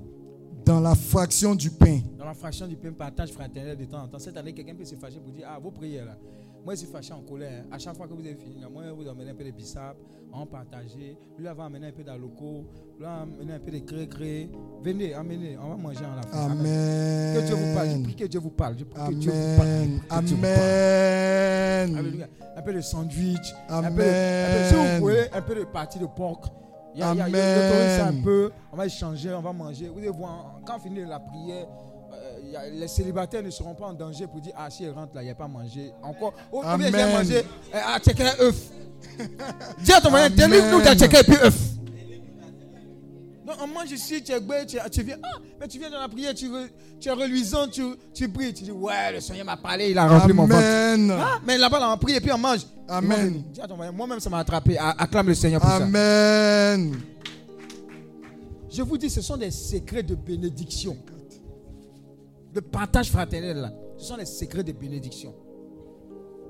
[0.65, 1.99] dans la fraction du pain.
[2.17, 4.19] Dans la fraction du pain, partage fraternel de temps en temps.
[4.19, 6.17] Cette année, quelqu'un peut se fâcher pour dire Ah, vos prières là.
[6.65, 7.63] Moi, je suis fâché en colère.
[7.71, 9.95] À chaque fois que vous avez fini, là, moi, vous amenez un peu de bissap,
[10.33, 11.15] on partager.
[11.37, 12.65] Lui, va amener un peu d'aloco.
[12.97, 14.49] Lui, va amener un peu de cré-cré.
[14.83, 16.51] Venez, amenez, on va manger en la fin.
[16.51, 17.35] Amen.
[17.35, 17.89] Que Dieu vous parle.
[17.89, 18.75] Je prie que Dieu vous parle.
[18.77, 19.69] Je prie que Dieu vous parle.
[19.69, 20.01] Amen.
[20.25, 20.53] Vous parle.
[20.59, 22.27] Amen.
[22.57, 23.53] Un peu de sandwich.
[23.69, 23.95] Un Amen.
[23.95, 26.41] peu, un peu- si vous voulez, un peu de partie de porc.
[26.95, 28.51] Il y a, a- un peu.
[28.71, 29.87] On va échanger, on va manger.
[29.89, 31.65] Vous allez voir, quand on finit la prière,
[32.13, 35.15] euh, a- les célibataires ne seront pas en danger pour dire Ah, si elle rentre
[35.15, 35.91] là, il n'y a pas à manger.
[36.01, 36.33] Encore.
[36.51, 37.37] Ou ou bien j'ai mangé.
[37.37, 38.55] euh, Ah, checker un œuf.
[39.79, 41.57] Dis à ton moyen, t'es nous t'as checké et puis œuf.
[43.49, 45.17] Donc on mange ici, tu es gbé, tu, tu viens.
[45.23, 47.81] Ah, mais tu viens dans la prière, tu, es reluisant, tu,
[48.13, 48.53] tu pries.
[48.53, 50.63] Tu dis Ouais, le Seigneur m'a parlé, il a rempli mon ventre.
[50.63, 51.11] Amen.
[51.19, 52.67] Ah, mais là-bas, là, on prie et puis on mange.
[52.87, 53.43] Amen.
[53.95, 54.77] Moi-même, ça m'a attrapé.
[54.77, 55.77] Acclame le Seigneur pour ça.
[55.77, 56.95] Amen.
[58.69, 60.95] Je vous dis, ce sont des secrets de bénédiction.
[62.53, 65.33] Le partage fraternel, là, ce sont des secrets de bénédiction.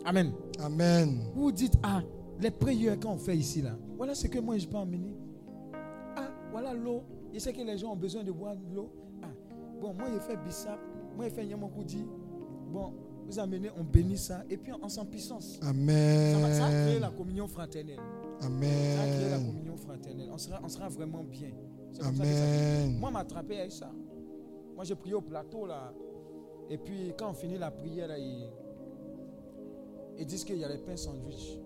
[0.03, 0.33] Amen.
[0.61, 1.21] Amen.
[1.33, 2.01] Vous vous dites, ah,
[2.41, 5.15] les prières qu'on fait ici, là, voilà ce que moi je peux emmener.
[6.51, 7.03] Voilà l'eau.
[7.33, 8.89] Je sais que les gens ont besoin de boire de l'eau.
[9.21, 9.27] Ah,
[9.79, 10.79] bon, moi je fais bissap,
[11.15, 12.05] moi je fais Yamokoudi.
[12.71, 12.93] Bon,
[13.25, 15.59] vous amenez, on bénit ça, et puis on, s'en puissance.
[15.61, 17.17] Ça va, ça va créer la Amen.
[17.17, 17.99] communion fraternelle.
[18.39, 19.47] Ça va créer la Amen.
[19.47, 20.29] communion fraternelle.
[20.33, 21.51] On sera, on sera vraiment bien.
[21.91, 22.97] C'est comme ça que ça Amen.
[22.99, 23.91] moi, m'a attrapé avec ça.
[24.75, 25.93] Moi, j'ai prié au plateau, là.
[26.69, 28.49] Et puis, quand on finit la prière, là, ils,
[30.17, 31.57] ils disent qu'il y a les pains sandwich.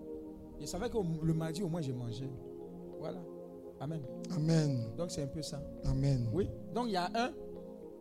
[0.60, 2.28] Je savais que le mardi, au moins, j'ai mangé.
[2.98, 3.20] Voilà.
[3.80, 4.00] Amen.
[4.34, 4.84] Amen.
[4.96, 5.60] Donc, c'est un peu ça.
[5.84, 6.28] Amen.
[6.32, 6.48] Oui.
[6.74, 7.30] Donc, il y a un.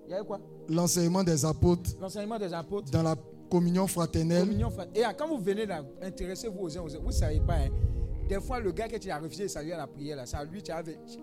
[0.08, 0.40] Il y a quoi?
[0.70, 2.92] L'enseignement des apôtres L'enseignement des apôtres.
[2.92, 3.16] dans la
[3.50, 4.42] communion fraternelle.
[4.46, 7.02] Communion frat- Et ah, quand vous venez là, intéressez-vous aux uns aux autres.
[7.02, 7.56] Vous ne savez pas.
[7.56, 7.70] hein.
[8.30, 10.38] Des fois, le gars que tu as refusé de saluer à la prière, là, c'est
[10.38, 10.72] à lui, tu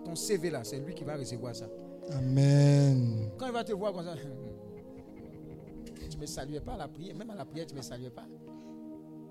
[0.05, 1.65] ton CV là, c'est lui qui va recevoir ça.
[2.11, 3.31] Amen.
[3.37, 4.13] Quand il va te voir comme ça,
[6.09, 7.83] tu ne me saluais pas à la prière, même à la prière, tu ne me
[7.83, 8.25] saluais pas.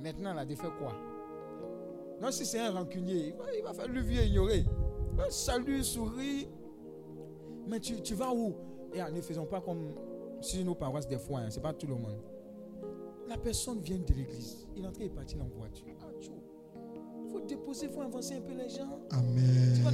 [0.02, 0.92] Maintenant, là, tu fais quoi?
[2.20, 4.22] Non, si c'est un rancunier, il va, il va faire le vieux
[5.28, 6.48] Salut, souris.
[7.66, 8.54] Mais tu, tu vas où?
[8.94, 9.92] Et ne faisons pas comme
[10.40, 12.20] si nos paroisses des fois, hein, c'est pas tout le monde.
[13.28, 14.66] La personne vient de l'église.
[14.76, 15.86] Il est entré et parti en voiture.
[16.02, 16.06] Ah,
[17.24, 18.98] il faut déposer, il faut avancer un peu les gens.
[19.12, 19.84] Amen.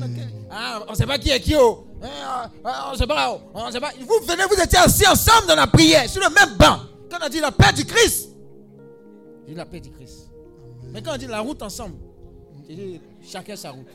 [0.50, 1.54] Ah, on ne sait pas qui est qui.
[1.54, 1.84] Oh.
[2.02, 3.30] Ah, ah, on ne sait pas.
[3.34, 3.40] Oh.
[3.52, 3.90] On sait pas.
[4.00, 6.78] Vous venez, vous étiez assis ensemble dans la prière, sur le même banc.
[7.10, 8.34] Quand on dit la paix du Christ,
[9.46, 10.30] dit la paix du Christ.
[10.92, 11.96] Mais quand on dit la route ensemble,
[13.20, 13.86] chacun sa route.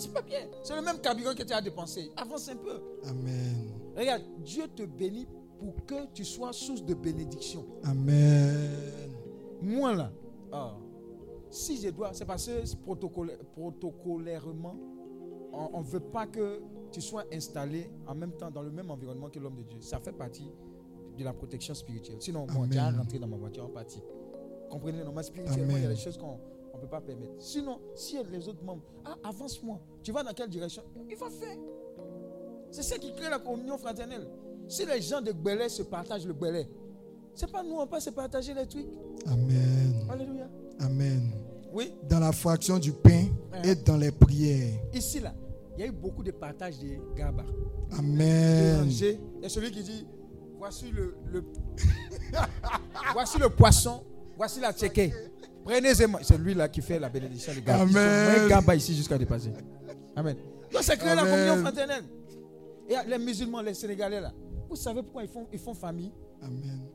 [0.00, 0.40] C'est pas bien.
[0.62, 2.10] C'est le même carburant que tu as dépensé.
[2.16, 2.80] Avance un peu.
[3.04, 3.70] Amen.
[3.94, 5.26] Regarde, Dieu te bénit
[5.58, 7.66] pour que tu sois source de bénédiction.
[7.84, 9.12] Amen.
[9.60, 10.10] Moi là,
[10.52, 10.74] ah,
[11.50, 12.76] si je dois, c'est parce que
[13.54, 14.76] protocolairement,
[15.52, 19.28] on ne veut pas que tu sois installé en même temps dans le même environnement
[19.28, 19.80] que l'homme de Dieu.
[19.82, 20.50] Ça fait partie
[21.18, 22.16] de la protection spirituelle.
[22.20, 24.02] Sinon, moi, j'ai rentré dans ma voiture en partie.
[24.70, 26.38] Comprenez, non, spirituellement, il y a des choses qu'on
[26.80, 27.32] ne peut pas permettre.
[27.38, 30.82] Sinon, si les autres membres, ah, avance-moi, tu vas dans quelle direction?
[31.08, 31.56] Il va faire.
[32.70, 34.26] C'est ça qui crée la communion fraternelle.
[34.68, 36.68] Si les gens de Belay se partagent le Belay,
[37.34, 38.86] c'est pas nous, on pas se partager les trucs.
[39.26, 40.06] Amen.
[40.10, 40.48] Alléluia.
[40.80, 41.30] Amen.
[41.72, 41.92] Oui.
[42.08, 43.26] Dans la fraction du pain
[43.64, 44.78] et dans les prières.
[44.92, 45.34] Ici, là,
[45.76, 47.44] il y a eu beaucoup de partage de Gaba.
[47.98, 48.88] Amen.
[48.88, 50.06] Il y a celui qui dit
[50.58, 51.14] voici le,
[53.14, 54.04] voici le poisson,
[54.36, 55.12] voici la tchéké.
[55.70, 57.82] Prenez C'est lui là qui fait la bénédiction de Gaba.
[57.82, 58.48] Amen.
[58.48, 59.52] Gaba ici jusqu'à dépasser.
[60.16, 60.36] Amen.
[60.72, 62.04] Donc, c'est créer la communion fraternelle.
[62.88, 64.32] Et les musulmans, les Sénégalais là,
[64.68, 66.12] vous savez pourquoi ils font, ils font famille?
[66.42, 66.88] Amen.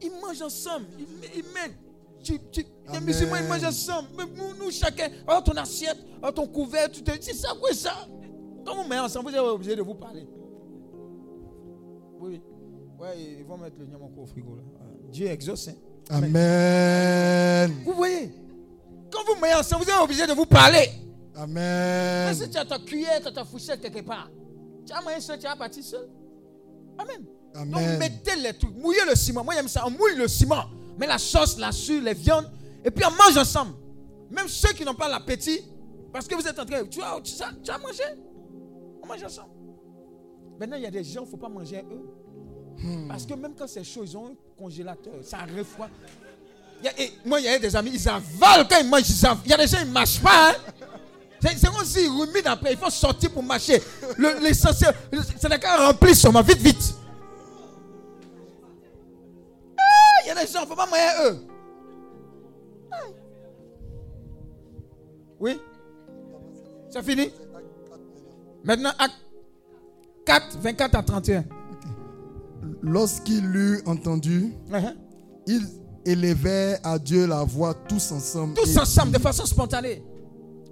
[0.00, 1.06] Ils mangent ensemble, ils,
[1.36, 1.76] ils mènent.
[2.94, 4.08] les musulmans, ils mangent ensemble.
[4.16, 4.24] Mais
[4.58, 6.88] nous, chacun, oh, ton assiette, oh, ton couvert,
[7.20, 8.08] c'est ça, quoi ça?
[8.64, 10.26] Quand vous mettez ensemble, vous êtes obligé de vous parler.
[12.18, 12.40] Oui,
[12.98, 14.56] ouais, ils vont mettre le nyamako au frigo.
[14.56, 14.62] Là.
[15.10, 15.68] Dieu exauce.
[15.68, 15.74] Hein.
[16.10, 17.74] Amen.
[17.84, 18.34] Vous voyez
[19.10, 20.88] Quand vous mettez ensemble, vous êtes obligé de vous parler.
[21.34, 22.28] Amen.
[22.28, 24.30] Mais si tu as ta cuillère, tu as ta fourchette quelque part,
[24.86, 26.08] tu as mangé seul, tu as parti seul.
[26.98, 27.24] Amen.
[27.54, 29.44] Donc mettez les trucs, mouillez le ciment.
[29.44, 30.64] Moi j'aime ça, on mouille le ciment.
[30.98, 32.50] Met la sauce, la sueur, les viandes,
[32.84, 33.72] et puis on mange ensemble.
[34.30, 35.60] Même ceux qui n'ont pas l'appétit,
[36.12, 38.02] parce que vous êtes en train, tu as, tu, tu as mangé?
[39.02, 39.50] On mange ensemble.
[40.60, 42.06] Maintenant, il y a des gens, il ne faut pas manger eux.
[42.78, 43.08] Hmm.
[43.08, 45.92] Parce que même quand c'est chaud, ils ont un congélateur, ça refroidit.
[47.24, 49.02] moi, il y a des amis, ils avalent quand ils mangent.
[49.44, 50.50] il y a des gens, ils ne mâchent pas.
[50.50, 50.54] Hein.
[51.40, 52.72] C'est comme s'ils ruminent après.
[52.72, 53.82] Il faut sortir pour marcher.
[54.40, 54.94] L'essentiel,
[55.38, 56.94] c'est la qu'à remplir ma vite, vite.
[60.24, 61.46] Il y a des gens, il ne faut pas moyen eux.
[65.40, 65.60] Oui
[66.88, 67.32] C'est fini
[68.62, 69.16] Maintenant, acte
[70.24, 71.44] 4, 24 à 31.
[72.82, 74.94] Lorsqu'il eut entendu, uh-huh.
[75.46, 75.66] ils
[76.04, 78.54] élevèrent à Dieu la voix tous ensemble.
[78.54, 80.02] Tous ensemble, de façon spontanée.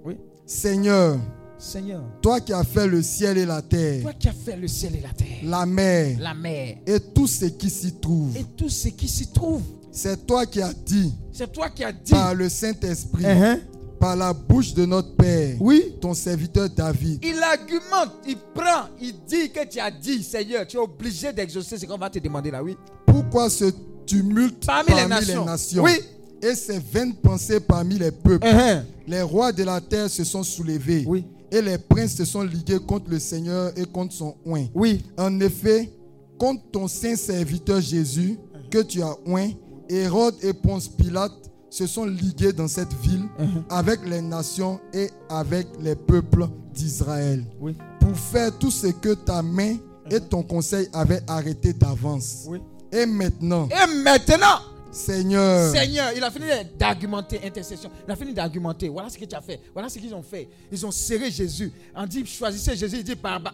[0.05, 0.17] Oui.
[0.45, 1.17] Seigneur,
[1.57, 4.67] Seigneur, toi qui as fait le ciel et la terre, toi qui as fait le
[4.67, 8.43] ciel et la terre, la mer, la mer, et tout ce qui s'y trouve, et
[8.57, 9.61] tout ce qui s'y trouve,
[9.91, 13.59] c'est toi qui as dit, c'est toi qui as dit par le Saint-Esprit, uh-huh.
[14.01, 17.23] Par la bouche de notre Père, oui, ton serviteur David.
[17.23, 21.77] Il argumente, il prend, il dit que tu as dit, Seigneur, tu es obligé d'exaucer
[21.77, 22.75] ce qu'on va te demander là, oui.
[23.05, 23.65] Pourquoi ce
[24.07, 25.41] tumulte parmi, les, nations.
[25.41, 25.83] les, nations.
[25.83, 25.99] Oui.
[26.41, 28.47] Et ces vaines pensées parmi les peuples.
[28.47, 28.81] Uh-huh.
[29.07, 31.03] Les rois de la terre se sont soulevés.
[31.05, 31.23] Oui.
[31.51, 34.65] Et les princes se sont ligués contre le Seigneur et contre son oint.
[34.73, 35.03] Oui.
[35.15, 35.91] En effet,
[36.39, 38.39] contre ton saint serviteur Jésus,
[38.71, 39.51] que tu as oint,
[39.87, 43.63] Hérode et Ponce Pilate se sont ligués dans cette ville uh-huh.
[43.69, 47.43] avec les nations et avec les peuples d'Israël.
[47.59, 47.75] Oui.
[47.99, 49.77] Pour faire tout ce que ta main
[50.09, 50.27] et uh-huh.
[50.27, 52.43] ton conseil avaient arrêté d'avance.
[52.47, 52.59] Oui.
[52.91, 53.69] Et maintenant.
[53.69, 54.59] Et maintenant.
[54.91, 55.73] Seigneur.
[55.73, 56.45] Seigneur, il a fini
[56.77, 57.89] d'argumenter, intercession.
[58.05, 58.89] Il a fini d'argumenter.
[58.89, 59.61] Voilà ce que tu as fait.
[59.71, 60.49] Voilà ce qu'ils ont fait.
[60.69, 61.71] Ils ont serré Jésus.
[61.95, 62.97] On dit, choisissez Jésus.
[62.97, 63.53] Il dit Barabbas.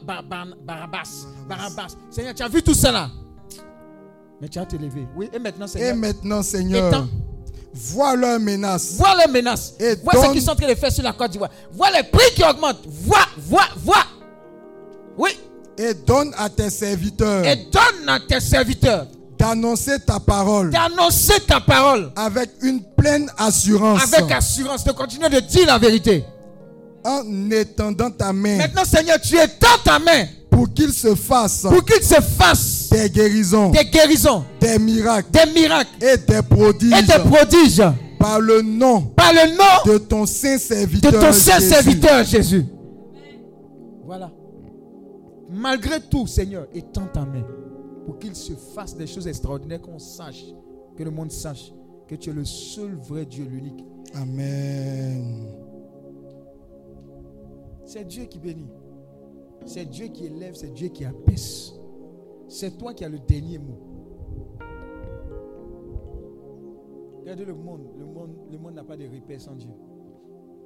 [0.67, 1.95] Barabbas.
[2.09, 3.11] Seigneur, tu as vu tout cela?
[4.41, 5.05] Mais tu as te levé.
[5.15, 5.93] Oui, et maintenant, Seigneur.
[5.93, 7.07] Et maintenant, Seigneur.
[7.77, 8.93] Vois leurs menaces.
[8.97, 9.73] Vois leurs menaces.
[9.79, 11.51] Et vois ce qu'ils sont en train de faire sur la Côte d'Ivoire.
[11.71, 12.85] Vois les prix qui augmentent.
[12.85, 14.05] Vois, vois, vois.
[15.17, 15.31] Oui.
[15.77, 17.45] Et donne à tes serviteurs.
[17.45, 20.71] Et donne à tes serviteurs d'annoncer ta parole.
[20.71, 22.11] D'annoncer ta parole.
[22.15, 24.01] Avec une pleine assurance.
[24.03, 26.25] Avec assurance de continuer de dire la vérité.
[27.05, 28.57] En étendant ta main.
[28.57, 30.25] Maintenant, Seigneur, tu étends ta main.
[30.49, 31.61] Pour qu'il se fasse.
[31.61, 32.76] Pour qu'il se fasse.
[32.91, 33.71] Des guérisons.
[33.71, 34.43] Des guérisons.
[34.59, 35.29] Des miracles.
[35.31, 35.89] Des miracles.
[36.01, 36.93] Et des prodiges.
[36.93, 37.83] Et des prodiges.
[38.19, 39.01] Par le nom.
[39.15, 39.93] Par le nom.
[39.93, 41.11] De ton saint serviteur.
[41.11, 42.65] De ton saint serviteur Jésus.
[44.05, 44.31] Voilà.
[45.49, 47.45] Malgré tout, Seigneur, étends ta main
[48.05, 50.45] pour qu'il se fasse des choses extraordinaires, qu'on sache,
[50.95, 51.73] que le monde sache
[52.07, 53.83] que tu es le seul vrai Dieu, l'unique.
[54.15, 55.45] Amen.
[57.85, 58.69] C'est Dieu qui bénit.
[59.65, 61.73] C'est Dieu qui élève, c'est Dieu qui abaisse.
[62.47, 63.79] C'est toi qui as le dernier mot.
[67.19, 67.87] Regardez le monde.
[67.97, 69.71] Le monde le monde n'a pas de repère sans Dieu.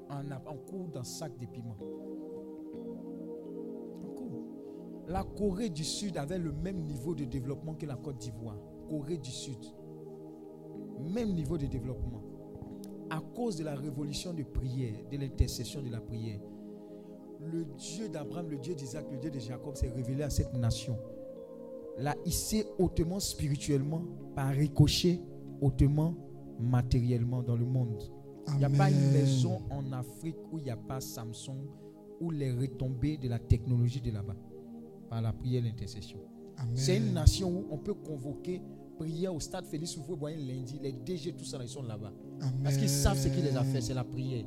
[0.09, 1.77] On, a, on court dans sac de piments.
[5.07, 8.57] La Corée du Sud avait le même niveau de développement que la Côte d'Ivoire.
[8.89, 9.57] Corée du Sud.
[11.13, 12.21] Même niveau de développement.
[13.09, 16.39] À cause de la révolution de prière, de l'intercession de la prière,
[17.41, 20.97] le Dieu d'Abraham, le Dieu d'Isaac, le Dieu de Jacob s'est révélé à cette nation.
[21.97, 24.03] L'a hissé hautement spirituellement,
[24.35, 25.21] par ricochet,
[25.61, 26.15] hautement
[26.59, 28.01] matériellement dans le monde.
[28.53, 31.67] Il n'y a pas une maison en Afrique où il n'y a pas Samsung
[32.19, 34.35] ou les retombées de la technologie de là-bas.
[35.09, 36.19] Par la prière et l'intercession.
[36.75, 38.61] C'est une nation où on peut convoquer
[38.97, 40.79] prière au stade Félix Houphouët-Boigny lundi.
[40.81, 42.13] Les DG, tout ça, ils sont là-bas.
[42.63, 44.45] Parce qu'ils savent ce qu'il les a fait, c'est la prière.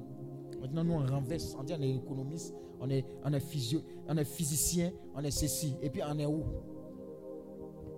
[0.60, 1.54] Maintenant, nous, on renverse.
[1.58, 5.30] On dit on est économiste, on est, on est, physio, on est physicien, on est
[5.30, 5.74] ceci.
[5.82, 6.42] Et puis, on est où?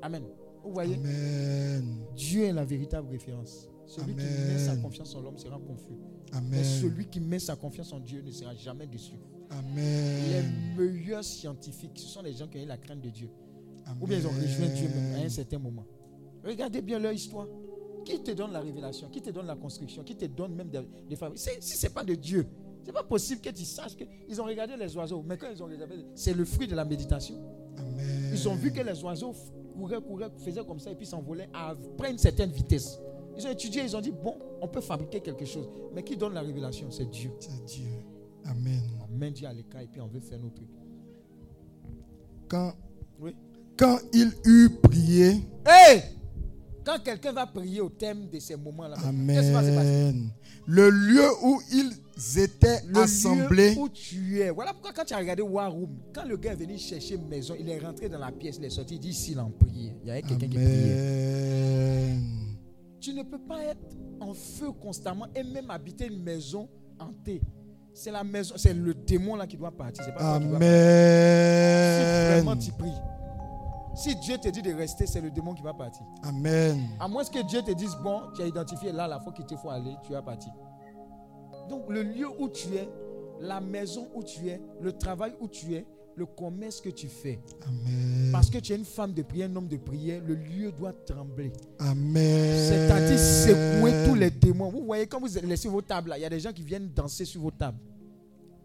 [0.06, 0.22] Amen.
[0.62, 0.94] Vous voyez?
[0.94, 1.96] Amen.
[2.14, 3.68] Dieu est la véritable référence.
[3.86, 5.94] Celui qui met sa confiance en l'homme sera confus.
[6.32, 6.64] Mais Amen.
[6.64, 9.14] celui qui met sa confiance en Dieu ne sera jamais déçu.
[9.74, 10.52] Les Amen.
[10.76, 13.28] meilleurs scientifiques, ce sont les gens qui ont la crainte de Dieu.
[13.84, 13.98] Amen.
[14.00, 15.84] Ou bien ils ont rejoint Dieu à un certain moment.
[16.44, 17.48] Regardez bien leur histoire.
[18.04, 19.08] Qui te donne la révélation?
[19.08, 20.04] Qui te donne la construction?
[20.04, 20.78] Qui te donne même des,
[21.08, 22.46] des C'est- Si ce n'est pas de Dieu,
[22.84, 25.24] c'est pas possible que tu saches qu'ils ont regardé les oiseaux.
[25.26, 27.34] Mais quand ils ont regardé, c'est le fruit de la méditation.
[27.76, 28.30] Amen.
[28.32, 29.34] Ils ont vu que les oiseaux
[29.76, 32.98] couraient, couraient, faisaient comme ça et puis s'envolaient après une certaine vitesse.
[33.36, 35.68] Ils ont étudié, ils ont dit, bon, on peut fabriquer quelque chose.
[35.94, 36.90] Mais qui donne la révélation?
[36.90, 37.30] C'est Dieu.
[37.38, 37.90] C'est Dieu.
[38.44, 38.80] Amen.
[39.02, 40.68] On met Dieu à l'écart et puis on veut faire nos trucs.
[42.48, 42.72] Quand,
[43.20, 43.34] Oui.
[43.76, 46.00] quand il eut prié, Hé
[46.86, 50.08] Quand quelqu'un va prier au thème de ces moments-là, qu'est-ce qui va se passer?
[50.08, 50.30] Amen.
[50.68, 54.50] Le lieu où ils étaient le assemblés, lieu où tu es.
[54.50, 57.56] Voilà pourquoi quand tu as regardé War Room, quand le gars est venu chercher maison,
[57.58, 59.96] il est rentré dans la pièce, il est sorti, il dit ici il en priait.
[60.02, 60.92] Il y avait quelqu'un qui priait.
[60.92, 62.56] Amen.
[63.00, 66.68] Tu ne peux pas être en feu constamment et même habiter une maison
[67.00, 67.40] hantée.
[67.94, 70.04] C'est la maison, c'est le démon là qui doit partir.
[70.14, 70.68] Pas toi qui partir.
[70.68, 72.62] Si vraiment Amen.
[72.62, 72.92] tu pries.
[73.96, 76.04] Si Dieu te dit de rester, c'est le démon qui va partir.
[76.22, 76.86] Amen.
[77.00, 79.56] À moins que Dieu te dise, bon, tu as identifié là la fois qu'il te
[79.56, 80.52] faut aller, tu vas partir.
[81.70, 82.88] Donc le lieu où tu es,
[83.40, 87.40] la maison où tu es, le travail où tu es, le commerce que tu fais.
[87.66, 88.30] Amen.
[88.32, 90.92] Parce que tu es une femme de prière, un homme de prière, le lieu doit
[90.92, 91.52] trembler.
[91.78, 92.68] Amen.
[92.68, 94.70] C'est-à-dire secouer tous les démons.
[94.70, 96.90] Vous voyez, quand vous laissez vos tables là, il y a des gens qui viennent
[96.94, 97.78] danser sur vos tables.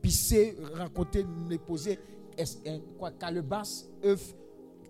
[0.02, 2.00] Pisser, raconter, me poser,
[2.40, 4.36] euh, quoi, calebasse, œufs,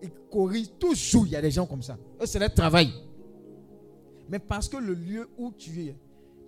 [0.01, 1.97] et coris, toujours il y a des gens comme ça.
[2.21, 2.91] Eux, c'est leur travail.
[4.29, 5.95] Mais parce que le lieu où tu es,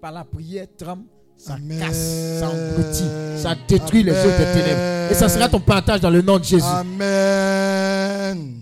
[0.02, 1.04] par la prière, tremble,
[1.36, 1.80] ça Amen.
[1.80, 4.26] casse, ça engloutit, ça détruit les Amen.
[4.28, 5.12] œuvres des ténèbres.
[5.12, 6.64] Et ça sera ton partage dans le nom de Jésus.
[6.66, 8.62] Amen.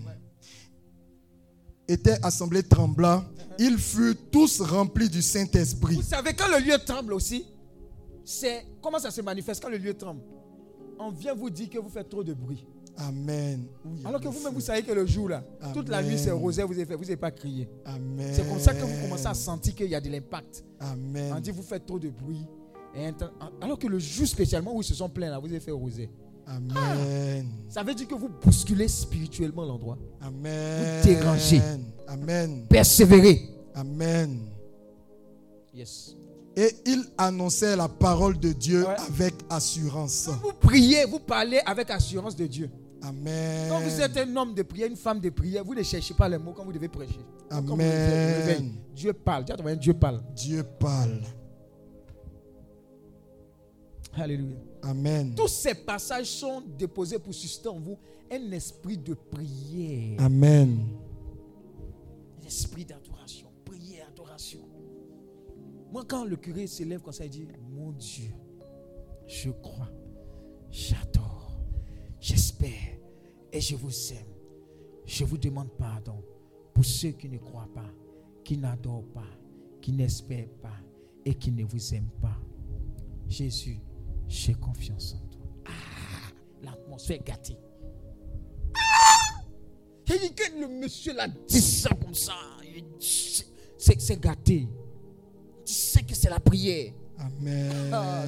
[1.86, 3.24] Était assemblée tremblant.
[3.58, 5.96] Ils furent tous remplis du Saint-Esprit.
[5.96, 7.44] Vous savez, quand le lieu tremble aussi,
[8.24, 10.22] c'est comment ça se manifeste quand le lieu tremble?
[10.98, 12.64] On vient vous dire que vous faites trop de bruit.
[12.96, 13.64] Amen.
[14.04, 15.42] Alors que vous-même, vous savez que le jour là,
[15.72, 17.68] toute la nuit c'est rosé, vous n'avez fait, vous n'avez pas crié.
[17.84, 18.30] Amen.
[18.32, 20.64] C'est comme ça que vous commencez à sentir qu'il y a de l'impact.
[20.78, 21.32] Amen.
[21.36, 22.46] On dit vous faites trop de bruit.
[22.94, 23.08] Et
[23.60, 26.10] alors que le jour spécialement où ils se sont plaints là, vous avez fait rosé.
[26.46, 27.46] Amen.
[27.68, 29.96] Ça veut dire que vous bousculez spirituellement l'endroit.
[30.20, 31.00] Amen.
[31.00, 31.62] Vous dérangez.
[32.06, 32.66] Amen.
[32.68, 33.48] Persévérez.
[33.74, 34.40] Amen.
[35.74, 36.14] Yes.
[36.54, 38.94] Et il annonçait la parole de Dieu Ouais.
[39.08, 40.28] avec assurance.
[40.42, 42.68] Vous priez, vous parlez avec assurance de Dieu.
[43.02, 43.68] Amen.
[43.68, 46.28] Quand vous êtes un homme de prière, une femme de prière, vous ne cherchez pas
[46.28, 47.18] les mots quand vous devez prêcher.
[47.50, 48.74] Vous Amen.
[48.94, 49.44] Dieu parle.
[49.78, 50.22] Dieu parle.
[50.34, 51.20] Dieu parle.
[54.14, 54.56] Alléluia.
[54.82, 55.34] Amen.
[55.34, 57.98] Tous ces passages sont déposés pour susciter en vous
[58.30, 60.20] un esprit de prière.
[60.20, 60.86] Amen.
[62.40, 63.48] Un esprit d'adoration.
[63.64, 64.60] Prière, adoration.
[65.90, 68.30] Moi, quand le curé s'élève comme ça, il dit Mon Dieu,
[69.26, 69.88] je crois,
[70.70, 71.52] j'adore,
[72.20, 72.91] j'espère
[73.52, 74.26] et je vous aime.
[75.04, 76.22] Je vous demande pardon
[76.72, 77.90] pour ceux qui ne croient pas,
[78.44, 79.28] qui n'adorent pas,
[79.80, 80.76] qui n'espèrent pas
[81.24, 82.36] et qui ne vous aiment pas.
[83.28, 83.78] Jésus,
[84.28, 85.46] j'ai confiance en toi.
[85.66, 87.58] Ah, l'atmosphère est gâtée.
[88.74, 89.42] Ah!
[90.04, 92.34] J'ai dit que le monsieur l'a dit ça comme ça.
[92.98, 94.68] C'est c'est gâté.
[95.64, 96.92] Tu sais que c'est la prière.
[97.18, 97.90] Amen.
[97.92, 98.24] Ah.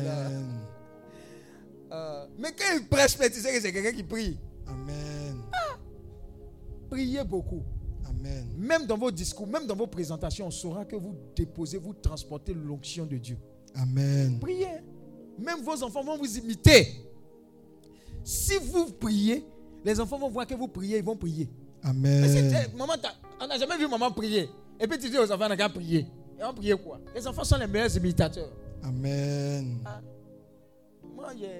[1.92, 4.38] Euh, mais quand il prêche, tu sais que c'est quelqu'un qui prie.
[4.74, 5.42] Amen.
[6.90, 7.62] Priez beaucoup.
[8.06, 8.46] Amen.
[8.56, 12.54] Même dans vos discours, même dans vos présentations, on saura que vous déposez, vous transportez
[12.54, 13.38] l'onction de Dieu.
[13.74, 14.38] Amen.
[14.40, 14.80] Priez.
[15.38, 16.86] Même vos enfants vont vous imiter.
[18.22, 19.44] Si vous priez,
[19.84, 21.48] les enfants vont voir que vous priez, ils vont prier.
[21.82, 22.50] Si Amen.
[22.76, 22.94] maman,
[23.40, 24.48] on n'a jamais vu maman prier.
[24.80, 26.06] Et puis tu dis aux enfants, on n'a qu'à prier.
[26.38, 27.00] Et on prier quoi?
[27.14, 28.50] Les enfants sont les meilleurs imitateurs.
[28.82, 29.78] Amen.
[31.14, 31.50] Moi, il y a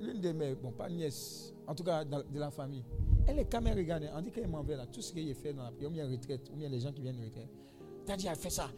[0.00, 2.84] l'une de mes, bon, pas nièce, en tout cas dans- de la famille.
[3.26, 5.70] Elle est caméra regarde, on dit qu'elle m'envoie là, tout ce qu'elle fait dans la
[5.72, 7.48] prière, ou bien retraite, ou bien les gens qui viennent de retraite.
[8.04, 8.70] T'as dit, elle fait ça.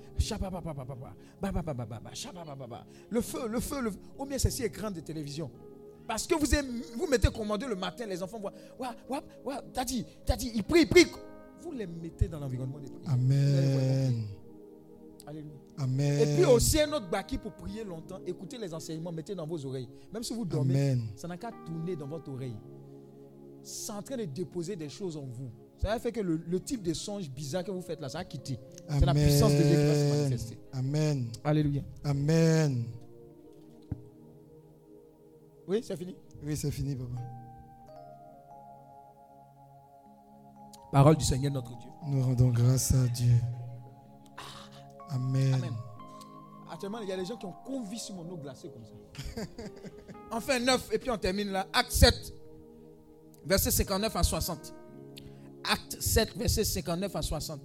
[3.10, 3.98] Le feu, le feu, le feu.
[4.19, 5.51] Ou bien c'est si écran de télévision.
[6.06, 9.55] Parce que vous, aimez- vous mettez commandé le matin, les enfants voient, ouais, ouais, ouais,
[9.74, 11.05] t'as dit, t'as dit, ils prient, ils prient.
[11.60, 13.12] Vous les mettez dans l'environnement des prières.
[13.12, 14.24] Amen.
[15.27, 15.52] Alléluia.
[15.78, 16.20] Amen.
[16.20, 18.18] Et puis aussi un autre baki pour prier longtemps.
[18.26, 19.88] Écoutez les enseignements, mettez dans vos oreilles.
[20.12, 21.02] Même si vous dormez, Amen.
[21.16, 22.56] ça n'a qu'à tourner dans votre oreille.
[23.62, 25.50] C'est en train de déposer des choses en vous.
[25.80, 28.24] Ça faire que le, le type de songe bizarre que vous faites là, ça va
[28.24, 28.59] quitter.
[28.88, 30.59] C'est la puissance de Dieu qui va se manifester.
[30.72, 31.28] Amen.
[31.44, 31.82] Alléluia.
[32.02, 32.84] Amen.
[35.68, 36.16] Oui, c'est fini?
[36.42, 37.10] Oui, c'est fini, papa.
[40.90, 41.90] Parole du Seigneur notre Dieu.
[42.06, 43.34] Nous rendons grâce à Dieu.
[45.10, 45.55] Amen.
[45.55, 45.74] Amen.
[46.70, 49.43] Actuellement, il y a des gens qui ont convie sur mon eau glacée comme ça.
[50.30, 51.66] enfin, 9, et puis on termine là.
[51.72, 52.35] Acte 7,
[53.44, 54.74] verset 59 à 60.
[55.64, 57.60] Acte 7, verset 59 à 60.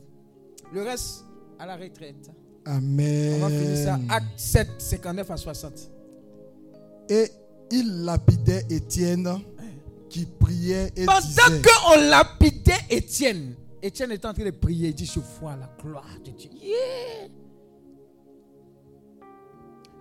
[0.71, 1.25] Le reste,
[1.59, 2.31] à la retraite.
[2.65, 3.35] Amen.
[3.35, 3.99] On va finir ça.
[4.09, 5.73] Acte 7, 59 à 60.
[7.09, 7.29] Et
[7.71, 9.41] il lapidait Étienne
[10.09, 14.89] qui priait et Pendant disait qu'on lapidait Étienne, Étienne était en train de prier.
[14.89, 16.49] Il dit Je vois la gloire de Dieu.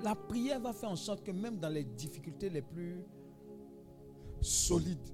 [0.05, 3.05] La prière va faire en sorte que même dans les difficultés les plus
[4.41, 5.11] solides,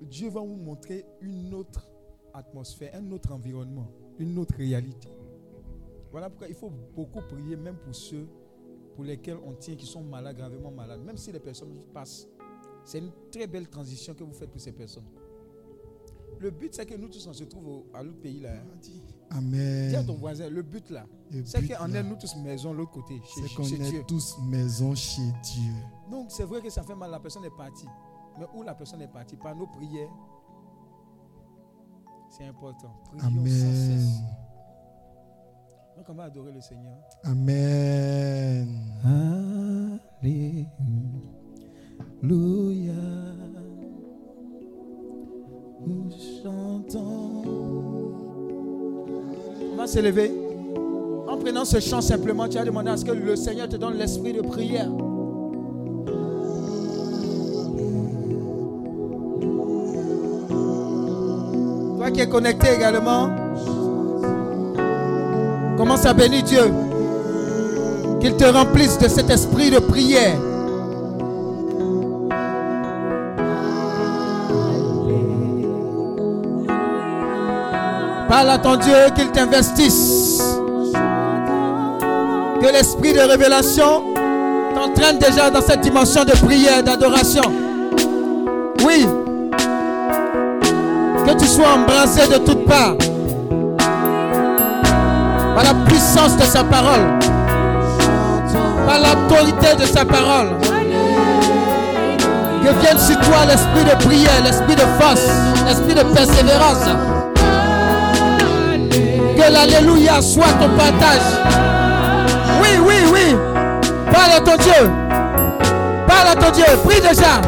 [0.00, 1.88] Dieu va vous montrer une autre
[2.34, 3.88] atmosphère, un autre environnement,
[4.18, 5.08] une autre réalité.
[6.10, 8.26] Voilà pourquoi il faut beaucoup prier, même pour ceux
[8.96, 11.00] pour lesquels on tient qui sont malades, gravement malades.
[11.00, 12.28] Même si les personnes passent,
[12.84, 15.06] c'est une très belle transition que vous faites pour ces personnes.
[16.40, 18.50] Le but, c'est que nous tous, on se trouve au- à l'autre pays là.
[18.82, 19.00] Dis
[19.30, 20.04] à Amen.
[20.06, 21.06] ton voisin, le but là,
[21.44, 24.00] c'est qu'on est nous tous maison l'autre côté, chez, C'est qu'on Dieu.
[24.00, 25.72] est tous maison chez Dieu.
[26.10, 27.86] Donc c'est vrai que ça fait mal, la personne est partie.
[28.38, 29.36] Mais où la personne est partie?
[29.36, 30.08] Par nos prières,
[32.30, 32.90] c'est important.
[33.04, 33.46] Prions sans Amen.
[33.98, 34.18] cesse.
[35.96, 36.96] Donc on va adorer le Seigneur.
[37.24, 38.68] Amen.
[42.22, 42.92] Alléluia.
[45.86, 46.10] Nous
[46.42, 47.42] chantons.
[49.72, 50.30] On va s'élever.
[51.28, 53.94] En prenant ce chant simplement, tu as demandé à ce que le Seigneur te donne
[53.94, 54.88] l'esprit de prière.
[61.96, 63.30] Toi qui es connecté également,
[65.76, 66.70] commence à bénir Dieu?
[68.20, 70.38] Qu'il te remplisse de cet esprit de prière.
[78.32, 80.42] Parle à ton Dieu qu'il t'investisse.
[82.62, 84.04] Que l'esprit de révélation
[84.74, 87.42] t'entraîne déjà dans cette dimension de prière, d'adoration.
[88.86, 89.06] Oui.
[91.26, 92.96] Que tu sois embrassé de toutes parts.
[95.54, 97.18] Par la puissance de sa parole.
[98.86, 100.56] Par l'autorité de sa parole.
[102.64, 105.28] Que vienne sur toi l'esprit de prière, l'esprit de force,
[105.66, 107.21] l'esprit de persévérance.
[109.50, 111.20] L'Alléluia soit ton partage.
[112.62, 113.36] Oui, oui, oui.
[114.12, 114.90] Parle à ton Dieu.
[116.06, 116.64] Parle à ton Dieu.
[116.84, 117.40] Prie déjà.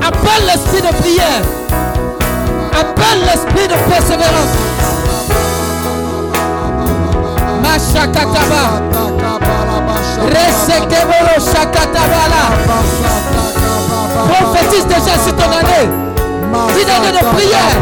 [0.00, 1.42] Appelle l'esprit de prière.
[2.72, 4.52] Appelle l'esprit de persévérance.
[10.24, 12.44] Resekebolo shakatabala.
[14.28, 15.88] Prophétise déjà sur ton année.
[16.80, 17.74] Une année de prière.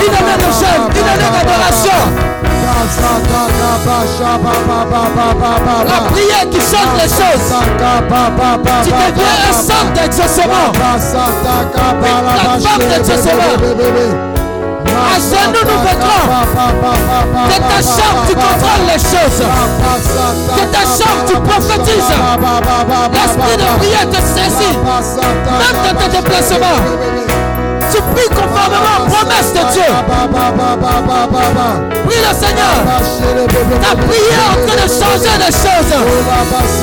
[0.00, 0.84] Une année de jeûne.
[0.94, 2.25] Une année d'adoration.
[5.86, 7.48] La prière qui change les choses.
[8.84, 10.66] Tu deviens un centre d'exaucement.
[14.96, 16.24] À genoux, nous mettrons.
[17.46, 19.40] De ta chambre, tu contrôles les choses.
[20.56, 22.12] De ta chambre, tu prophétises.
[23.12, 24.76] L'esprit de prière te saisit.
[25.58, 26.80] Même dans tes déplacements.
[27.90, 29.90] Tu pries conformément aux promesses de Dieu.
[32.06, 32.76] Prie le Seigneur.
[33.82, 35.92] Ta prière en train de changer les choses.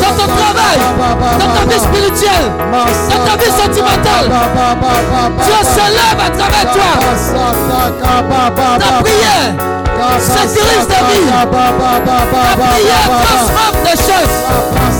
[0.02, 0.80] Dans ton travail,
[1.40, 2.48] dans ta vie spirituelle,
[3.10, 4.28] dans ta vie sentimentale.
[5.44, 6.92] Dieu se lève à travers toi.
[8.80, 9.74] Ta prière
[10.20, 11.28] sécurise ta vie.
[11.30, 11.46] Ta
[12.68, 14.93] prière transforme des choses.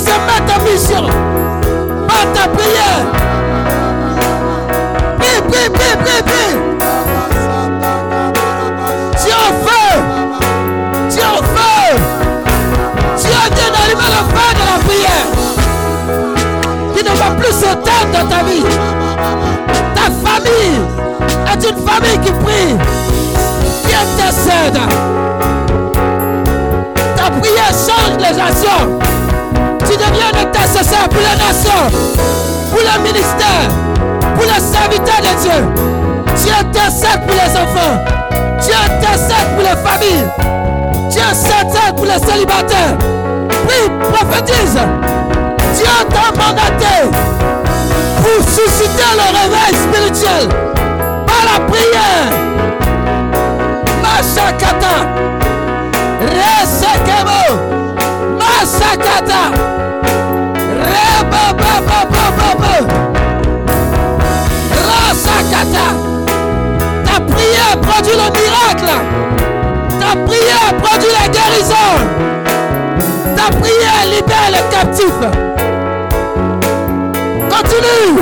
[0.00, 1.04] Se mettent en mission.
[2.08, 3.02] Par ta prière.
[5.18, 6.52] Prie, prie, prie, prie, prie.
[9.14, 9.88] Es en feu.
[11.08, 11.84] Es en feu.
[13.42, 15.28] As bien allumé le feu de la prière.
[16.94, 18.66] Qui ne va plus s'éteindre dans ta vie.
[19.94, 20.78] Ta famille
[21.52, 22.72] est une famille qui prie,
[23.86, 24.78] qui intercède.
[27.16, 29.19] Ta prière change les nations.
[30.20, 31.86] Deviens un intercesseur pour les nations,
[32.70, 33.68] pour le ministère,
[34.34, 35.58] pour les serviteurs de Dieu.
[36.36, 37.96] Tu intercèdes pour les enfants.
[38.60, 40.26] Tu intercèdes pour les familles.
[41.10, 42.96] Tu intercèdes pour les célibataires.
[43.66, 44.78] Prie, prophétise.
[45.74, 46.94] Dieu t'a mandaté
[48.22, 50.48] pour susciter le réveil spirituel
[51.26, 52.30] par la prière.
[54.02, 54.96] Mashakata.
[56.20, 57.80] Resekemo.
[64.88, 65.86] Rasakata.
[67.04, 68.92] Ta prière produit le miracle.
[69.98, 71.90] Ta prière produit la guérison.
[73.36, 75.24] Ta prière libère les captifs.
[77.50, 78.20] Continue.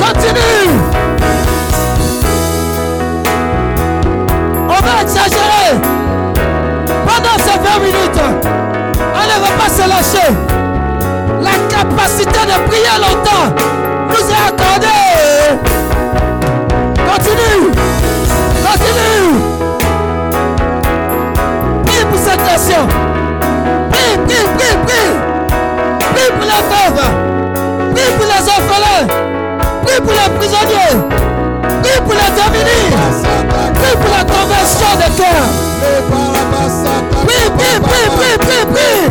[0.00, 0.70] Continue.
[4.68, 5.76] On va exagérer.
[7.06, 8.20] Pendant ces 20 minutes,
[9.14, 10.41] on ne va pas se lâcher.
[11.82, 13.48] Capacité de prier longtemps
[14.08, 15.58] nous est accordée.
[16.94, 17.72] Continue.
[18.64, 19.30] Continue.
[21.84, 22.86] Prie pour cette nation.
[23.90, 25.10] Prie, prie, prie, prie.
[26.14, 27.02] Prie pour les veuves.
[27.96, 29.06] Prie pour les orphelins.
[29.84, 31.31] Prie pour les prisonniers.
[31.82, 32.30] Pour les
[33.96, 35.44] pour la conversion de cœur.
[37.26, 39.02] Prie, prie, prie, prie, prie, prie.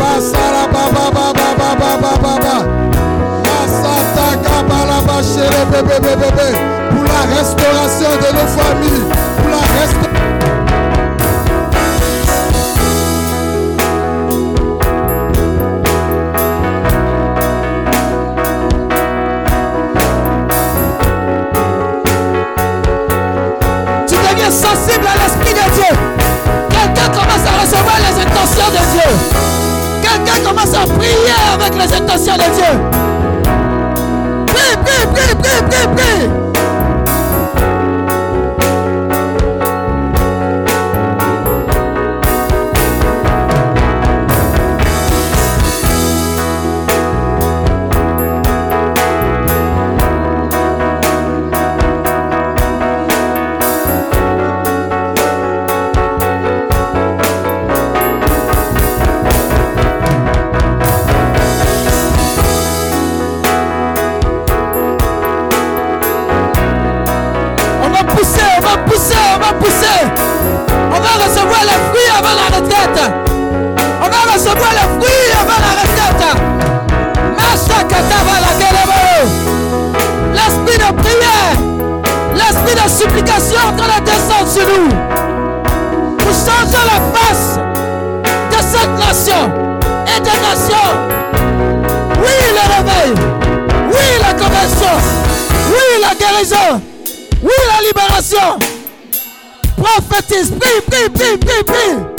[6.91, 9.05] Pour la restauration de nos familles,
[30.01, 32.73] Quelqu'un commence à prier avec les intentions de Dieu.
[34.47, 36.40] Prie, prie, prie, prie, prie, prie.
[82.75, 84.89] L'esprit de supplication est en train sur nous.
[86.17, 87.59] Pour changer la face
[88.49, 89.43] de cette nation
[90.07, 90.91] et des nations.
[92.21, 93.13] Oui, le réveil.
[93.89, 94.95] Oui, la conversion.
[95.69, 96.81] Oui, la guérison.
[97.43, 98.59] Oui, la libération.
[99.77, 100.51] Prophétise.
[100.51, 102.11] Prie, prie, prie, prie, prie.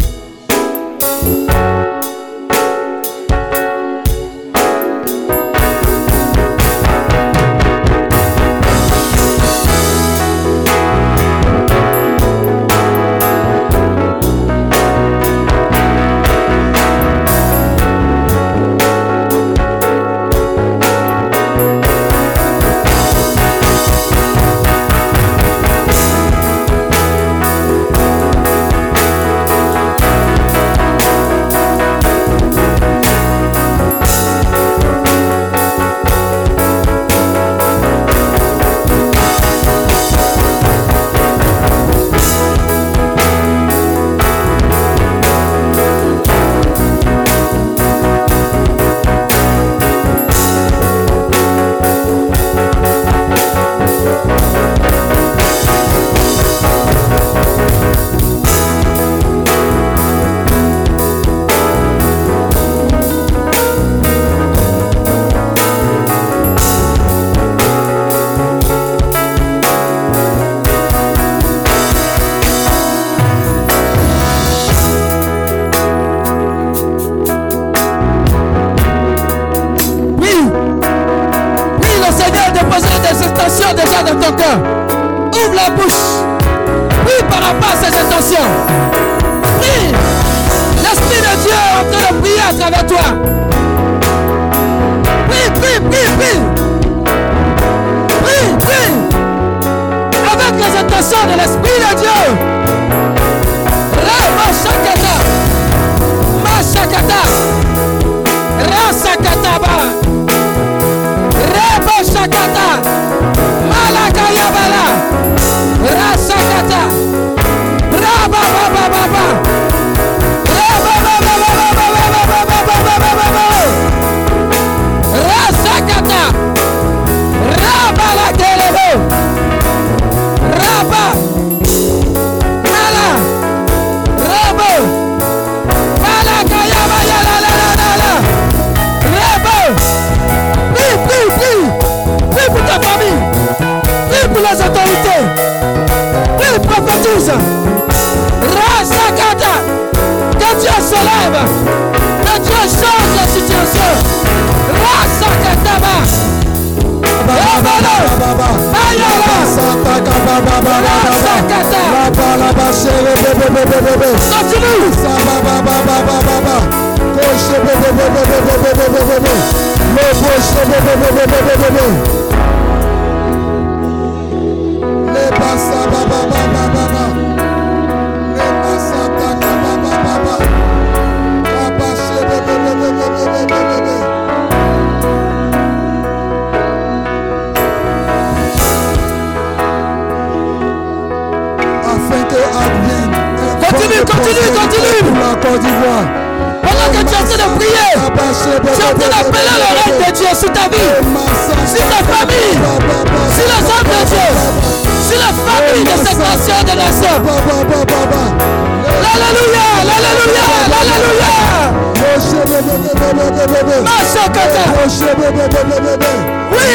[216.53, 216.71] Oui,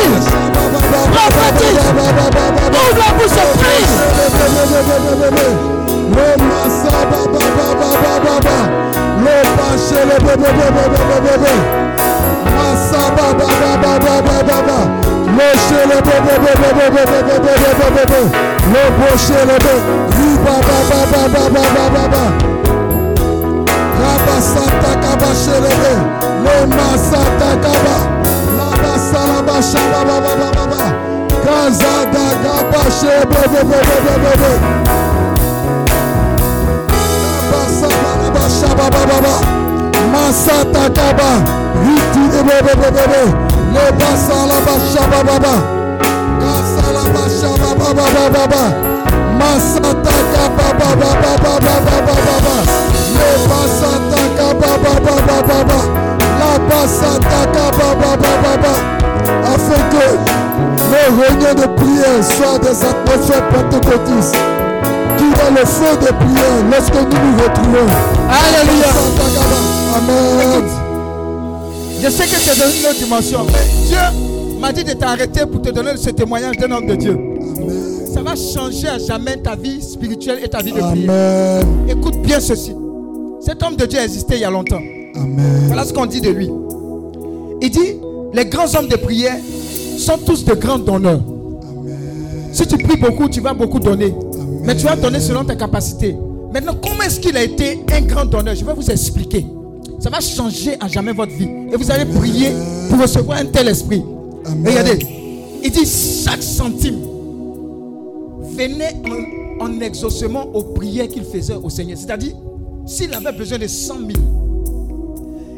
[1.12, 1.80] prophétise.
[2.72, 3.86] Ouvre la bouche et prie.
[24.28, 25.94] Rabasata kaba shelebe,
[26.44, 27.96] le masata kaba,
[28.58, 30.84] labasalaba shalaba baba baba,
[31.46, 34.52] kazada kaba shebe bebe bebe bebe.
[37.24, 39.36] Labasalaba shaba baba baba,
[40.12, 41.30] masata kaba,
[41.86, 43.24] riti bebe bebe bebe,
[43.74, 45.54] le basalaba shaba baba,
[46.42, 48.64] kasalaba shaba baba baba baba,
[49.40, 52.56] masata kaba baba baba baba baba.
[53.18, 54.17] Le basataka
[59.46, 60.06] Afin que
[60.92, 64.38] nos réunions de prière soient des atmosphères pentecôtistes
[65.18, 67.88] Qui est le feu de prière lorsque nous nous retrouvons
[68.30, 68.92] Alléluia.
[69.96, 70.64] Amen
[72.04, 75.62] Je sais que c'est dans une autre dimension, mais Dieu m'a dit de t'arrêter pour
[75.62, 77.18] te donner ce témoignage d'un homme de Dieu.
[78.14, 81.10] Ça va changer à jamais ta vie spirituelle et ta vie de prière.
[81.10, 82.74] Amen Écoute bien ceci.
[83.48, 84.82] Cet homme de Dieu a existé il y a longtemps.
[85.16, 86.50] Amen Voilà ce qu'on dit de lui.
[87.62, 87.96] Il dit,
[88.34, 89.38] les grands hommes de prière
[89.98, 91.22] sont tous de grands donneurs.
[92.52, 94.14] Si tu pries beaucoup, tu vas beaucoup donner.
[94.64, 96.14] Mais tu vas donner selon tes capacités.
[96.54, 98.54] Maintenant, comment est-ce qu'il a été un grand donneur?
[98.54, 99.46] Je vais vous expliquer.
[100.02, 101.48] Ça va changer à jamais votre vie.
[101.72, 102.50] Et vous allez prier
[102.90, 104.04] pour recevoir un tel esprit.
[104.46, 104.68] Amen.
[104.68, 105.08] Regardez,
[105.64, 107.00] il dit chaque centime
[108.58, 108.94] venait
[109.62, 111.98] en, en exaucement aux prières qu'il faisait au Seigneur.
[111.98, 112.34] C'est-à-dire,
[112.88, 114.10] s'il avait besoin de 100 000,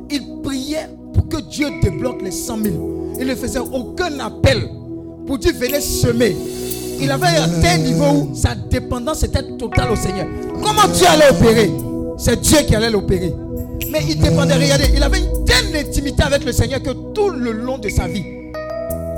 [0.10, 2.76] il priait pour que Dieu débloque les 100 000.
[3.20, 4.68] Il ne faisait aucun appel
[5.28, 6.36] pour dire venez semer.
[7.00, 10.28] Il avait atteint un niveau où sa dépendance était totale au Seigneur.
[10.62, 11.72] Comment Dieu allait opérer?
[12.18, 13.34] C'est Dieu qui allait l'opérer.
[13.92, 17.52] Mais il dépendait, regardez, il avait une telle intimité avec le Seigneur que tout le
[17.52, 18.26] long de sa vie,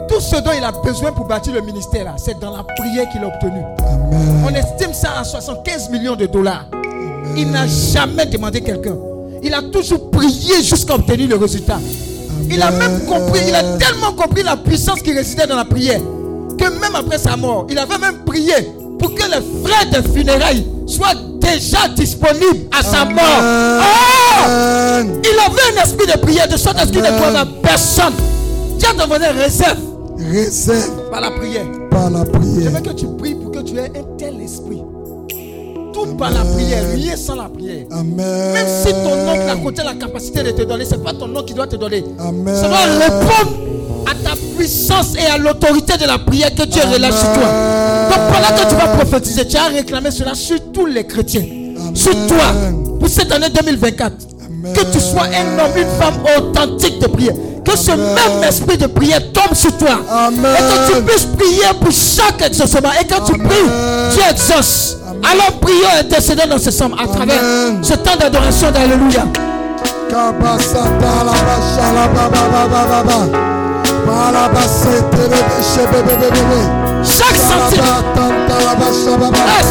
[0.08, 3.22] tout ce dont il a besoin pour bâtir le ministère, c'est dans la prière qu'il
[3.22, 3.62] a obtenu.
[4.46, 6.68] On estime ça à 75 millions de dollars.
[7.35, 8.95] Il n'a jamais demandé quelqu'un.
[9.43, 11.80] Il a toujours prié jusqu'à obtenir le résultat.
[12.49, 16.02] Il a même compris, il a tellement compris la puissance qui résidait dans la prière
[16.57, 18.53] que même après sa mort, il avait même prié
[18.99, 23.23] pour que les frais de funérailles soient déjà disponibles à sa mort.
[23.23, 25.02] Ah!
[25.02, 28.14] Il avait un esprit de prière de sorte à ce qu'il ne à personne.
[28.77, 29.80] Dieu devenait réserve.
[30.31, 31.10] Réserve.
[31.10, 31.65] Par la prière.
[31.89, 32.64] Par la prière.
[32.64, 34.81] Je veux que tu pries pour que tu aies un tel esprit.
[35.93, 37.85] Tout par la prière, rien sans la prière.
[37.91, 38.53] Amen.
[38.53, 41.30] Même si ton oncle a côté la capacité de te donner, ce n'est pas ton
[41.35, 42.03] oncle qui doit te donner.
[42.19, 42.55] Amen.
[42.55, 43.57] Ça doit répondre
[44.09, 47.49] à ta puissance et à l'autorité de la prière que Dieu relâche sur toi.
[48.09, 51.45] Donc pendant que tu vas prophétiser, tu as réclamé cela sur tous les chrétiens.
[51.93, 52.53] Sur toi,
[52.99, 54.13] pour cette année 2024.
[54.76, 57.34] Que tu sois un homme, une femme authentique de prière.
[57.65, 59.99] Que ce même esprit de prière tombe sur toi.
[60.30, 62.91] Et que tu puisses prier pour chaque exaucement.
[63.01, 63.69] Et quand tu pries,
[64.13, 64.97] tu exauces.
[65.23, 67.41] Alors prions et intercédons dans ce somme à travers
[67.81, 69.23] ce temps d'adoration d'Alléluia.
[77.03, 77.84] Chaque centime.
[79.31, 79.64] Eh,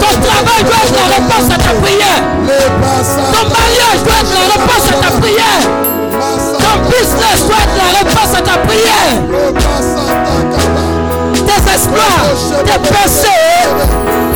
[0.00, 2.22] Ton travail doit être la réponse à ta prière.
[3.32, 5.95] Ton mariage doit être la réponse à ta prière.
[6.58, 9.16] Ton business doit être la réponse à ta prière.
[11.34, 14.35] Tes espoirs, tes pensées.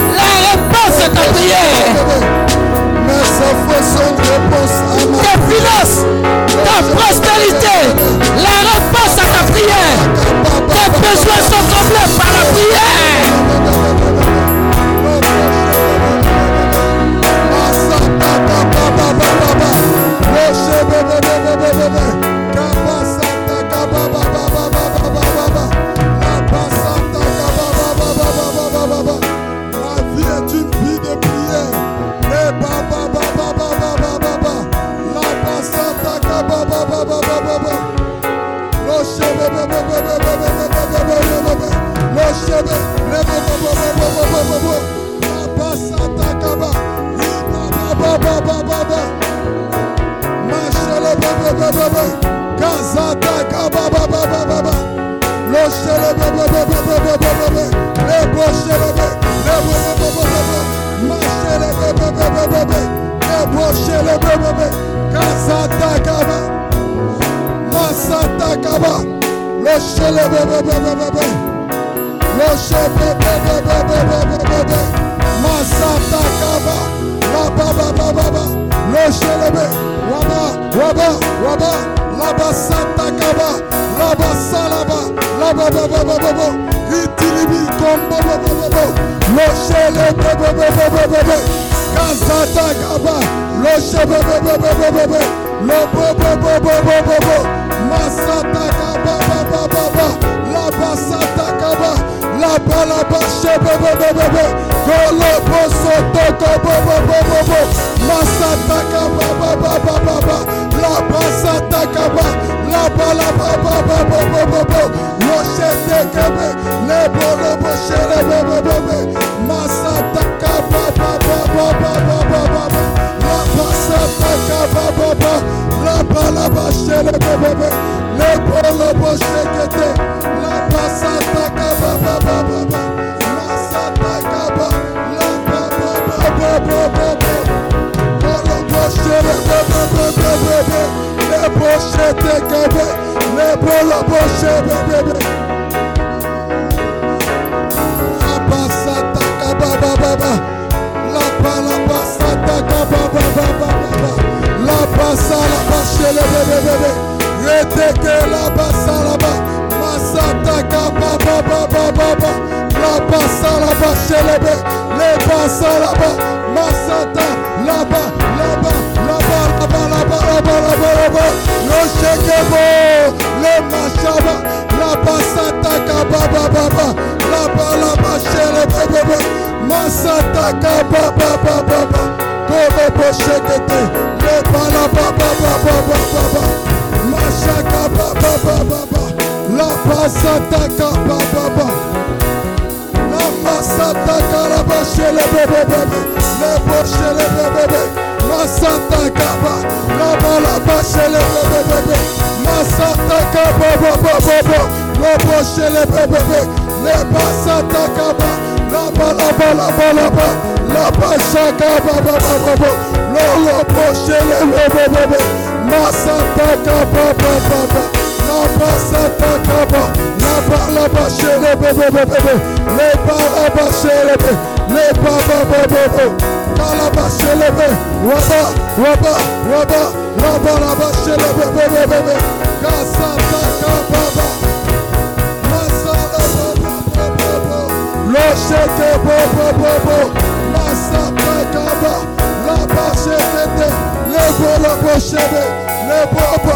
[245.11, 245.43] Shebe.
[245.91, 246.55] Lebo bo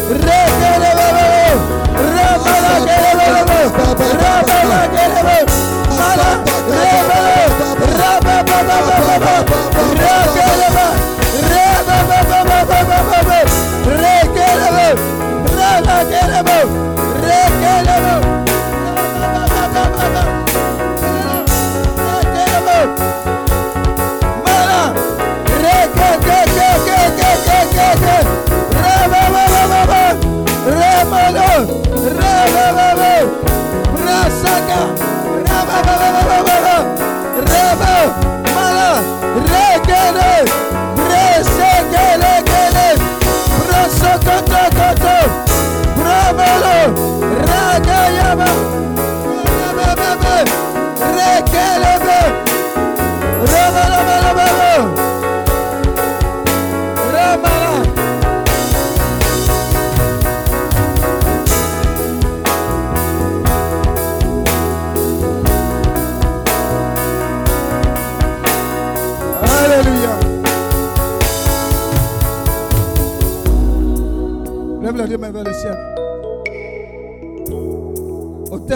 [16.31, 16.90] Rebe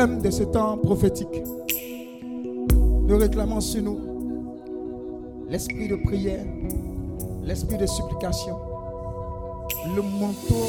[0.06, 1.42] de ce temps prophétique,
[2.22, 3.98] nous réclamons sur nous
[5.48, 6.44] l'esprit de prière,
[7.42, 8.58] l'esprit de supplication,
[9.96, 10.68] le manteau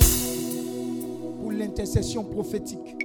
[1.42, 2.96] pour l'intercession prophétique,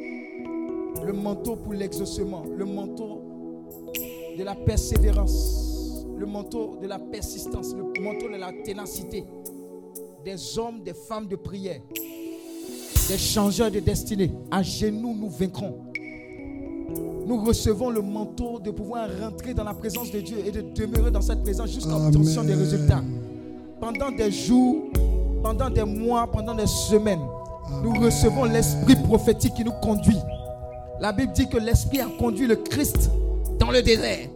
[1.04, 3.22] le manteau pour l'exaucement, le manteau
[4.38, 9.24] de la persévérance, le manteau de la persistance, le manteau de la ténacité
[10.24, 11.80] des hommes, des femmes de prière,
[13.08, 14.30] des changeurs de destinée.
[14.48, 15.89] À genoux, nous vaincrons.
[17.30, 21.12] Nous recevons le manteau de pouvoir rentrer dans la présence de Dieu et de demeurer
[21.12, 23.04] dans cette présence jusqu'à l'obtention des résultats.
[23.80, 24.88] Pendant des jours,
[25.40, 27.20] pendant des mois, pendant des semaines,
[27.84, 30.18] nous recevons l'esprit prophétique qui nous conduit.
[30.98, 33.12] La Bible dit que l'esprit a conduit le Christ
[33.60, 34.26] dans le désert.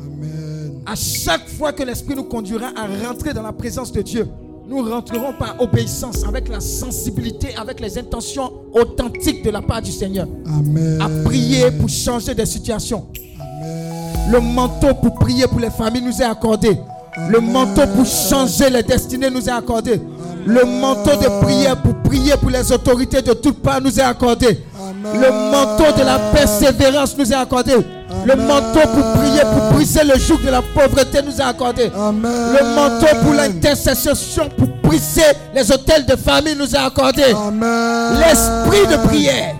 [0.00, 0.82] Amen.
[0.86, 4.26] À chaque fois que l'Esprit nous conduira à rentrer dans la présence de Dieu,
[4.70, 9.90] nous rentrerons par obéissance, avec la sensibilité, avec les intentions authentiques de la part du
[9.90, 10.28] Seigneur.
[10.46, 11.00] Amen.
[11.02, 13.06] À prier pour changer des situations.
[13.40, 14.30] Amen.
[14.30, 16.78] Le manteau pour prier pour les familles nous est accordé.
[17.28, 20.00] Le manteau pour changer les destinées nous est accordé.
[20.46, 24.60] Le manteau de prière pour prier pour les autorités de toutes parts nous est accordé.
[25.02, 27.74] Le manteau de la persévérance nous est accordé.
[28.24, 31.90] Le manteau pour prier, pour briser le joug de la pauvreté nous est accordé.
[31.96, 32.22] Amen.
[32.22, 35.22] Le manteau pour l'intercession, pour briser
[35.54, 37.22] les hôtels de famille nous est accordé.
[37.22, 39.54] L'esprit de prière,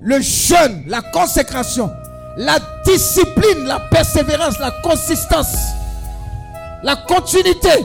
[0.00, 1.90] le jeûne, la consécration,
[2.36, 5.54] la discipline, la persévérance, la consistance,
[6.82, 7.84] la continuité.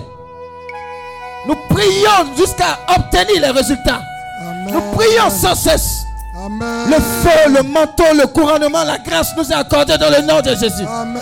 [1.47, 4.02] Nous prions jusqu'à obtenir les résultats.
[4.41, 4.73] Amen.
[4.73, 6.06] Nous prions sans cesse.
[6.37, 6.89] Amen.
[6.89, 10.49] Le feu, le manteau, le couronnement, la grâce nous est accordée dans le nom de
[10.49, 10.85] Jésus.
[10.85, 11.21] Amen.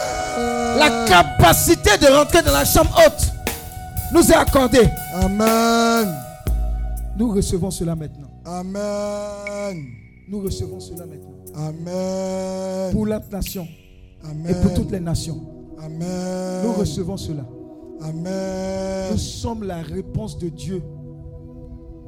[0.79, 3.31] La capacité de rentrer dans la chambre haute
[4.11, 4.89] nous est accordée.
[5.15, 6.07] Amen.
[7.17, 8.29] Nous recevons cela maintenant.
[8.45, 9.85] Amen.
[10.27, 11.33] Nous recevons cela maintenant.
[11.55, 12.91] Amen.
[12.91, 13.67] Pour la nation
[14.23, 14.47] Amen.
[14.49, 15.39] et pour toutes les nations.
[15.79, 16.63] Amen.
[16.63, 17.43] Nous recevons cela.
[18.01, 19.11] Amen.
[19.11, 20.81] Nous sommes la réponse de Dieu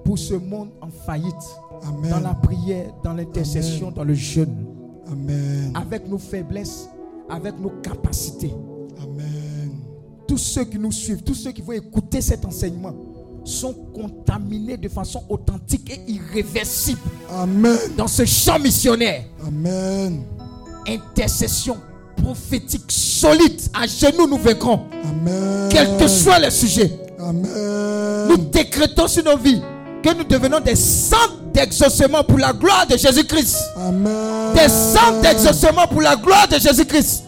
[0.03, 1.33] pour ce monde en faillite.
[1.87, 2.09] Amen.
[2.09, 4.65] Dans la prière, dans l'intercession, dans le jeûne.
[5.11, 5.71] Amen.
[5.75, 6.89] Avec nos faiblesses,
[7.29, 8.53] avec nos capacités.
[9.01, 9.71] Amen.
[10.27, 12.93] Tous ceux qui nous suivent, tous ceux qui vont écouter cet enseignement
[13.43, 16.99] sont contaminés de façon authentique et irréversible
[17.31, 17.77] Amen.
[17.95, 19.23] dans ce champ missionnaire.
[19.45, 20.23] Amen.
[20.87, 21.77] Intercession
[22.17, 23.61] prophétique solide.
[23.73, 24.81] À genoux, nous vaincrons.
[25.03, 25.69] Amen.
[25.69, 26.91] Quels que soient les sujets.
[27.19, 28.27] Amen.
[28.29, 29.61] Nous décrétons sur nos vies
[30.05, 33.57] que nous devenons des centres d'exaucement pour la gloire de Jésus-Christ.
[33.75, 34.53] Amen.
[34.53, 37.23] Des centres d'exaucement pour la gloire de Jésus-Christ.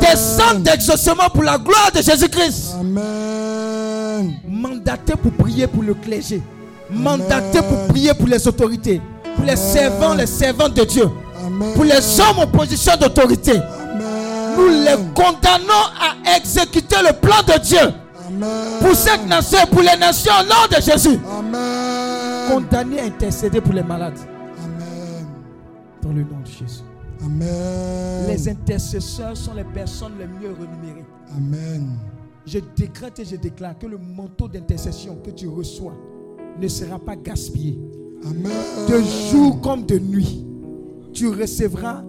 [0.00, 2.76] Des centres d'exaucement pour la gloire de Jésus-Christ.
[2.78, 4.36] Amen.
[4.46, 6.40] Mandatés pour prier pour le clergé.
[6.88, 9.00] Mandatés pour prier pour les autorités.
[9.34, 11.10] Pour les servants, les servantes de Dieu.
[11.44, 11.74] Amen.
[11.74, 13.54] Pour les hommes en position d'autorité.
[14.56, 17.92] Nous les condamnons à exécuter le plan de Dieu.
[18.28, 18.48] Amen.
[18.80, 21.18] Pour cette nation et pour les nations au nom de Jésus.
[21.36, 21.95] Amen.
[22.48, 24.18] Condamnés à intercéder pour les malades.
[24.64, 25.26] Amen.
[26.02, 26.82] Dans le nom de Jésus.
[27.24, 28.26] Amen.
[28.28, 31.04] Les intercesseurs sont les personnes les mieux rémunérées.
[31.36, 31.96] Amen.
[32.46, 35.94] Je décrète et je déclare que le manteau d'intercession que tu reçois
[36.60, 37.78] ne sera pas gaspillé.
[38.24, 38.52] Amen.
[38.88, 39.00] De
[39.30, 40.46] jour comme de nuit,
[41.12, 42.02] tu recevras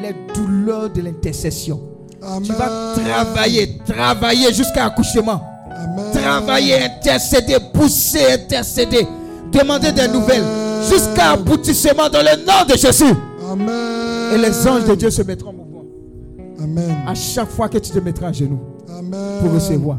[0.00, 1.80] les douleurs de l'intercession.
[2.22, 2.42] Amen.
[2.42, 5.42] Tu vas travailler, travailler jusqu'à accouchement.
[5.70, 6.12] Amen.
[6.12, 9.06] Travailler, intercéder, pousser, intercéder,
[9.52, 10.44] demander des nouvelles
[10.88, 13.14] jusqu'à aboutissement dans le nom de Jésus.
[13.50, 14.34] Amen.
[14.34, 15.84] Et les anges de Dieu se mettront en mouvement.
[16.62, 16.96] Amen.
[17.06, 19.40] À chaque fois que tu te mettras à genoux Amen.
[19.40, 19.98] pour recevoir.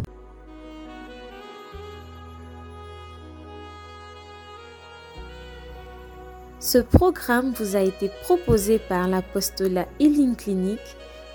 [6.59, 10.79] Ce programme vous a été proposé par l'apostolat Healing Clinic,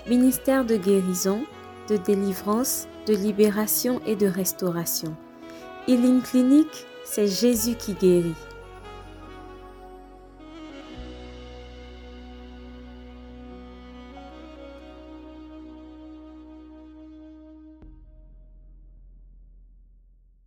[0.09, 1.41] ministère de guérison,
[1.87, 5.15] de délivrance, de libération et de restauration.
[5.87, 6.67] Healing Clinic,
[7.11, 8.35] c'est Jésus qui guérit.